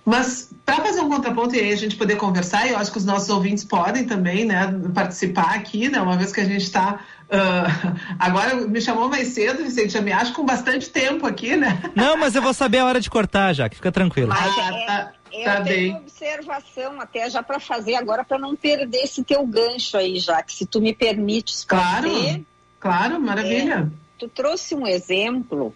Mas 0.04 0.50
para 0.66 0.84
fazer 0.84 1.00
um 1.00 1.08
contraponto 1.08 1.54
e 1.54 1.60
aí 1.60 1.72
a 1.72 1.76
gente 1.76 1.96
poder 1.96 2.16
conversar, 2.16 2.68
eu 2.68 2.76
acho 2.76 2.90
que 2.90 2.98
os 2.98 3.04
nossos 3.04 3.28
ouvintes 3.30 3.62
podem 3.62 4.04
também 4.04 4.44
né, 4.44 4.66
participar 4.92 5.54
aqui, 5.54 5.88
né, 5.88 6.00
uma 6.00 6.16
vez 6.16 6.32
que 6.32 6.40
a 6.40 6.44
gente 6.44 6.62
está 6.62 7.00
Uh, 7.32 7.96
agora 8.20 8.54
me 8.56 8.78
chamou 8.78 9.08
mais 9.08 9.28
cedo, 9.28 9.62
Vicente, 9.62 9.94
já 9.94 10.02
me 10.02 10.12
acho 10.12 10.34
com 10.34 10.44
bastante 10.44 10.90
tempo 10.90 11.26
aqui, 11.26 11.56
né? 11.56 11.82
Não, 11.94 12.14
mas 12.14 12.34
eu 12.34 12.42
vou 12.42 12.52
saber 12.52 12.78
a 12.78 12.84
hora 12.84 13.00
de 13.00 13.08
cortar 13.08 13.54
já, 13.54 13.70
que 13.70 13.76
fica 13.76 13.90
tranquilo. 13.90 14.30
Ah, 14.30 14.74
é, 14.74 14.86
tá, 14.86 15.12
eu 15.32 15.44
tá 15.44 15.60
tenho 15.62 15.64
bem. 15.64 15.96
observação 15.96 17.00
até 17.00 17.30
já 17.30 17.42
para 17.42 17.58
fazer 17.58 17.94
agora 17.94 18.22
para 18.22 18.38
não 18.38 18.54
perder 18.54 18.98
esse 18.98 19.24
teu 19.24 19.46
gancho 19.46 19.96
aí, 19.96 20.18
já 20.18 20.42
que 20.42 20.52
se 20.52 20.66
tu 20.66 20.78
me 20.78 20.94
permites 20.94 21.64
Claro, 21.64 22.10
fazer, 22.10 22.44
claro, 22.78 23.18
maravilha. 23.18 23.90
É, 23.90 24.18
tu 24.18 24.28
trouxe 24.28 24.74
um 24.74 24.86
exemplo 24.86 25.74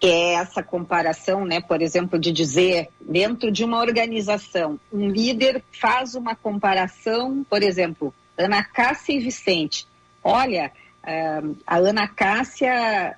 que 0.00 0.06
é 0.06 0.34
essa 0.34 0.62
comparação, 0.62 1.44
né, 1.44 1.60
por 1.60 1.82
exemplo, 1.82 2.18
de 2.18 2.30
dizer 2.30 2.88
dentro 3.00 3.50
de 3.50 3.64
uma 3.64 3.80
organização, 3.80 4.78
um 4.92 5.08
líder 5.08 5.62
faz 5.80 6.14
uma 6.14 6.36
comparação, 6.36 7.44
por 7.48 7.62
exemplo, 7.62 8.14
Ana 8.36 8.62
Cássia 8.62 9.14
e 9.14 9.18
Vicente 9.18 9.86
olha, 10.28 10.70
uh, 11.02 11.56
a 11.66 11.76
Ana 11.78 12.06
Cássia, 12.06 13.16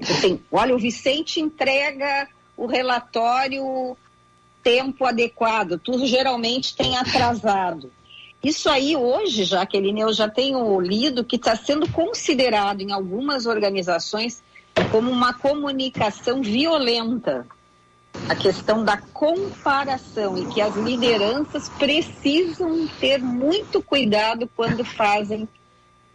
assim, 0.00 0.40
olha, 0.50 0.74
o 0.74 0.78
Vicente 0.78 1.40
entrega 1.40 2.28
o 2.56 2.66
relatório 2.66 3.96
tempo 4.62 5.04
adequado, 5.04 5.78
tudo 5.78 6.06
geralmente 6.06 6.76
tem 6.76 6.98
atrasado. 6.98 7.90
Isso 8.42 8.68
aí 8.68 8.96
hoje, 8.96 9.44
Jaqueline, 9.44 10.00
eu 10.00 10.12
já 10.12 10.28
tenho 10.28 10.80
lido 10.80 11.24
que 11.24 11.36
está 11.36 11.54
sendo 11.54 11.90
considerado 11.90 12.80
em 12.80 12.90
algumas 12.90 13.46
organizações 13.46 14.42
como 14.84 15.10
uma 15.10 15.34
comunicação 15.34 16.42
violenta. 16.42 17.46
A 18.28 18.34
questão 18.34 18.84
da 18.84 18.96
comparação 18.96 20.36
e 20.36 20.46
que 20.46 20.60
as 20.60 20.74
lideranças 20.76 21.68
precisam 21.68 22.86
ter 23.00 23.18
muito 23.18 23.82
cuidado 23.82 24.48
quando 24.56 24.84
fazem 24.84 25.48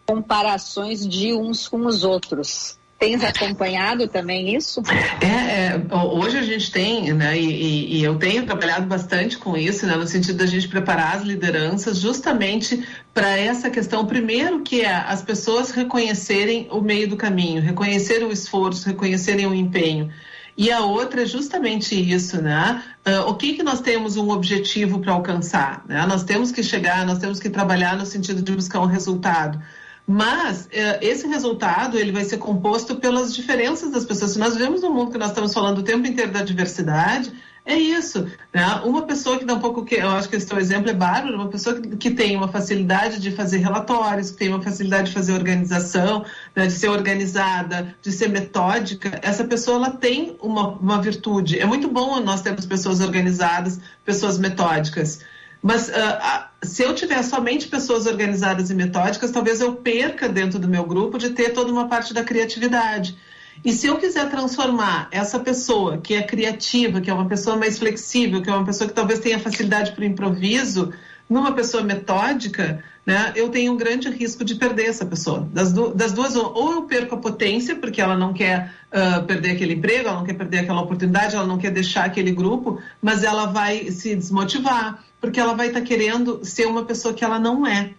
comparações 0.05 1.07
de 1.07 1.33
uns 1.33 1.67
com 1.67 1.85
os 1.85 2.03
outros. 2.03 2.77
Tens 3.05 3.23
acompanhado 3.23 4.07
também 4.07 4.55
isso? 4.55 4.81
É, 5.21 5.75
é 5.75 5.95
hoje 5.95 6.37
a 6.37 6.41
gente 6.41 6.71
tem, 6.71 7.13
né, 7.13 7.37
e, 7.37 7.99
e, 7.99 8.03
eu 8.03 8.15
tenho 8.17 8.45
trabalhado 8.45 8.87
bastante 8.87 9.37
com 9.37 9.55
isso, 9.55 9.85
né, 9.85 9.95
no 9.95 10.07
sentido 10.07 10.37
da 10.37 10.45
gente 10.45 10.67
preparar 10.67 11.17
as 11.17 11.23
lideranças 11.23 11.99
justamente 11.99 12.83
para 13.13 13.37
essa 13.37 13.69
questão, 13.69 14.05
primeiro 14.05 14.61
que 14.61 14.81
é 14.81 14.95
as 14.95 15.21
pessoas 15.21 15.69
reconhecerem 15.69 16.67
o 16.71 16.81
meio 16.81 17.07
do 17.07 17.15
caminho, 17.15 17.61
reconhecerem 17.61 18.27
o 18.27 18.31
esforço, 18.31 18.87
reconhecerem 18.87 19.45
o 19.45 19.53
empenho. 19.53 20.11
E 20.57 20.71
a 20.71 20.79
outra 20.79 21.23
é 21.23 21.25
justamente 21.25 21.93
isso, 21.95 22.41
né? 22.41 22.81
Uh, 23.05 23.29
o 23.29 23.35
que 23.35 23.53
que 23.53 23.63
nós 23.63 23.81
temos 23.81 24.15
um 24.15 24.29
objetivo 24.29 24.99
para 24.99 25.11
alcançar? 25.11 25.83
Né? 25.85 26.05
Nós 26.05 26.23
temos 26.23 26.49
que 26.49 26.63
chegar, 26.63 27.05
nós 27.05 27.19
temos 27.19 27.41
que 27.41 27.49
trabalhar 27.49 27.97
no 27.97 28.05
sentido 28.05 28.41
de 28.41 28.53
buscar 28.53 28.79
um 28.79 28.85
resultado. 28.85 29.61
Mas 30.07 30.65
uh, 30.65 30.99
esse 31.01 31.27
resultado 31.27 31.97
ele 31.97 32.11
vai 32.11 32.23
ser 32.23 32.37
composto 32.37 32.95
pelas 32.95 33.33
diferenças 33.33 33.91
das 33.91 34.05
pessoas. 34.05 34.31
Se 34.31 34.39
nós 34.39 34.53
vivemos 34.53 34.83
um 34.83 34.93
mundo 34.93 35.11
que 35.11 35.17
nós 35.17 35.29
estamos 35.29 35.53
falando 35.53 35.79
o 35.79 35.83
tempo 35.83 36.05
inteiro 36.05 36.31
da 36.31 36.43
diversidade, 36.43 37.33
é 37.65 37.75
isso. 37.75 38.27
Né? 38.53 38.63
Uma 38.83 39.01
pessoa 39.01 39.39
que 39.39 39.45
dá 39.45 39.55
um 39.55 39.59
pouco 39.59 39.83
que 39.83 39.95
eu 39.95 40.09
acho 40.09 40.29
que 40.29 40.35
esse 40.35 40.45
teu 40.45 40.59
exemplo 40.59 40.91
é 40.91 40.93
bárbaro, 40.93 41.35
uma 41.35 41.47
pessoa 41.47 41.81
que, 41.81 41.97
que, 41.97 42.11
tem 42.11 42.35
uma 42.35 42.47
facilidade 42.47 43.19
de 43.19 43.31
fazer 43.31 43.57
relatórios, 43.57 44.29
que 44.29 44.37
tem 44.37 44.49
uma 44.49 44.61
facilidade 44.61 45.07
de 45.07 45.13
fazer 45.13 45.33
organização, 45.33 46.23
né? 46.55 46.67
de 46.67 46.73
ser 46.73 46.89
organizada, 46.89 47.95
de 47.99 48.11
ser 48.11 48.29
metódica, 48.29 49.19
essa 49.23 49.43
pessoa 49.43 49.77
ela 49.77 49.89
tem 49.89 50.37
uma, 50.39 50.69
uma 50.73 51.01
virtude. 51.01 51.59
É 51.59 51.65
muito 51.65 51.89
bom 51.89 52.19
nós 52.19 52.43
termos 52.43 52.67
pessoas 52.67 52.99
organizadas, 53.01 53.79
pessoas 54.05 54.37
metódicas. 54.37 55.21
Mas 55.65 55.89
uh, 55.89 56.45
se 56.61 56.83
eu 56.83 56.93
tiver 56.93 57.23
somente 57.23 57.67
pessoas 57.67 58.05
organizadas 58.05 58.69
e 58.69 58.75
metódicas, 58.75 59.31
talvez 59.31 59.61
eu 59.61 59.73
perca 59.73 60.29
dentro 60.29 60.59
do 60.59 60.67
meu 60.67 60.83
grupo 60.85 61.17
de 61.17 61.31
ter 61.31 61.53
toda 61.53 61.71
uma 61.71 61.87
parte 61.87 62.13
da 62.13 62.23
criatividade. 62.23 63.17
E 63.65 63.73
se 63.73 63.87
eu 63.87 63.97
quiser 63.97 64.29
transformar 64.29 65.07
essa 65.09 65.39
pessoa 65.39 65.97
que 65.97 66.13
é 66.13 66.21
criativa, 66.21 67.01
que 67.01 67.09
é 67.09 67.13
uma 67.13 67.27
pessoa 67.27 67.57
mais 67.57 67.79
flexível, 67.79 68.43
que 68.43 68.49
é 68.51 68.53
uma 68.53 68.63
pessoa 68.63 68.87
que 68.87 68.93
talvez 68.93 69.19
tenha 69.19 69.39
facilidade 69.39 69.93
para 69.93 70.03
o 70.03 70.05
improviso, 70.05 70.93
numa 71.27 71.51
pessoa 71.53 71.81
metódica, 71.81 72.83
né, 73.03 73.33
eu 73.35 73.49
tenho 73.49 73.73
um 73.73 73.77
grande 73.77 74.07
risco 74.09 74.45
de 74.45 74.53
perder 74.53 74.85
essa 74.85 75.03
pessoa. 75.03 75.49
Das, 75.51 75.73
du 75.73 75.95
das 75.95 76.13
duas, 76.13 76.35
ou 76.35 76.73
eu 76.73 76.83
perco 76.83 77.15
a 77.15 77.17
potência, 77.17 77.75
porque 77.75 77.99
ela 77.99 78.15
não 78.15 78.33
quer 78.33 78.71
uh, 78.91 79.23
perder 79.23 79.53
aquele 79.53 79.73
emprego, 79.73 80.09
ela 80.09 80.17
não 80.19 80.25
quer 80.25 80.35
perder 80.35 80.59
aquela 80.59 80.81
oportunidade, 80.81 81.35
ela 81.35 81.47
não 81.47 81.57
quer 81.57 81.71
deixar 81.71 82.05
aquele 82.05 82.31
grupo, 82.31 82.79
mas 83.01 83.23
ela 83.23 83.47
vai 83.47 83.89
se 83.89 84.15
desmotivar, 84.15 85.03
porque 85.25 85.39
ela 85.39 85.53
vai 85.53 85.67
estar 85.67 85.81
tá 85.81 85.85
querendo 85.85 86.39
ser 86.43 86.67
uma 86.67 86.85
pessoa 86.85 87.13
que 87.13 87.23
ela 87.23 87.39
não 87.39 87.65
é. 87.65 87.91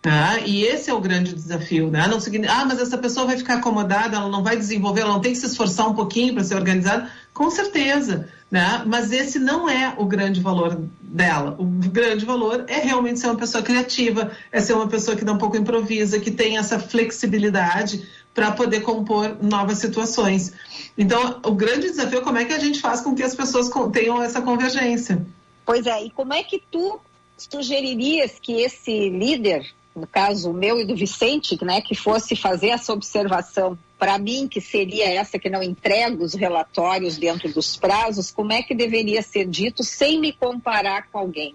Tá? 0.00 0.38
E 0.46 0.64
esse 0.64 0.88
é 0.88 0.94
o 0.94 1.00
grande 1.00 1.34
desafio. 1.34 1.90
Né? 1.90 2.06
Não 2.06 2.18
ah, 2.48 2.64
mas 2.64 2.80
essa 2.80 2.96
pessoa 2.96 3.26
vai 3.26 3.36
ficar 3.36 3.56
acomodada, 3.56 4.16
ela 4.16 4.30
não 4.30 4.42
vai 4.42 4.56
desenvolver, 4.56 5.02
ela 5.02 5.12
não 5.12 5.20
tem 5.20 5.32
que 5.32 5.38
se 5.38 5.46
esforçar 5.46 5.88
um 5.88 5.94
pouquinho 5.94 6.32
para 6.32 6.42
ser 6.42 6.54
organizada. 6.54 7.10
Com 7.34 7.50
certeza. 7.50 8.28
Né? 8.50 8.82
Mas 8.86 9.12
esse 9.12 9.38
não 9.38 9.68
é 9.68 9.94
o 9.98 10.06
grande 10.06 10.40
valor 10.40 10.80
dela. 11.02 11.54
O 11.58 11.64
grande 11.64 12.24
valor 12.24 12.64
é 12.66 12.80
realmente 12.80 13.20
ser 13.20 13.26
uma 13.26 13.36
pessoa 13.36 13.62
criativa, 13.62 14.30
é 14.50 14.60
ser 14.60 14.72
uma 14.72 14.88
pessoa 14.88 15.16
que 15.16 15.24
dá 15.24 15.32
um 15.32 15.38
pouco 15.38 15.56
improvisa, 15.56 16.18
que 16.18 16.30
tem 16.30 16.56
essa 16.56 16.78
flexibilidade 16.78 18.08
para 18.34 18.52
poder 18.52 18.80
compor 18.80 19.36
novas 19.42 19.78
situações. 19.78 20.52
Então, 20.96 21.40
o 21.44 21.52
grande 21.52 21.90
desafio 21.90 22.20
é 22.20 22.22
como 22.22 22.38
é 22.38 22.44
que 22.44 22.54
a 22.54 22.58
gente 22.58 22.80
faz 22.80 23.02
com 23.02 23.14
que 23.14 23.22
as 23.22 23.34
pessoas 23.34 23.70
tenham 23.92 24.22
essa 24.22 24.40
convergência. 24.40 25.24
Pois 25.70 25.86
é, 25.86 26.02
e 26.02 26.10
como 26.10 26.34
é 26.34 26.42
que 26.42 26.60
tu 26.68 27.00
sugeririas 27.38 28.40
que 28.42 28.60
esse 28.60 29.08
líder 29.08 29.64
no 29.94 30.04
caso 30.04 30.52
meu 30.52 30.80
e 30.80 30.84
do 30.84 30.96
Vicente, 30.96 31.56
né, 31.64 31.80
que 31.80 31.94
fosse 31.94 32.34
fazer 32.34 32.70
essa 32.70 32.92
observação 32.92 33.78
para 33.96 34.18
mim, 34.18 34.48
que 34.48 34.60
seria 34.60 35.08
essa 35.08 35.38
que 35.38 35.48
não 35.48 35.62
entrega 35.62 36.24
os 36.24 36.34
relatórios 36.34 37.18
dentro 37.18 37.52
dos 37.52 37.76
prazos, 37.76 38.32
como 38.32 38.52
é 38.52 38.64
que 38.64 38.74
deveria 38.74 39.22
ser 39.22 39.46
dito 39.46 39.84
sem 39.84 40.18
me 40.18 40.32
comparar 40.32 41.06
com 41.08 41.18
alguém? 41.18 41.54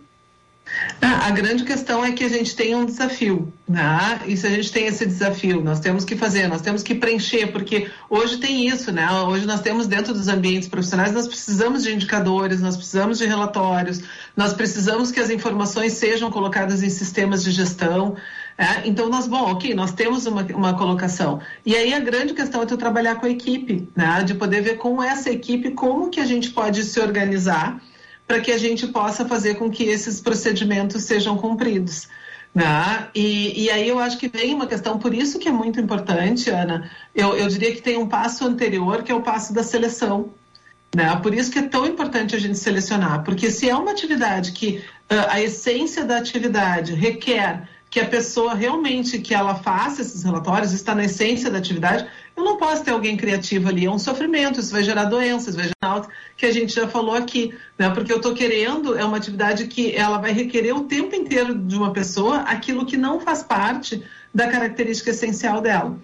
Ah, 1.01 1.27
a 1.27 1.31
grande 1.31 1.63
questão 1.63 2.03
é 2.03 2.11
que 2.11 2.23
a 2.23 2.29
gente 2.29 2.55
tem 2.55 2.75
um 2.75 2.85
desafio, 2.85 3.53
né? 3.67 4.19
E 4.25 4.35
se 4.35 4.47
a 4.47 4.49
gente 4.49 4.71
tem 4.71 4.87
esse 4.87 5.05
desafio, 5.05 5.61
nós 5.61 5.79
temos 5.79 6.03
que 6.03 6.15
fazer, 6.15 6.47
nós 6.47 6.61
temos 6.61 6.81
que 6.81 6.95
preencher, 6.95 7.47
porque 7.47 7.89
hoje 8.09 8.37
tem 8.37 8.67
isso, 8.67 8.91
né? 8.91 9.09
Hoje 9.11 9.45
nós 9.45 9.61
temos 9.61 9.85
dentro 9.85 10.13
dos 10.13 10.27
ambientes 10.27 10.67
profissionais, 10.67 11.11
nós 11.11 11.27
precisamos 11.27 11.83
de 11.83 11.93
indicadores, 11.93 12.61
nós 12.61 12.75
precisamos 12.75 13.19
de 13.19 13.25
relatórios, 13.25 14.01
nós 14.35 14.53
precisamos 14.53 15.11
que 15.11 15.19
as 15.19 15.29
informações 15.29 15.93
sejam 15.93 16.31
colocadas 16.31 16.81
em 16.81 16.89
sistemas 16.89 17.43
de 17.43 17.51
gestão. 17.51 18.15
É? 18.57 18.87
Então, 18.87 19.09
nós, 19.09 19.27
bom, 19.27 19.51
ok, 19.51 19.73
nós 19.75 19.91
temos 19.91 20.25
uma, 20.25 20.41
uma 20.43 20.73
colocação. 20.75 21.41
E 21.65 21.75
aí 21.75 21.93
a 21.93 21.99
grande 21.99 22.33
questão 22.33 22.61
é 22.63 22.65
tu 22.65 22.77
trabalhar 22.77 23.15
com 23.15 23.25
a 23.25 23.29
equipe, 23.29 23.87
né? 23.95 24.23
De 24.23 24.33
poder 24.33 24.61
ver 24.61 24.77
com 24.77 25.03
essa 25.03 25.29
equipe 25.29 25.71
como 25.71 26.09
que 26.09 26.19
a 26.19 26.25
gente 26.25 26.49
pode 26.49 26.83
se 26.83 26.99
organizar 26.99 27.79
para 28.27 28.39
que 28.39 28.51
a 28.51 28.57
gente 28.57 28.87
possa 28.87 29.25
fazer 29.25 29.55
com 29.55 29.69
que 29.69 29.83
esses 29.83 30.19
procedimentos 30.19 31.03
sejam 31.03 31.37
cumpridos. 31.37 32.07
Né? 32.53 33.09
E, 33.13 33.65
e, 33.65 33.69
aí 33.69 33.87
eu 33.87 33.99
acho 33.99 34.17
que 34.17 34.29
vem 34.29 34.53
uma 34.53 34.65
questão, 34.65 34.97
por 34.97 35.13
isso 35.13 35.37
que 35.37 35.49
é 35.49 35.51
muito 35.51 35.79
importante, 35.79 36.49
Ana, 36.49 36.89
eu, 37.13 37.35
eu 37.35 37.47
diria 37.49 37.75
que 37.75 37.81
tem 37.81 37.97
um 37.97 38.07
passo 38.07 38.45
anterior, 38.45 39.03
que 39.03 39.11
é 39.11 39.15
o 39.15 39.21
passo 39.21 39.53
da 39.53 39.61
seleção. 39.61 40.33
Né? 40.95 41.13
Por 41.21 41.33
isso 41.33 41.51
que 41.51 41.59
é 41.59 41.63
tão 41.63 41.85
importante 41.85 42.33
a 42.33 42.39
gente 42.39 42.57
selecionar, 42.57 43.23
porque 43.23 43.51
se 43.51 43.69
é 43.69 43.75
uma 43.75 43.91
atividade 43.91 44.53
que 44.53 44.81
uh, 45.11 45.27
a 45.29 45.41
essência 45.41 46.05
da 46.05 46.17
atividade 46.17 46.93
requer 46.93 47.67
que 47.95 47.99
a 48.01 48.05
pessoa 48.05 48.53
realmente 48.53 49.19
que 49.19 49.33
ela 49.33 49.55
faça 49.55 50.01
esses 50.01 50.21
relatórios, 50.21 50.73
está 50.73 50.93
na 50.93 51.05
essência 51.05 51.49
da 51.49 51.59
atividade, 51.59 52.05
eu 52.35 52.43
não 52.43 52.57
posso 52.57 52.83
ter 52.83 52.91
alguém 52.91 53.15
criativo 53.15 53.69
ali, 53.69 53.85
é 53.85 53.89
um 53.89 53.97
sofrimento, 53.97 54.59
isso 54.59 54.73
vai 54.73 54.83
gerar 54.83 55.05
doenças, 55.05 55.55
vai 55.55 55.63
gerar 55.63 56.05
que 56.35 56.45
a 56.45 56.51
gente 56.51 56.75
já 56.75 56.89
falou 56.89 57.15
aqui, 57.15 57.55
né? 57.79 57.89
Porque 57.91 58.11
eu 58.11 58.17
estou 58.17 58.33
querendo, 58.33 58.97
é 58.97 59.05
uma 59.05 59.15
atividade 59.15 59.67
que 59.67 59.95
ela 59.95 60.17
vai 60.17 60.33
requerer 60.33 60.75
o 60.75 60.83
tempo 60.83 61.15
inteiro 61.15 61.55
de 61.55 61.77
uma 61.77 61.93
pessoa 61.93 62.39
aquilo 62.39 62.85
que 62.85 62.97
não 62.97 63.21
faz 63.21 63.43
parte 63.43 64.03
da 64.33 64.49
característica 64.49 65.11
essencial 65.11 65.61
dela. 65.61 65.97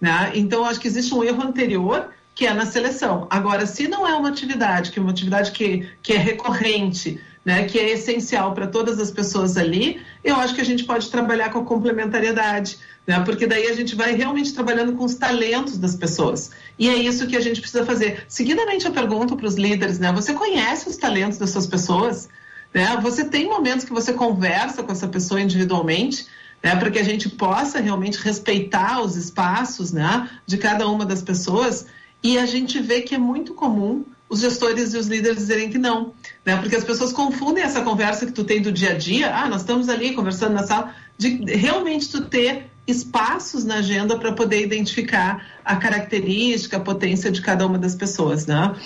Né? 0.00 0.32
Então, 0.34 0.64
acho 0.64 0.80
que 0.80 0.88
existe 0.88 1.14
um 1.14 1.22
erro 1.22 1.44
anterior 1.44 2.10
que 2.34 2.44
é 2.44 2.52
na 2.52 2.66
seleção. 2.66 3.28
Agora, 3.30 3.66
se 3.66 3.86
não 3.86 4.04
é 4.04 4.16
uma 4.16 4.30
atividade, 4.30 4.90
que 4.90 4.98
é 4.98 5.02
uma 5.02 5.12
atividade 5.12 5.52
que, 5.52 5.88
que 6.02 6.12
é 6.12 6.18
recorrente, 6.18 7.20
né, 7.46 7.64
que 7.64 7.78
é 7.78 7.92
essencial 7.92 8.52
para 8.52 8.66
todas 8.66 8.98
as 8.98 9.12
pessoas 9.12 9.56
ali, 9.56 10.02
eu 10.24 10.34
acho 10.34 10.52
que 10.52 10.60
a 10.60 10.64
gente 10.64 10.82
pode 10.82 11.08
trabalhar 11.08 11.50
com 11.50 11.60
a 11.60 11.64
complementariedade, 11.64 12.76
né, 13.06 13.20
porque 13.20 13.46
daí 13.46 13.68
a 13.68 13.72
gente 13.72 13.94
vai 13.94 14.16
realmente 14.16 14.52
trabalhando 14.52 14.94
com 14.94 15.04
os 15.04 15.14
talentos 15.14 15.78
das 15.78 15.94
pessoas. 15.94 16.50
E 16.76 16.88
é 16.88 16.96
isso 16.96 17.24
que 17.28 17.36
a 17.36 17.40
gente 17.40 17.60
precisa 17.60 17.86
fazer. 17.86 18.24
Seguidamente, 18.26 18.84
eu 18.84 18.90
pergunto 18.90 19.36
para 19.36 19.46
os 19.46 19.54
líderes, 19.54 20.00
né, 20.00 20.12
você 20.12 20.34
conhece 20.34 20.88
os 20.88 20.96
talentos 20.96 21.38
das 21.38 21.50
suas 21.50 21.68
pessoas? 21.68 22.28
Né? 22.74 22.98
Você 23.00 23.24
tem 23.24 23.48
momentos 23.48 23.84
que 23.84 23.92
você 23.92 24.12
conversa 24.12 24.82
com 24.82 24.90
essa 24.90 25.06
pessoa 25.06 25.40
individualmente? 25.40 26.26
Né, 26.60 26.74
para 26.74 26.90
que 26.90 26.98
a 26.98 27.04
gente 27.04 27.28
possa 27.28 27.78
realmente 27.78 28.18
respeitar 28.18 29.00
os 29.02 29.14
espaços 29.14 29.92
né, 29.92 30.28
de 30.44 30.58
cada 30.58 30.88
uma 30.88 31.06
das 31.06 31.22
pessoas. 31.22 31.86
E 32.24 32.38
a 32.38 32.46
gente 32.46 32.80
vê 32.80 33.02
que 33.02 33.14
é 33.14 33.18
muito 33.18 33.54
comum 33.54 34.04
os 34.28 34.40
gestores 34.40 34.94
e 34.94 34.98
os 34.98 35.06
líderes 35.06 35.38
dizerem 35.38 35.70
que 35.70 35.78
não, 35.78 36.12
né? 36.46 36.56
Porque 36.56 36.76
as 36.76 36.84
pessoas 36.84 37.12
confundem 37.12 37.64
essa 37.64 37.82
conversa 37.82 38.24
que 38.24 38.32
tu 38.32 38.44
tem 38.44 38.62
do 38.62 38.70
dia 38.70 38.92
a 38.92 38.94
dia, 38.94 39.34
ah, 39.34 39.48
nós 39.48 39.62
estamos 39.62 39.88
ali 39.88 40.14
conversando 40.14 40.54
na 40.54 40.62
sala, 40.62 40.94
de 41.18 41.44
realmente 41.44 42.08
tu 42.08 42.24
ter 42.24 42.70
espaços 42.86 43.64
na 43.64 43.78
agenda 43.78 44.16
para 44.16 44.32
poder 44.32 44.62
identificar 44.62 45.44
a 45.64 45.74
característica, 45.74 46.76
a 46.76 46.80
potência 46.80 47.32
de 47.32 47.42
cada 47.42 47.66
uma 47.66 47.76
das 47.76 47.96
pessoas, 47.96 48.46
né? 48.46 48.76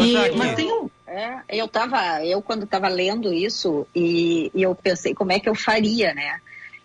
e, 0.00 0.36
mas 0.36 0.54
tem 0.54 0.72
um 0.72 0.88
é, 1.14 1.42
eu 1.50 1.68
tava, 1.68 2.24
eu 2.24 2.40
quando 2.40 2.64
estava 2.64 2.88
lendo 2.88 3.34
isso 3.34 3.86
e, 3.94 4.50
e, 4.54 4.62
eu 4.62 4.74
pensei 4.74 5.12
como 5.14 5.30
é 5.30 5.38
que 5.38 5.46
eu 5.46 5.54
faria, 5.54 6.14
né? 6.14 6.40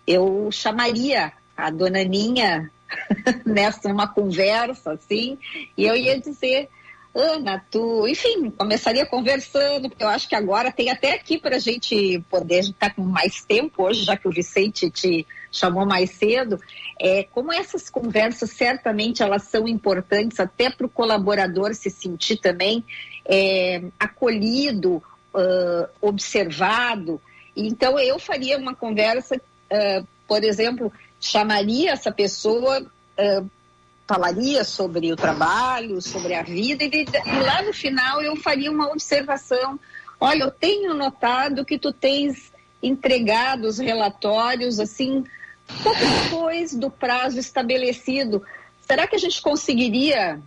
Eu 0.06 0.50
chamaria 0.52 1.32
a 1.56 1.70
dona 1.70 2.04
Ninha 2.04 2.70
nessa 3.46 3.90
uma 3.90 4.06
conversa 4.06 4.92
assim 4.92 5.38
e 5.74 5.86
eu 5.86 5.96
ia 5.96 6.20
dizer 6.20 6.68
Ana, 7.14 7.64
tu, 7.70 8.06
enfim, 8.06 8.50
começaria 8.50 9.04
conversando, 9.06 9.88
porque 9.88 10.04
eu 10.04 10.08
acho 10.08 10.28
que 10.28 10.34
agora 10.34 10.70
tem 10.70 10.90
até 10.90 11.14
aqui 11.14 11.38
para 11.38 11.56
a 11.56 11.58
gente 11.58 12.22
poder 12.30 12.60
estar 12.60 12.94
com 12.94 13.02
mais 13.02 13.44
tempo 13.44 13.84
hoje, 13.84 14.04
já 14.04 14.16
que 14.16 14.28
o 14.28 14.32
Vicente 14.32 14.90
te 14.90 15.26
chamou 15.50 15.86
mais 15.86 16.10
cedo. 16.10 16.60
É, 17.00 17.24
como 17.24 17.52
essas 17.52 17.88
conversas, 17.88 18.50
certamente, 18.50 19.22
elas 19.22 19.44
são 19.44 19.66
importantes 19.66 20.38
até 20.38 20.70
para 20.70 20.86
o 20.86 20.90
colaborador 20.90 21.74
se 21.74 21.90
sentir 21.90 22.36
também 22.36 22.84
é, 23.24 23.82
acolhido, 23.98 25.02
uh, 25.34 25.88
observado. 26.00 27.20
Então, 27.56 27.98
eu 27.98 28.18
faria 28.18 28.58
uma 28.58 28.74
conversa, 28.74 29.36
uh, 29.36 30.06
por 30.26 30.44
exemplo, 30.44 30.92
chamaria 31.20 31.92
essa 31.92 32.12
pessoa 32.12 32.80
uh, 32.80 33.50
falaria 34.08 34.64
sobre 34.64 35.12
o 35.12 35.16
trabalho, 35.16 36.00
sobre 36.00 36.34
a 36.34 36.42
vida, 36.42 36.82
e, 36.82 36.88
e 37.04 37.40
lá 37.40 37.60
no 37.60 37.74
final 37.74 38.22
eu 38.22 38.34
faria 38.34 38.72
uma 38.72 38.90
observação. 38.90 39.78
Olha, 40.18 40.44
eu 40.44 40.50
tenho 40.50 40.94
notado 40.94 41.64
que 41.64 41.78
tu 41.78 41.92
tens 41.92 42.50
entregado 42.82 43.66
os 43.66 43.78
relatórios 43.78 44.80
assim 44.80 45.24
pouco 45.82 46.00
depois 46.00 46.74
do 46.74 46.90
prazo 46.90 47.38
estabelecido. 47.38 48.42
será 48.80 49.06
que 49.06 49.14
a 49.14 49.18
gente 49.18 49.42
conseguiria 49.42 50.40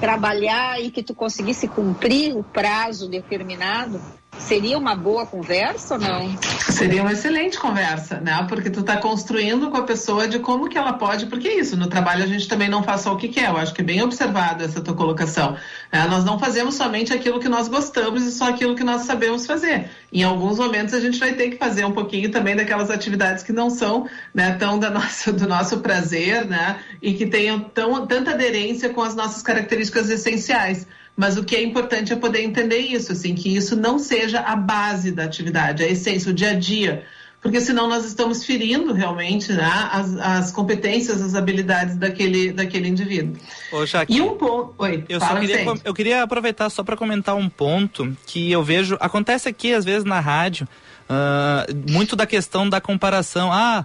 trabalhar 0.00 0.82
e 0.82 0.90
que 0.90 1.02
tu 1.02 1.14
conseguisse 1.14 1.68
cumprir 1.68 2.36
o 2.36 2.42
prazo 2.42 3.08
determinado? 3.08 4.02
Seria 4.38 4.78
uma 4.78 4.94
boa 4.94 5.26
conversa 5.26 5.94
ou 5.94 6.00
não? 6.00 6.36
Seria 6.70 7.02
uma 7.02 7.12
excelente 7.12 7.58
conversa, 7.58 8.18
né? 8.18 8.44
Porque 8.48 8.70
tu 8.70 8.80
está 8.80 8.96
construindo 8.96 9.70
com 9.70 9.76
a 9.76 9.82
pessoa 9.82 10.26
de 10.26 10.38
como 10.38 10.68
que 10.68 10.76
ela 10.76 10.94
pode, 10.94 11.26
porque 11.26 11.48
é 11.48 11.58
isso, 11.58 11.76
no 11.76 11.86
trabalho 11.86 12.24
a 12.24 12.26
gente 12.26 12.48
também 12.48 12.68
não 12.68 12.82
faz 12.82 13.02
só 13.02 13.12
o 13.12 13.16
que 13.16 13.28
quer, 13.28 13.50
eu 13.50 13.56
acho 13.56 13.72
que 13.72 13.82
é 13.82 13.84
bem 13.84 14.02
observado 14.02 14.64
essa 14.64 14.80
tua 14.80 14.94
colocação. 14.94 15.56
É, 15.90 16.06
nós 16.08 16.24
não 16.24 16.38
fazemos 16.38 16.74
somente 16.74 17.12
aquilo 17.12 17.38
que 17.38 17.48
nós 17.48 17.68
gostamos 17.68 18.24
e 18.24 18.32
só 18.32 18.48
aquilo 18.48 18.74
que 18.74 18.82
nós 18.82 19.02
sabemos 19.02 19.46
fazer. 19.46 19.90
Em 20.12 20.22
alguns 20.22 20.58
momentos 20.58 20.94
a 20.94 21.00
gente 21.00 21.18
vai 21.18 21.34
ter 21.34 21.50
que 21.50 21.56
fazer 21.56 21.84
um 21.84 21.92
pouquinho 21.92 22.30
também 22.30 22.56
daquelas 22.56 22.90
atividades 22.90 23.42
que 23.42 23.52
não 23.52 23.70
são 23.70 24.08
né, 24.34 24.56
tão 24.58 24.78
da 24.78 24.88
nossa, 24.90 25.32
do 25.32 25.46
nosso 25.46 25.80
prazer, 25.80 26.46
né? 26.46 26.78
E 27.00 27.14
que 27.14 27.26
tenham 27.26 27.60
tão, 27.60 28.06
tanta 28.06 28.32
aderência 28.32 28.88
com 28.90 29.02
as 29.02 29.14
nossas 29.14 29.42
características 29.42 30.10
essenciais. 30.10 30.86
Mas 31.16 31.36
o 31.36 31.44
que 31.44 31.54
é 31.54 31.62
importante 31.62 32.12
é 32.12 32.16
poder 32.16 32.42
entender 32.42 32.78
isso, 32.78 33.12
assim, 33.12 33.34
que 33.34 33.54
isso 33.54 33.76
não 33.76 33.98
seja 33.98 34.40
a 34.40 34.56
base 34.56 35.12
da 35.12 35.24
atividade, 35.24 35.82
a 35.82 35.86
essência, 35.86 36.30
o 36.30 36.34
dia 36.34 36.50
a 36.50 36.54
dia. 36.54 37.04
Porque 37.42 37.60
senão 37.60 37.88
nós 37.88 38.04
estamos 38.04 38.44
ferindo 38.44 38.92
realmente 38.92 39.52
né, 39.52 39.88
as, 39.90 40.16
as 40.16 40.52
competências, 40.52 41.20
as 41.20 41.34
habilidades 41.34 41.96
daquele, 41.96 42.52
daquele 42.52 42.88
indivíduo. 42.88 43.36
Ô, 43.72 43.84
Jaque, 43.84 44.14
e 44.14 44.20
um 44.20 44.36
ponto. 44.36 44.72
Oi, 44.78 45.04
eu, 45.08 45.18
só 45.18 45.34
queria, 45.34 45.64
eu 45.84 45.92
queria 45.92 46.22
aproveitar 46.22 46.70
só 46.70 46.84
para 46.84 46.96
comentar 46.96 47.34
um 47.34 47.48
ponto 47.48 48.16
que 48.26 48.52
eu 48.52 48.62
vejo. 48.62 48.96
Acontece 49.00 49.48
aqui, 49.48 49.74
às 49.74 49.84
vezes, 49.84 50.04
na 50.04 50.20
rádio, 50.20 50.68
uh, 51.10 51.90
muito 51.90 52.14
da 52.14 52.26
questão 52.26 52.68
da 52.68 52.80
comparação. 52.80 53.52
Ah, 53.52 53.84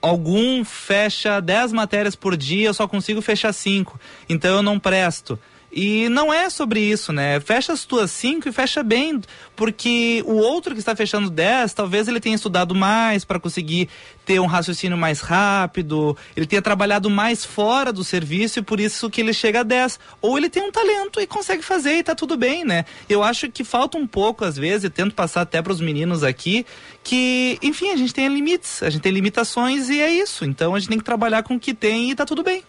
algum 0.00 0.64
fecha 0.64 1.40
10 1.40 1.72
matérias 1.72 2.14
por 2.14 2.38
dia, 2.38 2.68
eu 2.68 2.74
só 2.74 2.88
consigo 2.88 3.20
fechar 3.20 3.52
5, 3.52 4.00
então 4.30 4.56
eu 4.56 4.62
não 4.62 4.78
presto. 4.78 5.38
E 5.72 6.08
não 6.08 6.32
é 6.32 6.50
sobre 6.50 6.80
isso, 6.80 7.12
né? 7.12 7.38
Fecha 7.38 7.72
as 7.72 7.84
tuas 7.84 8.10
cinco 8.10 8.48
e 8.48 8.52
fecha 8.52 8.82
bem, 8.82 9.20
porque 9.54 10.22
o 10.26 10.34
outro 10.34 10.74
que 10.74 10.80
está 10.80 10.96
fechando 10.96 11.30
dez, 11.30 11.72
talvez 11.72 12.08
ele 12.08 12.18
tenha 12.18 12.34
estudado 12.34 12.74
mais 12.74 13.24
para 13.24 13.38
conseguir 13.38 13.88
ter 14.26 14.40
um 14.40 14.46
raciocínio 14.46 14.98
mais 14.98 15.20
rápido, 15.20 16.16
ele 16.36 16.46
tenha 16.46 16.60
trabalhado 16.60 17.08
mais 17.08 17.44
fora 17.44 17.92
do 17.92 18.02
serviço 18.02 18.58
e 18.58 18.62
por 18.62 18.80
isso 18.80 19.08
que 19.08 19.20
ele 19.20 19.32
chega 19.32 19.60
a 19.60 19.62
dez. 19.62 19.98
Ou 20.20 20.36
ele 20.36 20.48
tem 20.48 20.62
um 20.62 20.72
talento 20.72 21.20
e 21.20 21.26
consegue 21.26 21.62
fazer 21.62 21.98
e 21.98 22.02
tá 22.02 22.14
tudo 22.14 22.36
bem, 22.36 22.64
né? 22.64 22.84
Eu 23.08 23.22
acho 23.22 23.50
que 23.50 23.62
falta 23.62 23.96
um 23.96 24.06
pouco, 24.06 24.44
às 24.44 24.56
vezes, 24.56 24.84
e 24.84 24.90
tento 24.90 25.14
passar 25.14 25.42
até 25.42 25.62
para 25.62 25.72
os 25.72 25.80
meninos 25.80 26.24
aqui, 26.24 26.66
que, 27.04 27.58
enfim, 27.62 27.90
a 27.90 27.96
gente 27.96 28.12
tem 28.12 28.28
limites, 28.28 28.82
a 28.82 28.90
gente 28.90 29.02
tem 29.02 29.12
limitações 29.12 29.88
e 29.88 30.00
é 30.00 30.10
isso. 30.10 30.44
Então 30.44 30.74
a 30.74 30.78
gente 30.78 30.88
tem 30.88 30.98
que 30.98 31.04
trabalhar 31.04 31.42
com 31.42 31.54
o 31.54 31.60
que 31.60 31.72
tem 31.74 32.10
e 32.10 32.14
tá 32.14 32.24
tudo 32.24 32.42
bem. 32.42 32.62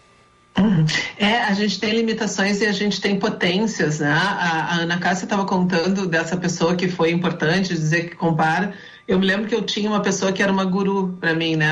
É, 1.18 1.38
a 1.44 1.54
gente 1.54 1.80
tem 1.80 1.92
limitações 1.92 2.62
e 2.62 2.66
a 2.66 2.72
gente 2.72 3.00
tem 3.00 3.18
potências, 3.18 4.00
né? 4.00 4.12
A, 4.12 4.76
a 4.76 4.76
Ana 4.82 5.00
Cássia 5.00 5.26
estava 5.26 5.46
contando 5.46 6.08
dessa 6.08 6.36
pessoa 6.38 6.76
que 6.76 6.88
foi 6.88 7.12
importante 7.12 7.70
dizer 7.70 8.10
que 8.10 8.16
compara. 8.16 8.74
Eu 9.08 9.20
me 9.20 9.26
lembro 9.26 9.48
que 9.48 9.56
eu 9.56 9.62
tinha 9.62 9.90
uma 9.90 10.02
pessoa 10.02 10.32
que 10.32 10.42
era 10.42 10.52
uma 10.52 10.64
guru 10.64 11.18
para 11.20 11.34
mim, 11.34 11.56
né? 11.56 11.68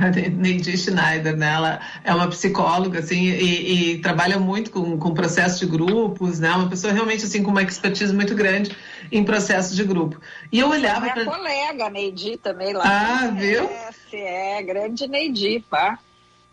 A 0.00 0.08
Neide 0.30 0.76
Schneider, 0.76 1.36
né? 1.36 1.52
Ela 1.52 1.80
é 2.02 2.14
uma 2.14 2.26
psicóloga, 2.28 3.00
assim, 3.00 3.24
e, 3.24 3.92
e 3.92 3.98
trabalha 3.98 4.38
muito 4.38 4.70
com, 4.70 4.98
com 4.98 5.14
processo 5.14 5.60
de 5.60 5.70
grupos, 5.70 6.40
né? 6.40 6.50
Uma 6.50 6.68
pessoa 6.68 6.92
realmente, 6.92 7.24
assim, 7.24 7.42
com 7.42 7.50
uma 7.50 7.62
expertise 7.62 8.12
muito 8.12 8.34
grande 8.34 8.74
em 9.10 9.22
processo 9.22 9.76
de 9.76 9.84
grupo. 9.84 10.20
E 10.50 10.58
eu 10.58 10.70
olhava 10.70 11.06
para... 11.06 11.24
Pra... 11.24 11.24
colega, 11.24 11.90
Neide, 11.90 12.36
também 12.38 12.72
lá. 12.72 12.82
Ah, 12.84 13.26
viu? 13.28 13.68
É, 14.12 14.58
é 14.58 14.62
grande 14.62 15.06
Neide, 15.06 15.64
pá. 15.68 15.98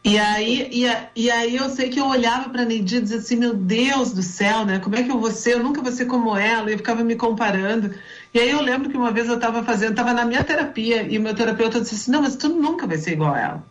E 0.04 0.18
aí, 0.18 0.70
e, 0.72 0.86
e, 1.24 1.30
aí 1.30 1.58
eu 1.58 1.70
sei 1.70 1.90
que 1.90 2.00
eu 2.00 2.08
olhava 2.08 2.50
para 2.50 2.62
a 2.62 2.66
Neide 2.66 2.98
e 2.98 3.02
dizia 3.02 3.18
assim, 3.18 3.36
meu 3.36 3.54
Deus 3.54 4.14
do 4.14 4.24
céu, 4.24 4.66
né? 4.66 4.80
Como 4.80 4.96
é 4.96 5.04
que 5.04 5.12
eu 5.12 5.20
vou 5.20 5.30
ser? 5.30 5.54
Eu 5.54 5.64
nunca 5.64 5.82
vou 5.82 5.92
ser 5.92 6.06
como 6.06 6.38
ela. 6.38 6.70
E 6.70 6.74
eu 6.74 6.78
ficava 6.78 7.04
me 7.04 7.16
comparando. 7.16 7.94
E 8.34 8.40
aí 8.40 8.50
eu 8.50 8.62
lembro 8.62 8.90
que 8.90 8.96
uma 8.98 9.12
vez 9.12 9.28
eu 9.28 9.36
estava 9.36 9.62
fazendo, 9.64 9.92
estava 9.92 10.14
na 10.14 10.24
minha 10.24 10.44
terapia, 10.44 11.04
e 11.04 11.18
o 11.18 11.22
meu 11.22 11.36
terapeuta 11.36 11.82
disse 11.82 11.96
assim, 11.96 12.12
não, 12.12 12.22
mas 12.22 12.36
tu 12.38 12.48
nunca 12.48 12.88
vai 12.88 12.98
ser 12.98 13.12
igual 13.12 13.34
a 13.34 13.40
ela. 13.40 13.64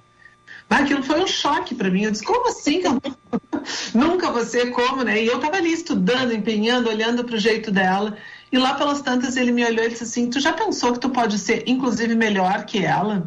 Mas 0.68 0.82
aquilo 0.82 1.02
foi 1.02 1.22
um 1.22 1.26
choque 1.26 1.74
para 1.74 1.90
mim. 1.90 2.04
Eu 2.04 2.10
disse, 2.10 2.24
como 2.24 2.48
assim? 2.48 2.82
Eu 2.82 3.00
nunca 3.94 4.30
vou 4.30 4.44
ser 4.44 4.70
como, 4.70 5.02
né? 5.02 5.22
E 5.22 5.26
eu 5.26 5.36
estava 5.36 5.56
ali 5.56 5.72
estudando, 5.72 6.32
empenhando, 6.32 6.90
olhando 6.90 7.24
para 7.24 7.36
o 7.36 7.40
jeito 7.40 7.70
dela. 7.70 8.16
E 8.52 8.58
lá 8.58 8.74
pelas 8.74 9.00
tantas 9.00 9.36
ele 9.36 9.50
me 9.50 9.64
olhou 9.64 9.84
e 9.84 9.88
disse 9.88 10.04
assim, 10.04 10.28
tu 10.28 10.40
já 10.40 10.52
pensou 10.52 10.92
que 10.92 11.00
tu 11.00 11.08
pode 11.08 11.38
ser, 11.38 11.64
inclusive, 11.66 12.14
melhor 12.14 12.64
que 12.64 12.84
ela? 12.84 13.26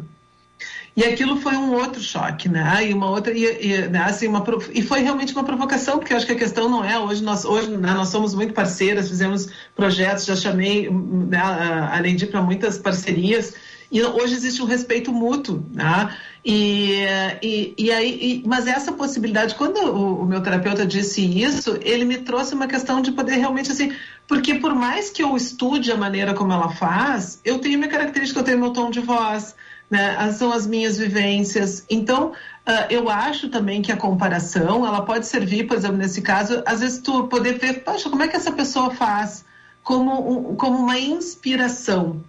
E 0.94 1.04
aquilo 1.04 1.40
foi 1.40 1.56
um 1.56 1.72
outro 1.72 2.02
choque, 2.02 2.48
né? 2.48 2.86
E 2.86 2.92
uma 2.92 3.08
outra 3.08 3.32
e, 3.32 3.44
e, 3.44 3.88
né? 3.88 4.00
assim, 4.04 4.28
uma, 4.28 4.44
e 4.74 4.82
foi 4.82 5.00
realmente 5.00 5.32
uma 5.32 5.42
provocação, 5.42 5.98
porque 5.98 6.12
eu 6.12 6.18
acho 6.18 6.26
que 6.26 6.32
a 6.32 6.36
questão 6.36 6.68
não 6.68 6.84
é 6.84 6.98
hoje 6.98 7.22
nós 7.22 7.46
hoje 7.46 7.70
né, 7.70 7.92
nós 7.94 8.08
somos 8.08 8.34
muito 8.34 8.52
parceiras, 8.52 9.08
fizemos 9.08 9.48
projetos, 9.74 10.26
já 10.26 10.36
chamei 10.36 10.90
né, 10.90 11.38
a 11.38 11.98
Neide 12.00 12.26
para 12.26 12.42
muitas 12.42 12.76
parcerias. 12.76 13.54
E 13.90 14.02
hoje 14.02 14.34
existe 14.34 14.62
um 14.62 14.64
respeito 14.64 15.12
mútuo, 15.12 15.66
né? 15.70 16.14
E, 16.44 17.04
e, 17.42 17.74
e 17.78 17.92
aí, 17.92 18.42
e, 18.42 18.48
mas 18.48 18.66
essa 18.66 18.90
possibilidade, 18.92 19.54
quando 19.54 19.76
o, 19.76 20.22
o, 20.22 20.26
meu 20.26 20.42
terapeuta 20.42 20.84
disse 20.84 21.22
isso, 21.22 21.78
ele 21.82 22.04
me 22.04 22.18
trouxe 22.18 22.54
uma 22.54 22.66
questão 22.66 23.02
de 23.02 23.12
poder 23.12 23.36
realmente 23.36 23.70
assim, 23.70 23.92
porque 24.26 24.54
por 24.54 24.74
mais 24.74 25.10
que 25.10 25.22
eu 25.22 25.36
estude 25.36 25.92
a 25.92 25.96
maneira 25.96 26.32
como 26.32 26.52
ela 26.52 26.70
faz, 26.70 27.38
eu 27.44 27.58
tenho 27.58 27.78
minha 27.78 27.90
característica, 27.90 28.40
eu 28.40 28.44
tenho 28.44 28.58
meu 28.58 28.70
tom 28.70 28.90
de 28.90 29.00
voz, 29.00 29.54
né? 29.92 30.32
são 30.32 30.50
as 30.50 30.66
minhas 30.66 30.96
vivências. 30.96 31.84
Então, 31.90 32.30
uh, 32.30 32.86
eu 32.88 33.10
acho 33.10 33.50
também 33.50 33.82
que 33.82 33.92
a 33.92 33.96
comparação, 33.96 34.86
ela 34.86 35.02
pode 35.02 35.26
servir, 35.26 35.66
por 35.66 35.76
exemplo, 35.76 35.98
nesse 35.98 36.22
caso, 36.22 36.62
às 36.64 36.80
vezes 36.80 36.98
tu 37.00 37.28
poder 37.28 37.58
ver, 37.58 37.84
poxa, 37.84 38.08
como 38.08 38.22
é 38.22 38.28
que 38.28 38.34
essa 38.34 38.50
pessoa 38.50 38.90
faz 38.94 39.44
como, 39.82 40.56
como 40.56 40.78
uma 40.78 40.98
inspiração. 40.98 42.24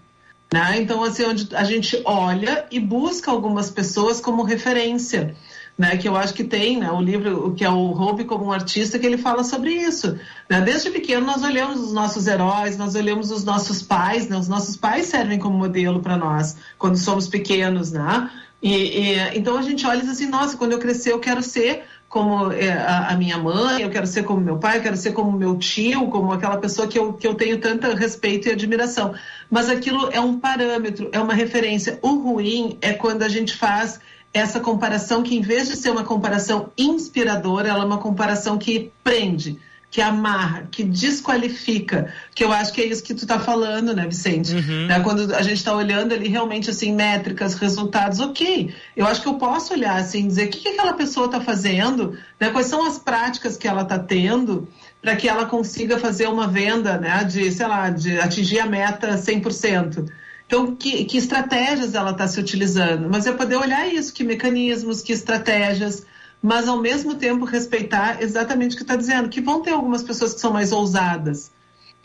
Né? 0.51 0.81
Então, 0.81 1.01
assim, 1.03 1.23
onde 1.23 1.55
a 1.55 1.63
gente 1.63 2.01
olha 2.03 2.65
e 2.69 2.81
busca 2.81 3.31
algumas 3.31 3.71
pessoas 3.71 4.19
como 4.19 4.43
referência 4.43 5.33
né, 5.77 5.97
que 5.97 6.07
eu 6.07 6.15
acho 6.15 6.33
que 6.33 6.43
tem, 6.43 6.77
né, 6.77 6.91
o 6.91 7.01
livro 7.01 7.53
que 7.55 7.63
é 7.63 7.69
o 7.69 7.91
Hope 7.91 8.25
como 8.25 8.45
um 8.45 8.51
artista, 8.51 8.99
que 8.99 9.05
ele 9.05 9.17
fala 9.17 9.43
sobre 9.43 9.71
isso. 9.71 10.17
Né? 10.49 10.61
Desde 10.61 10.91
pequeno 10.91 11.25
nós 11.25 11.43
olhamos 11.43 11.79
os 11.79 11.93
nossos 11.93 12.27
heróis, 12.27 12.77
nós 12.77 12.95
olhamos 12.95 13.31
os 13.31 13.43
nossos 13.43 13.81
pais, 13.81 14.27
né? 14.27 14.37
os 14.37 14.47
nossos 14.47 14.77
pais 14.77 15.07
servem 15.07 15.39
como 15.39 15.57
modelo 15.57 15.99
para 15.99 16.15
nós 16.15 16.55
quando 16.77 16.97
somos 16.97 17.27
pequenos, 17.27 17.91
né? 17.91 18.29
E, 18.61 18.71
e, 18.71 19.37
então 19.37 19.57
a 19.57 19.61
gente 19.61 19.85
olha 19.85 19.97
e 19.97 20.01
diz 20.01 20.11
assim, 20.11 20.27
nossa, 20.27 20.55
quando 20.55 20.71
eu 20.71 20.79
crescer 20.79 21.11
eu 21.11 21.19
quero 21.19 21.43
ser 21.43 21.83
como 22.07 22.51
a, 22.51 23.07
a, 23.11 23.17
minha 23.17 23.39
mãe, 23.39 23.81
eu 23.81 23.89
quero 23.89 24.05
ser 24.05 24.21
como 24.21 24.39
meu 24.39 24.59
pai, 24.59 24.77
eu 24.77 24.83
quero 24.83 24.95
ser 24.95 25.13
como 25.13 25.31
meu 25.31 25.57
tio, 25.57 26.07
como 26.09 26.31
aquela 26.31 26.57
pessoa 26.57 26.87
que 26.87 26.99
eu, 26.99 27.11
que 27.13 27.27
eu 27.27 27.33
tenho 27.33 27.59
tanto 27.59 27.87
respeito 27.95 28.47
e 28.47 28.51
admiração. 28.51 29.15
Mas 29.49 29.67
aquilo 29.67 30.09
é 30.11 30.19
um 30.19 30.39
parâmetro, 30.39 31.09
é 31.11 31.19
uma 31.19 31.33
referência. 31.33 31.97
O 32.03 32.19
ruim 32.19 32.77
é 32.81 32.93
quando 32.93 33.23
a 33.23 33.27
gente 33.27 33.55
faz 33.55 33.99
essa 34.33 34.59
comparação 34.59 35.21
que, 35.21 35.35
em 35.35 35.41
vez 35.41 35.67
de 35.67 35.75
ser 35.75 35.91
uma 35.91 36.03
comparação 36.03 36.71
inspiradora, 36.77 37.69
ela 37.69 37.83
é 37.83 37.85
uma 37.85 37.99
comparação 37.99 38.57
que 38.57 38.91
prende, 39.03 39.59
que 39.91 40.01
amarra, 40.01 40.67
que 40.71 40.83
desqualifica, 40.83 42.11
que 42.33 42.43
eu 42.43 42.51
acho 42.51 42.73
que 42.73 42.81
é 42.81 42.85
isso 42.85 43.03
que 43.03 43.13
tu 43.13 43.25
está 43.25 43.37
falando, 43.37 43.95
né, 43.95 44.07
Vicente? 44.07 44.55
Uhum. 44.55 44.87
Né, 44.87 44.99
quando 45.01 45.35
a 45.35 45.41
gente 45.43 45.57
está 45.57 45.75
olhando 45.75 46.15
ali 46.15 46.27
realmente 46.27 46.71
assim 46.71 46.91
métricas, 46.91 47.53
resultados, 47.53 48.19
ok. 48.19 48.73
Eu 48.97 49.05
acho 49.05 49.21
que 49.21 49.27
eu 49.27 49.35
posso 49.35 49.71
olhar 49.71 49.97
assim, 49.97 50.27
dizer 50.27 50.45
o 50.45 50.49
que, 50.49 50.61
que 50.61 50.69
aquela 50.69 50.93
pessoa 50.93 51.27
está 51.27 51.39
fazendo, 51.39 52.17
né, 52.39 52.49
quais 52.49 52.65
são 52.65 52.83
as 52.83 52.97
práticas 52.97 53.55
que 53.55 53.67
ela 53.67 53.83
está 53.83 53.99
tendo 53.99 54.67
para 54.99 55.15
que 55.15 55.29
ela 55.29 55.45
consiga 55.45 55.99
fazer 55.99 56.27
uma 56.27 56.47
venda, 56.47 56.97
né, 56.97 57.23
de, 57.23 57.51
sei 57.51 57.67
lá, 57.67 57.91
de 57.91 58.19
atingir 58.19 58.61
a 58.61 58.65
meta 58.65 59.15
100%. 59.15 60.09
Então, 60.45 60.75
que, 60.75 61.05
que 61.05 61.17
estratégias 61.17 61.95
ela 61.95 62.11
está 62.11 62.27
se 62.27 62.39
utilizando? 62.39 63.09
Mas 63.09 63.25
é 63.25 63.31
poder 63.31 63.55
olhar 63.55 63.87
isso, 63.87 64.13
que 64.13 64.23
mecanismos, 64.23 65.01
que 65.01 65.11
estratégias, 65.11 66.05
mas 66.41 66.67
ao 66.67 66.79
mesmo 66.79 67.15
tempo 67.15 67.45
respeitar 67.45 68.21
exatamente 68.21 68.73
o 68.73 68.77
que 68.77 68.83
está 68.83 68.95
dizendo, 68.95 69.29
que 69.29 69.41
vão 69.41 69.61
ter 69.61 69.71
algumas 69.71 70.03
pessoas 70.03 70.33
que 70.33 70.41
são 70.41 70.51
mais 70.51 70.71
ousadas. 70.71 71.51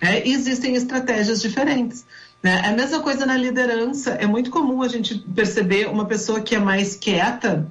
Né? 0.00 0.26
E 0.26 0.32
existem 0.32 0.74
estratégias 0.74 1.42
diferentes. 1.42 2.06
Né? 2.42 2.62
A 2.64 2.72
mesma 2.72 3.00
coisa 3.00 3.26
na 3.26 3.36
liderança. 3.36 4.12
É 4.12 4.26
muito 4.26 4.50
comum 4.50 4.82
a 4.82 4.88
gente 4.88 5.18
perceber 5.18 5.88
uma 5.88 6.06
pessoa 6.06 6.40
que 6.40 6.54
é 6.54 6.58
mais 6.60 6.94
quieta, 6.94 7.68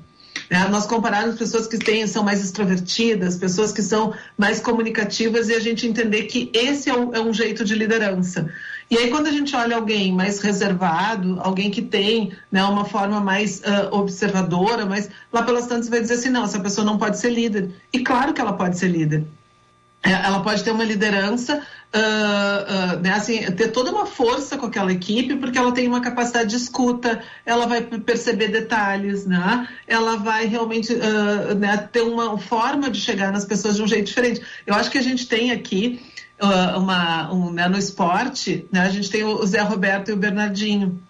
né? 0.50 0.68
Nós 0.70 0.86
compararmos 0.86 1.36
pessoas 1.36 1.68
que 1.68 1.78
têm, 1.78 2.08
são 2.08 2.24
mais 2.24 2.44
extrovertidas, 2.44 3.36
pessoas 3.38 3.72
que 3.72 3.82
são 3.82 4.14
mais 4.38 4.60
comunicativas 4.60 5.50
e 5.50 5.54
a 5.54 5.60
gente 5.60 5.88
entender 5.88 6.24
que 6.24 6.50
esse 6.54 6.90
é 6.90 6.94
um, 6.94 7.14
é 7.14 7.20
um 7.20 7.34
jeito 7.34 7.64
de 7.64 7.76
liderança. 7.76 8.50
E 8.90 8.98
aí, 8.98 9.10
quando 9.10 9.28
a 9.28 9.32
gente 9.32 9.54
olha 9.54 9.76
alguém 9.76 10.14
mais 10.14 10.40
reservado, 10.40 11.40
alguém 11.42 11.70
que 11.70 11.82
tem 11.82 12.32
né, 12.50 12.64
uma 12.64 12.86
forma 12.86 13.20
mais 13.20 13.60
uh, 13.60 13.94
observadora, 13.94 14.86
mas 14.86 15.10
lá 15.32 15.44
pelas 15.44 15.68
tantas 15.68 15.90
vai 15.90 16.00
dizer 16.00 16.14
assim: 16.14 16.30
não, 16.30 16.46
essa 16.46 16.60
pessoa 16.60 16.86
não 16.86 16.98
pode 16.98 17.20
ser 17.20 17.30
líder. 17.30 17.70
E 17.92 18.00
claro 18.00 18.34
que 18.34 18.40
ela 18.40 18.54
pode 18.54 18.78
ser 18.78 18.88
líder. 18.88 19.26
É, 20.04 20.12
ela 20.12 20.42
pode 20.42 20.64
ter 20.64 20.72
uma 20.72 20.84
liderança, 20.84 21.58
uh, 21.58 22.98
uh, 22.98 23.00
né, 23.00 23.14
assim, 23.14 23.40
ter 23.52 23.70
toda 23.70 23.92
uma 23.92 24.06
força 24.06 24.58
com 24.58 24.68
aquela 24.68 24.92
equipe, 24.92 25.36
porque 25.36 25.58
ela 25.58 25.72
tem 25.72 25.88
uma 25.88 26.02
capacidade 26.02 26.50
de 26.50 26.56
escuta, 26.56 27.22
ela 27.46 27.66
vai 27.66 27.82
perceber 27.82 28.50
detalhes, 28.50 29.26
né? 29.26 29.68
ela 29.88 30.16
vai 30.18 30.46
realmente 30.46 30.94
uh, 30.94 31.56
né, 31.56 31.78
ter 31.92 32.02
uma 32.02 32.38
forma 32.38 32.90
de 32.90 33.02
chegar 33.02 33.32
nas 33.32 33.44
pessoas 33.44 33.76
de 33.76 33.82
um 33.82 33.88
jeito 33.88 34.06
diferente. 34.06 34.42
Eu 34.66 34.76
acho 34.76 34.92
que 34.92 34.98
a 34.98 35.04
gente 35.04 35.28
tem 35.28 35.52
aqui 35.52 36.00
uma, 36.76 37.34
um, 37.34 37.52
né, 37.52 37.68
no 37.68 37.80
esporte, 37.80 38.68
né, 38.72 38.82
a 38.82 38.90
gente 38.90 39.10
tem 39.10 39.24
o 39.24 39.44
Zé 39.44 39.62
Roberto 39.62 40.10
e 40.10 40.14
o 40.14 40.18
Bernardinho. 40.18 41.02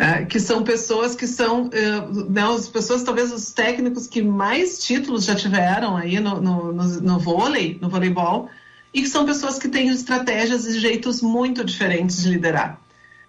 É, 0.00 0.24
que 0.24 0.38
são 0.38 0.62
pessoas 0.62 1.16
que 1.16 1.26
são, 1.26 1.64
uh, 1.64 2.30
né, 2.30 2.42
as 2.42 2.68
pessoas, 2.68 3.02
talvez 3.02 3.32
os 3.32 3.50
técnicos 3.50 4.06
que 4.06 4.22
mais 4.22 4.78
títulos 4.78 5.24
já 5.24 5.34
tiveram 5.34 5.96
aí 5.96 6.20
no, 6.20 6.40
no, 6.40 6.72
no, 6.72 6.84
no 7.00 7.18
vôlei, 7.18 7.76
no 7.82 7.88
voleibol, 7.88 8.48
e 8.94 9.02
que 9.02 9.08
são 9.08 9.26
pessoas 9.26 9.58
que 9.58 9.68
têm 9.68 9.88
estratégias 9.88 10.66
e 10.66 10.78
jeitos 10.78 11.20
muito 11.20 11.64
diferentes 11.64 12.22
de 12.22 12.30
liderar. 12.30 12.80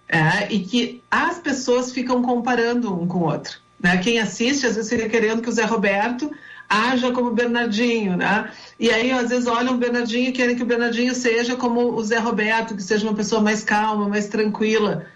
É, 0.07 0.53
e 0.53 0.59
que 0.59 1.01
as 1.09 1.39
pessoas 1.39 1.91
ficam 1.91 2.21
comparando 2.21 2.93
um 2.93 3.07
com 3.07 3.17
o 3.17 3.23
outro. 3.23 3.57
Né? 3.79 3.97
Quem 3.97 4.19
assiste, 4.19 4.67
às 4.67 4.75
vezes, 4.75 4.89
fica 4.89 5.09
querendo 5.09 5.41
que 5.41 5.49
o 5.49 5.51
Zé 5.51 5.65
Roberto 5.65 6.31
haja 6.69 7.11
como 7.11 7.31
Bernardinho, 7.31 8.15
né? 8.15 8.51
E 8.79 8.91
aí, 8.91 9.11
às 9.11 9.29
vezes, 9.29 9.47
olham 9.47 9.73
o 9.73 9.77
Bernardinho 9.77 10.29
e 10.29 10.31
querem 10.31 10.55
que 10.55 10.61
o 10.61 10.67
Bernardinho 10.67 11.15
seja 11.15 11.55
como 11.55 11.95
o 11.95 12.03
Zé 12.03 12.19
Roberto, 12.19 12.75
que 12.75 12.83
seja 12.83 13.07
uma 13.07 13.15
pessoa 13.15 13.41
mais 13.41 13.63
calma, 13.63 14.07
mais 14.07 14.27
tranquila. 14.27 15.07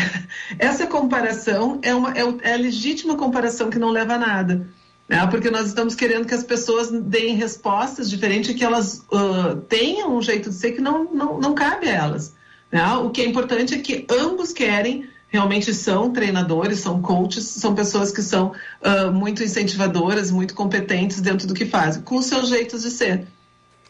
Essa 0.58 0.86
comparação 0.86 1.78
é, 1.82 1.94
uma, 1.94 2.12
é, 2.12 2.22
é 2.42 2.54
a 2.54 2.56
legítima 2.56 3.16
comparação 3.16 3.70
que 3.70 3.78
não 3.78 3.90
leva 3.90 4.14
a 4.14 4.18
nada. 4.18 4.68
Né? 5.08 5.26
Porque 5.28 5.50
nós 5.50 5.68
estamos 5.68 5.94
querendo 5.94 6.26
que 6.26 6.34
as 6.34 6.42
pessoas 6.42 6.90
deem 6.90 7.36
respostas 7.36 8.10
diferentes, 8.10 8.54
que 8.54 8.64
elas 8.64 9.04
uh, 9.12 9.56
tenham 9.68 10.16
um 10.16 10.22
jeito 10.22 10.50
de 10.50 10.56
ser 10.56 10.72
que 10.72 10.80
não, 10.80 11.04
não, 11.04 11.38
não 11.38 11.54
cabe 11.54 11.88
a 11.88 11.94
elas. 11.94 12.34
Né? 12.70 12.84
O 12.96 13.10
que 13.10 13.22
é 13.22 13.26
importante 13.26 13.74
é 13.74 13.78
que 13.78 14.06
ambos 14.10 14.52
querem, 14.52 15.08
realmente 15.28 15.72
são 15.72 16.12
treinadores, 16.12 16.80
são 16.80 17.00
coaches, 17.00 17.44
são 17.44 17.74
pessoas 17.74 18.10
que 18.10 18.22
são 18.22 18.52
uh, 18.82 19.12
muito 19.12 19.42
incentivadoras, 19.42 20.30
muito 20.30 20.54
competentes 20.54 21.20
dentro 21.20 21.46
do 21.46 21.54
que 21.54 21.66
fazem, 21.66 22.02
com 22.02 22.16
os 22.16 22.26
seus 22.26 22.48
jeitos 22.48 22.82
de 22.82 22.90
ser. 22.90 23.26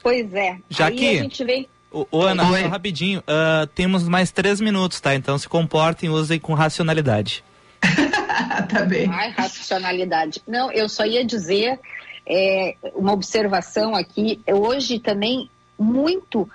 Pois 0.02 0.32
é. 0.34 0.58
Já 0.68 0.86
Aí 0.86 0.96
que... 0.96 1.18
a 1.18 1.22
gente 1.22 1.44
vem 1.44 1.68
Ô, 1.96 2.06
ô 2.10 2.22
Ana, 2.22 2.50
Oi. 2.50 2.60
só 2.60 2.68
rapidinho. 2.68 3.20
Uh, 3.20 3.66
temos 3.68 4.06
mais 4.06 4.30
três 4.30 4.60
minutos, 4.60 5.00
tá? 5.00 5.14
Então 5.14 5.38
se 5.38 5.48
comportem 5.48 6.10
e 6.10 6.12
usem 6.12 6.38
com 6.38 6.52
racionalidade. 6.52 7.42
tá 8.68 8.84
bem. 8.84 9.08
Ai, 9.10 9.30
racionalidade. 9.30 10.42
Não, 10.46 10.70
eu 10.70 10.90
só 10.90 11.06
ia 11.06 11.24
dizer 11.24 11.80
é, 12.26 12.74
uma 12.94 13.14
observação 13.14 13.94
aqui. 13.94 14.38
Hoje 14.46 14.98
também 14.98 15.48
muito. 15.78 16.46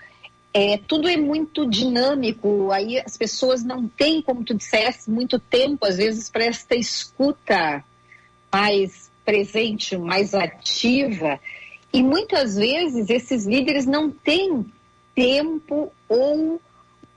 É, 0.54 0.78
tudo 0.78 1.08
é 1.08 1.18
muito 1.18 1.68
dinâmico, 1.68 2.72
aí 2.72 3.00
as 3.00 3.16
pessoas 3.16 3.64
não 3.64 3.88
têm, 3.88 4.22
como 4.22 4.44
tu 4.44 4.54
disseste, 4.54 5.10
muito 5.10 5.40
tempo, 5.40 5.86
às 5.86 5.96
vezes, 5.96 6.30
para 6.30 6.44
esta 6.44 6.76
escuta 6.76 7.82
mais 8.52 9.10
presente, 9.24 9.98
mais 9.98 10.36
ativa. 10.36 11.40
E 11.92 12.04
muitas 12.04 12.58
vezes 12.58 13.10
esses 13.10 13.46
líderes 13.46 13.86
não 13.86 14.12
têm 14.12 14.66
tempo 15.16 15.92
ou 16.08 16.62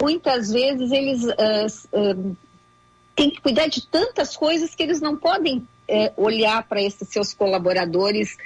muitas 0.01 0.51
vezes 0.51 0.91
eles 0.91 1.25
uh, 1.25 1.99
uh, 1.99 2.37
têm 3.15 3.31
que 3.31 3.41
cuidar 3.41 3.69
de 3.69 3.87
tantas 3.87 4.37
coisas 4.37 4.75
que 4.75 4.83
eles 4.83 5.01
não 5.01 5.17
podem 5.17 5.59
uh, 5.59 6.13
olhar 6.17 6.63
para 6.65 6.83
esses 6.83 7.09
seus 7.09 7.33
colaboradores 7.33 8.37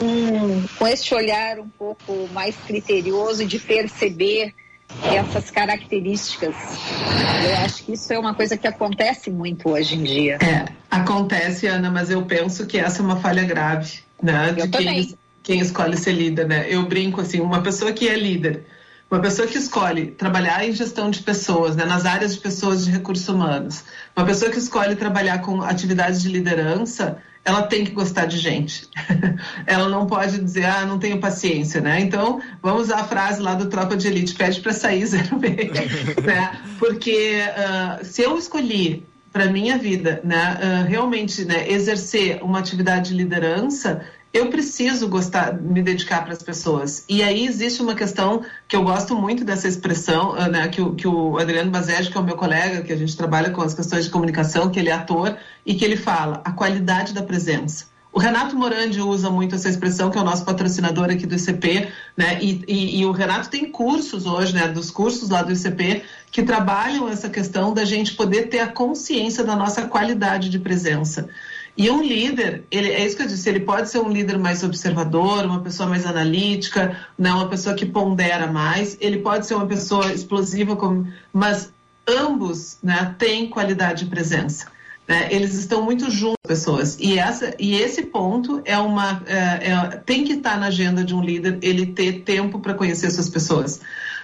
um, 0.00 0.66
com 0.78 0.86
esse 0.86 1.14
olhar 1.14 1.58
um 1.58 1.68
pouco 1.68 2.28
mais 2.32 2.56
criterioso 2.56 3.44
de 3.44 3.58
perceber 3.58 4.54
essas 5.04 5.50
características. 5.50 6.54
Eu 7.44 7.56
acho 7.64 7.84
que 7.84 7.92
isso 7.92 8.12
é 8.12 8.18
uma 8.18 8.34
coisa 8.34 8.56
que 8.56 8.66
acontece 8.66 9.30
muito 9.30 9.68
hoje 9.68 9.94
em 9.94 10.02
dia. 10.02 10.38
É, 10.42 10.64
acontece, 10.90 11.66
Ana, 11.66 11.90
mas 11.90 12.10
eu 12.10 12.24
penso 12.24 12.66
que 12.66 12.78
essa 12.78 13.00
é 13.00 13.04
uma 13.04 13.16
falha 13.16 13.44
grave, 13.44 14.00
né? 14.22 14.52
De 14.52 14.68
quem, 14.68 15.16
quem 15.42 15.60
escolhe 15.60 15.96
ser 15.96 16.12
líder, 16.12 16.48
né? 16.48 16.66
Eu 16.68 16.86
brinco 16.86 17.20
assim, 17.20 17.40
uma 17.40 17.62
pessoa 17.62 17.92
que 17.92 18.08
é 18.08 18.16
líder, 18.16 18.64
uma 19.10 19.20
pessoa 19.20 19.48
que 19.48 19.58
escolhe 19.58 20.12
trabalhar 20.12 20.64
em 20.66 20.72
gestão 20.72 21.10
de 21.10 21.20
pessoas, 21.20 21.74
né, 21.74 21.84
nas 21.84 22.06
áreas 22.06 22.34
de 22.34 22.40
pessoas 22.40 22.84
de 22.84 22.92
recursos 22.92 23.28
humanos, 23.28 23.82
uma 24.16 24.24
pessoa 24.24 24.50
que 24.50 24.58
escolhe 24.58 24.94
trabalhar 24.94 25.40
com 25.40 25.62
atividades 25.62 26.22
de 26.22 26.28
liderança, 26.28 27.18
ela 27.44 27.62
tem 27.62 27.84
que 27.84 27.90
gostar 27.90 28.26
de 28.26 28.38
gente. 28.38 28.88
ela 29.66 29.88
não 29.88 30.06
pode 30.06 30.38
dizer, 30.38 30.66
ah, 30.66 30.84
não 30.84 30.98
tenho 30.98 31.18
paciência, 31.18 31.80
né? 31.80 32.00
Então, 32.00 32.40
vamos 32.62 32.82
usar 32.82 33.00
a 33.00 33.04
frase 33.04 33.40
lá 33.40 33.54
do 33.54 33.66
Tropa 33.66 33.96
de 33.96 34.06
Elite, 34.06 34.34
pede 34.34 34.60
para 34.60 34.72
sair 34.72 35.04
zero 35.06 35.38
né? 35.38 36.60
Porque 36.78 37.40
uh, 37.40 38.04
se 38.04 38.22
eu 38.22 38.38
escolhi 38.38 39.04
para 39.32 39.46
minha 39.46 39.78
vida, 39.78 40.20
né, 40.24 40.58
uh, 40.60 40.88
realmente, 40.88 41.44
né, 41.44 41.70
exercer 41.70 42.42
uma 42.42 42.58
atividade 42.58 43.10
de 43.10 43.14
liderança, 43.14 44.04
eu 44.32 44.48
preciso 44.48 45.08
gostar, 45.08 45.60
me 45.60 45.82
dedicar 45.82 46.22
para 46.22 46.32
as 46.32 46.42
pessoas. 46.42 47.04
E 47.08 47.22
aí 47.22 47.46
existe 47.46 47.82
uma 47.82 47.94
questão 47.94 48.44
que 48.68 48.76
eu 48.76 48.84
gosto 48.84 49.16
muito 49.16 49.44
dessa 49.44 49.66
expressão, 49.66 50.34
ah, 50.36 50.48
né, 50.48 50.68
que, 50.68 50.80
o, 50.80 50.94
que 50.94 51.06
o 51.06 51.36
Adriano 51.38 51.70
Bazege, 51.70 52.10
que 52.10 52.16
é 52.16 52.20
o 52.20 52.24
meu 52.24 52.36
colega, 52.36 52.82
que 52.82 52.92
a 52.92 52.96
gente 52.96 53.16
trabalha 53.16 53.50
com 53.50 53.60
as 53.60 53.74
questões 53.74 54.04
de 54.04 54.10
comunicação, 54.10 54.70
que 54.70 54.78
ele 54.78 54.88
é 54.88 54.92
ator, 54.92 55.36
e 55.66 55.74
que 55.74 55.84
ele 55.84 55.96
fala 55.96 56.40
a 56.44 56.52
qualidade 56.52 57.12
da 57.12 57.22
presença. 57.22 57.90
O 58.12 58.18
Renato 58.18 58.56
Morandi 58.56 59.00
usa 59.00 59.30
muito 59.30 59.54
essa 59.54 59.68
expressão, 59.68 60.10
que 60.10 60.18
é 60.18 60.20
o 60.20 60.24
nosso 60.24 60.44
patrocinador 60.44 61.04
aqui 61.10 61.26
do 61.26 61.36
ICP, 61.36 61.88
né? 62.16 62.38
E, 62.42 62.64
e, 62.66 63.00
e, 63.00 63.06
o 63.06 63.12
Renato 63.12 63.48
tem 63.48 63.70
cursos 63.70 64.26
hoje, 64.26 64.52
né? 64.52 64.66
Dos 64.66 64.90
cursos 64.90 65.28
lá 65.28 65.42
do 65.42 65.52
ICP, 65.52 66.02
que 66.32 66.42
trabalham 66.42 67.08
essa 67.08 67.30
questão 67.30 67.72
da 67.72 67.84
gente 67.84 68.14
poder 68.14 68.48
ter 68.48 68.58
a 68.58 68.66
consciência 68.66 69.44
da 69.44 69.54
nossa 69.54 69.82
qualidade 69.82 70.48
de 70.48 70.58
presença. 70.58 71.28
E 71.80 71.90
um 71.90 72.02
líder, 72.02 72.64
ele, 72.70 72.90
é 72.90 73.06
isso 73.06 73.16
que 73.16 73.22
eu 73.22 73.26
disse, 73.26 73.48
ele 73.48 73.60
pode 73.60 73.88
ser 73.88 74.00
um 74.00 74.10
líder 74.10 74.38
mais 74.38 74.62
observador, 74.62 75.46
uma 75.46 75.62
pessoa 75.62 75.88
mais 75.88 76.04
analítica, 76.04 76.94
né, 77.18 77.32
uma 77.32 77.48
pessoa 77.48 77.74
que 77.74 77.86
pondera 77.86 78.46
mais, 78.46 78.98
ele 79.00 79.20
pode 79.20 79.46
ser 79.46 79.54
uma 79.54 79.66
pessoa 79.66 80.12
explosiva, 80.12 80.76
como, 80.76 81.10
mas 81.32 81.72
ambos 82.06 82.76
né, 82.82 83.14
têm 83.18 83.48
qualidade 83.48 84.04
de 84.04 84.10
presença. 84.10 84.66
Né? 85.08 85.28
Eles 85.30 85.54
estão 85.54 85.82
muito 85.82 86.10
juntos, 86.10 86.36
pessoas. 86.46 86.98
E, 87.00 87.18
essa, 87.18 87.54
e 87.58 87.74
esse 87.76 88.02
ponto 88.02 88.60
é 88.66 88.76
uma, 88.76 89.22
é, 89.26 89.70
é, 89.70 89.86
tem 90.04 90.22
que 90.22 90.34
estar 90.34 90.60
na 90.60 90.66
agenda 90.66 91.02
de 91.02 91.14
um 91.14 91.22
líder, 91.22 91.60
ele 91.62 91.86
ter 91.86 92.24
tempo 92.24 92.58
para 92.58 92.74
conhecer 92.74 93.10
suas 93.10 93.30
pessoas. 93.30 93.80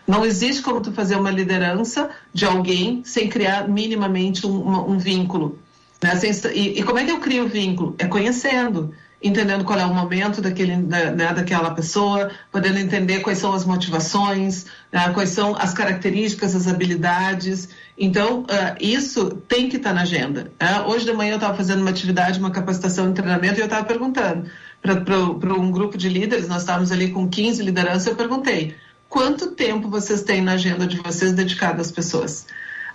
Não 0.07 0.27
existe 0.27 0.61
como 0.61 0.83
tu 0.83 0.93
fazer 0.93 1.17
uma 1.17 1.31
liderança 1.31 2.11
de 2.35 2.45
alguém 2.45 3.03
sem 3.03 3.31
criar 3.31 3.67
minimamente 3.67 4.47
um, 4.47 4.91
um 4.91 4.99
vínculo. 4.99 5.59
Né? 6.03 6.13
E, 6.55 6.81
e, 6.81 6.83
como 6.83 6.99
é 6.99 7.05
que 7.05 7.11
eu 7.11 7.21
crio 7.21 7.45
o 7.45 7.49
vínculo? 7.49 7.95
É 7.99 8.07
conhecendo, 8.07 8.93
entendendo 9.23 9.65
qual 9.65 9.79
é 9.79 9.87
o 9.87 9.95
momento 9.95 10.41
daquele, 10.43 10.77
né, 10.77 11.11
daquela 11.13 11.71
pessoa, 11.71 12.31
podendo 12.53 12.79
entender 12.79 13.21
quais 13.21 13.39
são 13.39 13.53
as 13.53 13.65
motivações, 13.65 14.67
né? 14.93 15.11
quais 15.15 15.31
são 15.31 15.57
as 15.57 15.73
características, 15.73 16.55
as 16.55 16.69
habilidades. 16.69 17.71
Então, 17.99 18.43
uh, 18.43 18.77
isso 18.79 19.31
tem 19.49 19.69
que 19.69 19.77
estar 19.77 19.91
tá 19.91 19.95
na 19.95 20.03
agenda. 20.03 20.51
Né? 20.61 20.83
Hoje 20.87 21.07
de 21.07 21.13
manhã 21.13 21.33
eu 21.33 21.37
estava 21.37 21.57
fazendo 21.57 21.81
uma 21.81 21.91
atividade, 21.91 22.39
uma 22.39 22.51
capacitação, 22.51 23.07
um 23.07 23.15
treinamento, 23.15 23.59
e 23.59 23.61
eu 23.61 23.67
estava 23.67 23.85
perguntando 23.85 24.51
para 24.83 25.55
um 25.55 25.71
grupo 25.71 25.97
de 25.97 26.09
líderes, 26.09 26.47
nós 26.47 26.63
estávamos 26.63 26.93
ali 26.93 27.11
com 27.11 27.29
15 27.29 27.63
lideranças, 27.63 28.07
eu 28.07 28.15
perguntei, 28.15 28.77
quanto 29.09 29.49
tempo 29.53 29.89
vocês 29.89 30.23
têm 30.23 30.41
na 30.41 30.53
agenda 30.53 30.87
de 30.87 30.99
vocês 30.99 31.33
dedicado 31.33 31.81
às 31.81 31.91
pessoas? 31.91 32.47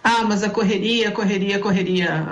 Ah, 0.03 0.23
mas 0.23 0.43
a 0.43 0.49
correria, 0.49 1.11
correria, 1.11 1.59
correria. 1.59 2.25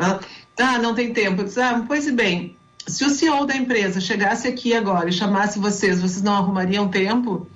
Ah, 0.60 0.78
não 0.78 0.94
tem 0.94 1.14
tempo. 1.14 1.44
Disse, 1.44 1.60
ah, 1.60 1.84
pois 1.88 2.10
bem, 2.12 2.56
se 2.86 3.06
o 3.06 3.10
CEO 3.10 3.46
da 3.46 3.56
empresa 3.56 4.02
chegasse 4.02 4.48
aqui 4.48 4.74
agora 4.74 5.10
e 5.10 5.14
chamasse 5.14 5.60
vocês, 5.60 6.02
vocês 6.02 6.22
não 6.22 6.36
arrumariam 6.36 6.88
tempo? 6.88 7.48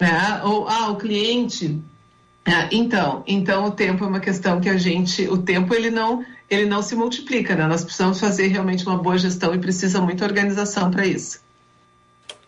Né? 0.00 0.40
Ou, 0.44 0.68
ah, 0.68 0.90
o 0.90 0.96
cliente. 0.96 1.80
Ah, 2.44 2.68
então, 2.72 3.22
então 3.26 3.66
o 3.66 3.70
tempo 3.70 4.04
é 4.04 4.06
uma 4.06 4.20
questão 4.20 4.60
que 4.60 4.68
a 4.68 4.76
gente, 4.76 5.28
o 5.28 5.38
tempo 5.38 5.74
ele 5.74 5.90
não, 5.90 6.24
ele 6.50 6.66
não 6.66 6.82
se 6.82 6.94
multiplica, 6.94 7.54
né? 7.54 7.66
Nós 7.66 7.84
precisamos 7.84 8.18
fazer 8.18 8.48
realmente 8.48 8.84
uma 8.84 8.98
boa 8.98 9.16
gestão 9.16 9.54
e 9.54 9.58
precisa 9.58 10.00
muita 10.00 10.24
organização 10.24 10.90
para 10.90 11.06
isso. 11.06 11.40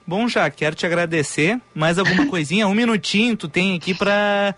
Bom, 0.06 0.28
já 0.28 0.50
quero 0.50 0.76
te 0.76 0.84
agradecer. 0.84 1.60
Mais 1.74 1.98
alguma 1.98 2.26
coisinha? 2.28 2.68
Um 2.68 2.74
minutinho 2.74 3.36
tu 3.36 3.48
tem 3.48 3.76
aqui 3.76 3.94
para 3.94 4.54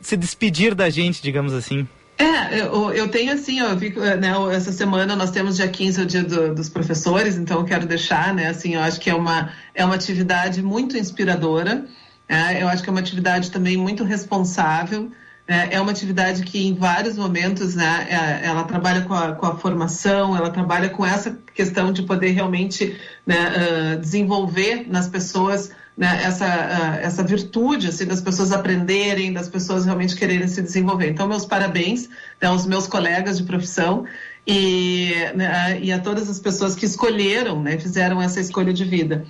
se 0.00 0.16
despedir 0.16 0.74
da 0.74 0.88
gente, 0.90 1.22
digamos 1.22 1.52
assim. 1.52 1.88
É, 2.18 2.60
eu, 2.60 2.92
eu 2.92 3.08
tenho 3.08 3.32
assim, 3.32 3.58
eu 3.60 3.76
vi, 3.76 3.90
né, 3.90 4.32
essa 4.54 4.72
semana 4.72 5.14
nós 5.14 5.30
temos 5.30 5.56
dia 5.56 5.68
15 5.68 6.00
o 6.00 6.06
dia 6.06 6.22
do, 6.22 6.54
dos 6.54 6.68
professores, 6.68 7.36
então 7.36 7.58
eu 7.58 7.64
quero 7.64 7.86
deixar, 7.86 8.32
né, 8.34 8.48
assim, 8.48 8.74
eu 8.74 8.80
acho 8.80 8.98
que 8.98 9.10
é 9.10 9.14
uma, 9.14 9.52
é 9.74 9.84
uma 9.84 9.94
atividade 9.94 10.62
muito 10.62 10.96
inspiradora, 10.96 11.84
é, 12.26 12.62
eu 12.62 12.68
acho 12.68 12.82
que 12.82 12.88
é 12.88 12.92
uma 12.92 13.00
atividade 13.00 13.50
também 13.50 13.76
muito 13.76 14.02
responsável, 14.02 15.10
é, 15.46 15.74
é 15.76 15.80
uma 15.80 15.90
atividade 15.90 16.42
que 16.42 16.66
em 16.66 16.74
vários 16.74 17.16
momentos, 17.16 17.74
né, 17.74 18.06
é, 18.08 18.46
ela 18.46 18.64
trabalha 18.64 19.02
com 19.02 19.14
a, 19.14 19.32
com 19.32 19.46
a 19.46 19.56
formação, 19.56 20.34
ela 20.34 20.50
trabalha 20.50 20.88
com 20.88 21.04
essa 21.04 21.38
questão 21.54 21.92
de 21.92 22.02
poder 22.02 22.30
realmente 22.30 22.98
né, 23.24 23.94
uh, 23.94 24.00
desenvolver 24.00 24.86
nas 24.88 25.08
pessoas 25.08 25.70
né, 25.96 26.20
essa, 26.24 26.46
uh, 26.46 27.04
essa 27.04 27.22
virtude 27.22 27.88
assim, 27.88 28.04
das 28.04 28.20
pessoas 28.20 28.52
aprenderem, 28.52 29.32
das 29.32 29.48
pessoas 29.48 29.86
realmente 29.86 30.14
quererem 30.14 30.46
se 30.46 30.60
desenvolver. 30.60 31.08
Então, 31.08 31.26
meus 31.26 31.46
parabéns 31.46 32.08
né, 32.40 32.48
aos 32.48 32.66
meus 32.66 32.86
colegas 32.86 33.38
de 33.38 33.44
profissão 33.44 34.04
e, 34.46 35.14
né, 35.34 35.80
e 35.80 35.90
a 35.90 35.98
todas 35.98 36.28
as 36.28 36.38
pessoas 36.38 36.74
que 36.74 36.84
escolheram, 36.84 37.62
né, 37.62 37.78
fizeram 37.78 38.20
essa 38.20 38.40
escolha 38.40 38.72
de 38.72 38.84
vida. 38.84 39.24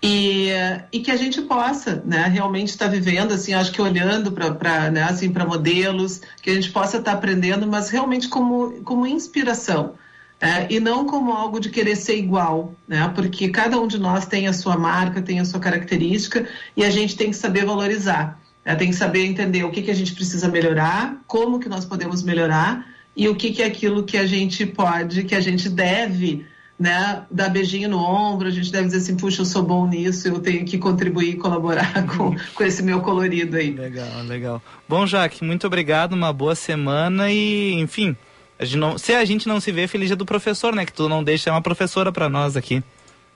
E, 0.00 0.50
e 0.92 1.00
que 1.00 1.10
a 1.10 1.16
gente 1.16 1.42
possa 1.42 2.02
né, 2.04 2.28
realmente 2.28 2.68
estar 2.68 2.86
tá 2.86 2.90
vivendo, 2.90 3.32
assim, 3.32 3.52
acho 3.52 3.72
que 3.72 3.82
olhando 3.82 4.30
para 4.30 4.90
né, 4.90 5.02
assim, 5.02 5.28
modelos, 5.28 6.20
que 6.40 6.50
a 6.50 6.54
gente 6.54 6.70
possa 6.70 6.98
estar 6.98 7.12
tá 7.12 7.16
aprendendo, 7.16 7.66
mas 7.66 7.90
realmente 7.90 8.28
como, 8.28 8.80
como 8.82 9.06
inspiração. 9.06 9.94
É, 10.40 10.72
e 10.72 10.78
não 10.78 11.04
como 11.04 11.32
algo 11.32 11.58
de 11.58 11.68
querer 11.68 11.96
ser 11.96 12.16
igual, 12.16 12.72
né? 12.86 13.10
Porque 13.12 13.48
cada 13.48 13.78
um 13.80 13.88
de 13.88 13.98
nós 13.98 14.24
tem 14.24 14.46
a 14.46 14.52
sua 14.52 14.76
marca, 14.76 15.20
tem 15.20 15.40
a 15.40 15.44
sua 15.44 15.58
característica 15.58 16.46
e 16.76 16.84
a 16.84 16.90
gente 16.90 17.16
tem 17.16 17.30
que 17.30 17.36
saber 17.36 17.64
valorizar, 17.64 18.40
né? 18.64 18.76
tem 18.76 18.90
que 18.90 18.94
saber 18.94 19.24
entender 19.24 19.64
o 19.64 19.70
que, 19.70 19.82
que 19.82 19.90
a 19.90 19.94
gente 19.94 20.14
precisa 20.14 20.48
melhorar, 20.48 21.16
como 21.26 21.58
que 21.58 21.68
nós 21.68 21.84
podemos 21.84 22.22
melhorar 22.22 22.86
e 23.16 23.28
o 23.28 23.34
que, 23.34 23.50
que 23.50 23.62
é 23.62 23.66
aquilo 23.66 24.04
que 24.04 24.16
a 24.16 24.26
gente 24.26 24.64
pode, 24.64 25.24
que 25.24 25.34
a 25.34 25.40
gente 25.40 25.68
deve 25.68 26.46
né, 26.78 27.24
dar 27.28 27.48
beijinho 27.48 27.88
no 27.88 27.98
ombro, 27.98 28.46
a 28.46 28.50
gente 28.52 28.70
deve 28.70 28.86
dizer 28.86 28.98
assim, 28.98 29.16
puxa, 29.16 29.40
eu 29.40 29.44
sou 29.44 29.64
bom 29.64 29.88
nisso, 29.88 30.28
eu 30.28 30.38
tenho 30.38 30.64
que 30.64 30.78
contribuir 30.78 31.30
e 31.30 31.36
colaborar 31.36 32.06
com, 32.06 32.36
com 32.54 32.62
esse 32.62 32.80
meu 32.80 33.00
colorido 33.00 33.56
aí. 33.56 33.72
Legal, 33.72 34.22
legal. 34.22 34.62
Bom, 34.88 35.04
Jaque, 35.04 35.44
muito 35.44 35.66
obrigado, 35.66 36.12
uma 36.12 36.32
boa 36.32 36.54
semana 36.54 37.32
e, 37.32 37.72
enfim, 37.74 38.16
a 38.58 38.64
não, 38.76 38.98
se 38.98 39.14
a 39.14 39.24
gente 39.24 39.46
não 39.46 39.60
se 39.60 39.70
vê, 39.70 39.86
feliz 39.86 40.08
dia 40.08 40.16
do 40.16 40.26
professor, 40.26 40.74
né? 40.74 40.84
Que 40.84 40.92
tu 40.92 41.08
não 41.08 41.22
deixa 41.22 41.50
uma 41.50 41.62
professora 41.62 42.10
para 42.10 42.28
nós 42.28 42.56
aqui. 42.56 42.82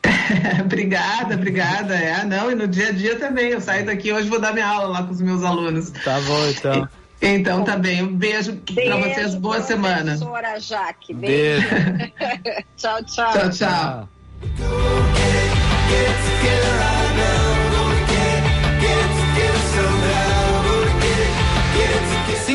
obrigada, 0.60 1.34
obrigada. 1.34 1.94
É, 1.94 2.24
não, 2.24 2.50
e 2.50 2.54
no 2.54 2.66
dia 2.66 2.88
a 2.88 2.92
dia 2.92 3.16
também. 3.16 3.50
Eu 3.50 3.60
saio 3.60 3.86
daqui 3.86 4.12
hoje 4.12 4.28
vou 4.28 4.40
dar 4.40 4.52
minha 4.52 4.66
aula 4.66 4.88
lá 4.88 5.02
com 5.04 5.12
os 5.12 5.20
meus 5.20 5.44
alunos. 5.44 5.90
Tá 5.90 6.20
bom, 6.20 6.46
então. 6.48 6.88
Então 7.20 7.62
tá 7.62 7.76
bem. 7.76 8.02
Um 8.02 8.16
beijo, 8.16 8.60
beijo 8.72 8.90
para 8.90 8.96
vocês. 9.00 9.34
Boa 9.36 9.60
semana. 9.60 10.16
Professora 10.16 10.58
Jaque. 10.58 11.14
Beijo. 11.14 11.68
beijo. 11.68 12.12
tchau, 12.76 13.04
tchau. 13.04 13.32
Tchau, 13.32 13.50
tchau. 13.50 14.08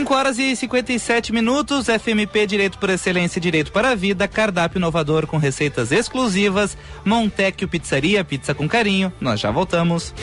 5 0.07 0.15
horas 0.15 0.39
e 0.39 0.55
57 0.55 1.33
minutos, 1.33 1.87
FMP 1.87 2.47
Direito 2.47 2.77
por 2.77 2.89
Excelência 2.89 3.41
Direito 3.41 3.73
para 3.73 3.89
a 3.89 3.95
Vida, 3.95 4.25
cardápio 4.25 4.77
inovador 4.77 5.27
com 5.27 5.35
receitas 5.35 5.91
exclusivas, 5.91 6.77
Montecchio 7.03 7.67
Pizzaria, 7.67 8.23
pizza 8.23 8.55
com 8.55 8.69
carinho. 8.69 9.11
Nós 9.19 9.37
já 9.41 9.51
voltamos. 9.51 10.13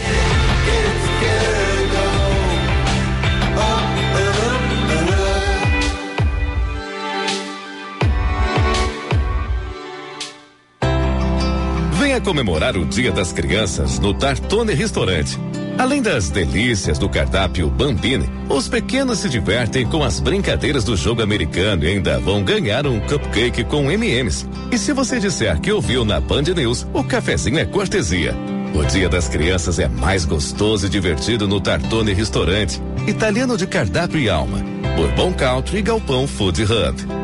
Venha 12.14 12.24
comemorar 12.24 12.76
o 12.76 12.84
Dia 12.84 13.10
das 13.10 13.32
Crianças 13.32 13.98
no 13.98 14.14
Tartone 14.14 14.72
Restaurante. 14.72 15.36
Além 15.76 16.00
das 16.00 16.30
delícias 16.30 16.96
do 16.96 17.08
cardápio 17.08 17.68
Bambini, 17.68 18.30
os 18.48 18.68
pequenos 18.68 19.18
se 19.18 19.28
divertem 19.28 19.84
com 19.84 20.00
as 20.04 20.20
brincadeiras 20.20 20.84
do 20.84 20.96
jogo 20.96 21.22
americano 21.22 21.82
e 21.82 21.88
ainda 21.88 22.20
vão 22.20 22.44
ganhar 22.44 22.86
um 22.86 23.00
cupcake 23.00 23.64
com 23.64 23.90
M&M's. 23.90 24.46
E 24.70 24.78
se 24.78 24.92
você 24.92 25.18
disser 25.18 25.60
que 25.60 25.72
ouviu 25.72 26.04
na 26.04 26.20
Band 26.20 26.42
News, 26.54 26.86
o 26.92 27.02
cafezinho 27.02 27.58
é 27.58 27.64
cortesia. 27.64 28.32
O 28.72 28.84
Dia 28.84 29.08
das 29.08 29.26
Crianças 29.26 29.80
é 29.80 29.88
mais 29.88 30.24
gostoso 30.24 30.86
e 30.86 30.88
divertido 30.88 31.48
no 31.48 31.60
Tartone 31.60 32.12
Restaurante, 32.12 32.80
italiano 33.08 33.56
de 33.56 33.66
cardápio 33.66 34.20
e 34.20 34.30
alma, 34.30 34.58
por 34.94 35.10
Bom 35.14 35.32
Country 35.32 35.78
e 35.78 35.82
Galpão 35.82 36.28
Food 36.28 36.62
Hub. 36.62 37.23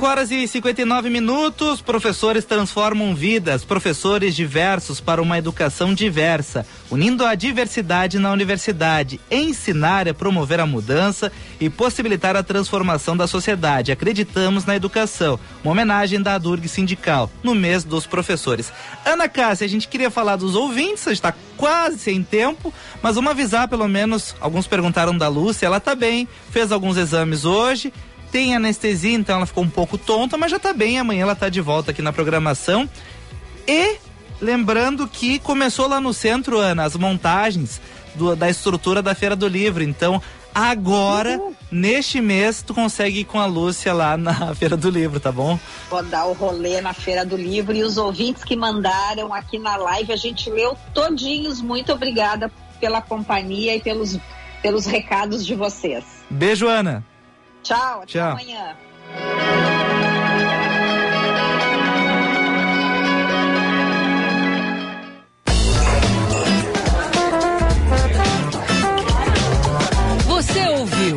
5 0.00 0.06
horas 0.08 0.30
e 0.30 0.48
59 0.48 1.10
minutos. 1.10 1.82
Professores 1.82 2.46
transformam 2.46 3.14
vidas. 3.14 3.66
Professores 3.66 4.34
diversos 4.34 4.98
para 4.98 5.20
uma 5.20 5.36
educação 5.36 5.92
diversa. 5.92 6.64
Unindo 6.90 7.22
a 7.22 7.34
diversidade 7.34 8.18
na 8.18 8.32
universidade. 8.32 9.20
Ensinar 9.30 10.06
é 10.06 10.14
promover 10.14 10.58
a 10.58 10.64
mudança 10.64 11.30
e 11.60 11.68
possibilitar 11.68 12.34
a 12.34 12.42
transformação 12.42 13.14
da 13.14 13.26
sociedade. 13.26 13.92
Acreditamos 13.92 14.64
na 14.64 14.74
educação. 14.74 15.38
Uma 15.62 15.72
homenagem 15.72 16.22
da 16.22 16.38
Durg 16.38 16.66
Sindical, 16.66 17.30
no 17.42 17.54
mês 17.54 17.84
dos 17.84 18.06
professores. 18.06 18.72
Ana 19.04 19.28
Cássia, 19.28 19.66
a 19.66 19.68
gente 19.68 19.86
queria 19.86 20.10
falar 20.10 20.36
dos 20.36 20.54
ouvintes, 20.54 21.06
a 21.06 21.10
gente 21.10 21.18
está 21.18 21.34
quase 21.58 21.98
sem 21.98 22.22
tempo, 22.22 22.72
mas 23.02 23.16
vamos 23.16 23.32
avisar 23.32 23.68
pelo 23.68 23.86
menos. 23.86 24.34
Alguns 24.40 24.66
perguntaram 24.66 25.16
da 25.16 25.28
Lúcia, 25.28 25.66
ela 25.66 25.76
está 25.76 25.94
bem, 25.94 26.26
fez 26.50 26.72
alguns 26.72 26.96
exames 26.96 27.44
hoje 27.44 27.92
tem 28.30 28.54
anestesia, 28.54 29.14
então 29.14 29.36
ela 29.36 29.46
ficou 29.46 29.64
um 29.64 29.70
pouco 29.70 29.98
tonta, 29.98 30.36
mas 30.36 30.50
já 30.50 30.58
tá 30.58 30.72
bem. 30.72 30.98
Amanhã 30.98 31.22
ela 31.22 31.34
tá 31.34 31.48
de 31.48 31.60
volta 31.60 31.90
aqui 31.90 32.02
na 32.02 32.12
programação. 32.12 32.88
E 33.66 33.96
lembrando 34.40 35.06
que 35.06 35.38
começou 35.38 35.86
lá 35.86 36.00
no 36.00 36.12
centro, 36.12 36.58
Ana, 36.58 36.84
as 36.84 36.96
montagens 36.96 37.80
do, 38.14 38.34
da 38.34 38.48
estrutura 38.48 39.02
da 39.02 39.14
Feira 39.14 39.36
do 39.36 39.46
Livro. 39.46 39.82
Então, 39.82 40.20
agora, 40.54 41.38
uhum. 41.38 41.54
neste 41.70 42.20
mês, 42.20 42.62
tu 42.62 42.74
consegue 42.74 43.20
ir 43.20 43.24
com 43.24 43.38
a 43.38 43.46
Lúcia 43.46 43.92
lá 43.92 44.16
na 44.16 44.54
Feira 44.54 44.76
do 44.76 44.90
Livro, 44.90 45.20
tá 45.20 45.30
bom? 45.30 45.58
Vou 45.88 46.02
dar 46.02 46.26
o 46.26 46.32
rolê 46.32 46.80
na 46.80 46.92
Feira 46.92 47.24
do 47.24 47.36
Livro 47.36 47.74
e 47.74 47.82
os 47.82 47.96
ouvintes 47.96 48.44
que 48.44 48.56
mandaram 48.56 49.32
aqui 49.34 49.58
na 49.58 49.76
live, 49.76 50.12
a 50.12 50.16
gente 50.16 50.50
leu 50.50 50.76
todinhos. 50.94 51.60
Muito 51.60 51.92
obrigada 51.92 52.50
pela 52.80 53.02
companhia 53.02 53.76
e 53.76 53.80
pelos, 53.80 54.18
pelos 54.62 54.86
recados 54.86 55.44
de 55.44 55.54
vocês. 55.54 56.04
Beijo, 56.30 56.66
Ana. 56.66 57.04
Tchau, 57.62 58.02
até 58.02 58.06
Tchau. 58.06 58.30
amanhã. 58.32 58.76
Você 70.26 70.68
ouviu? 70.68 71.16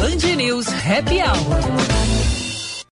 Band 0.00 0.36
News 0.36 0.66
Happy 0.68 1.20
Hour. 1.22 1.79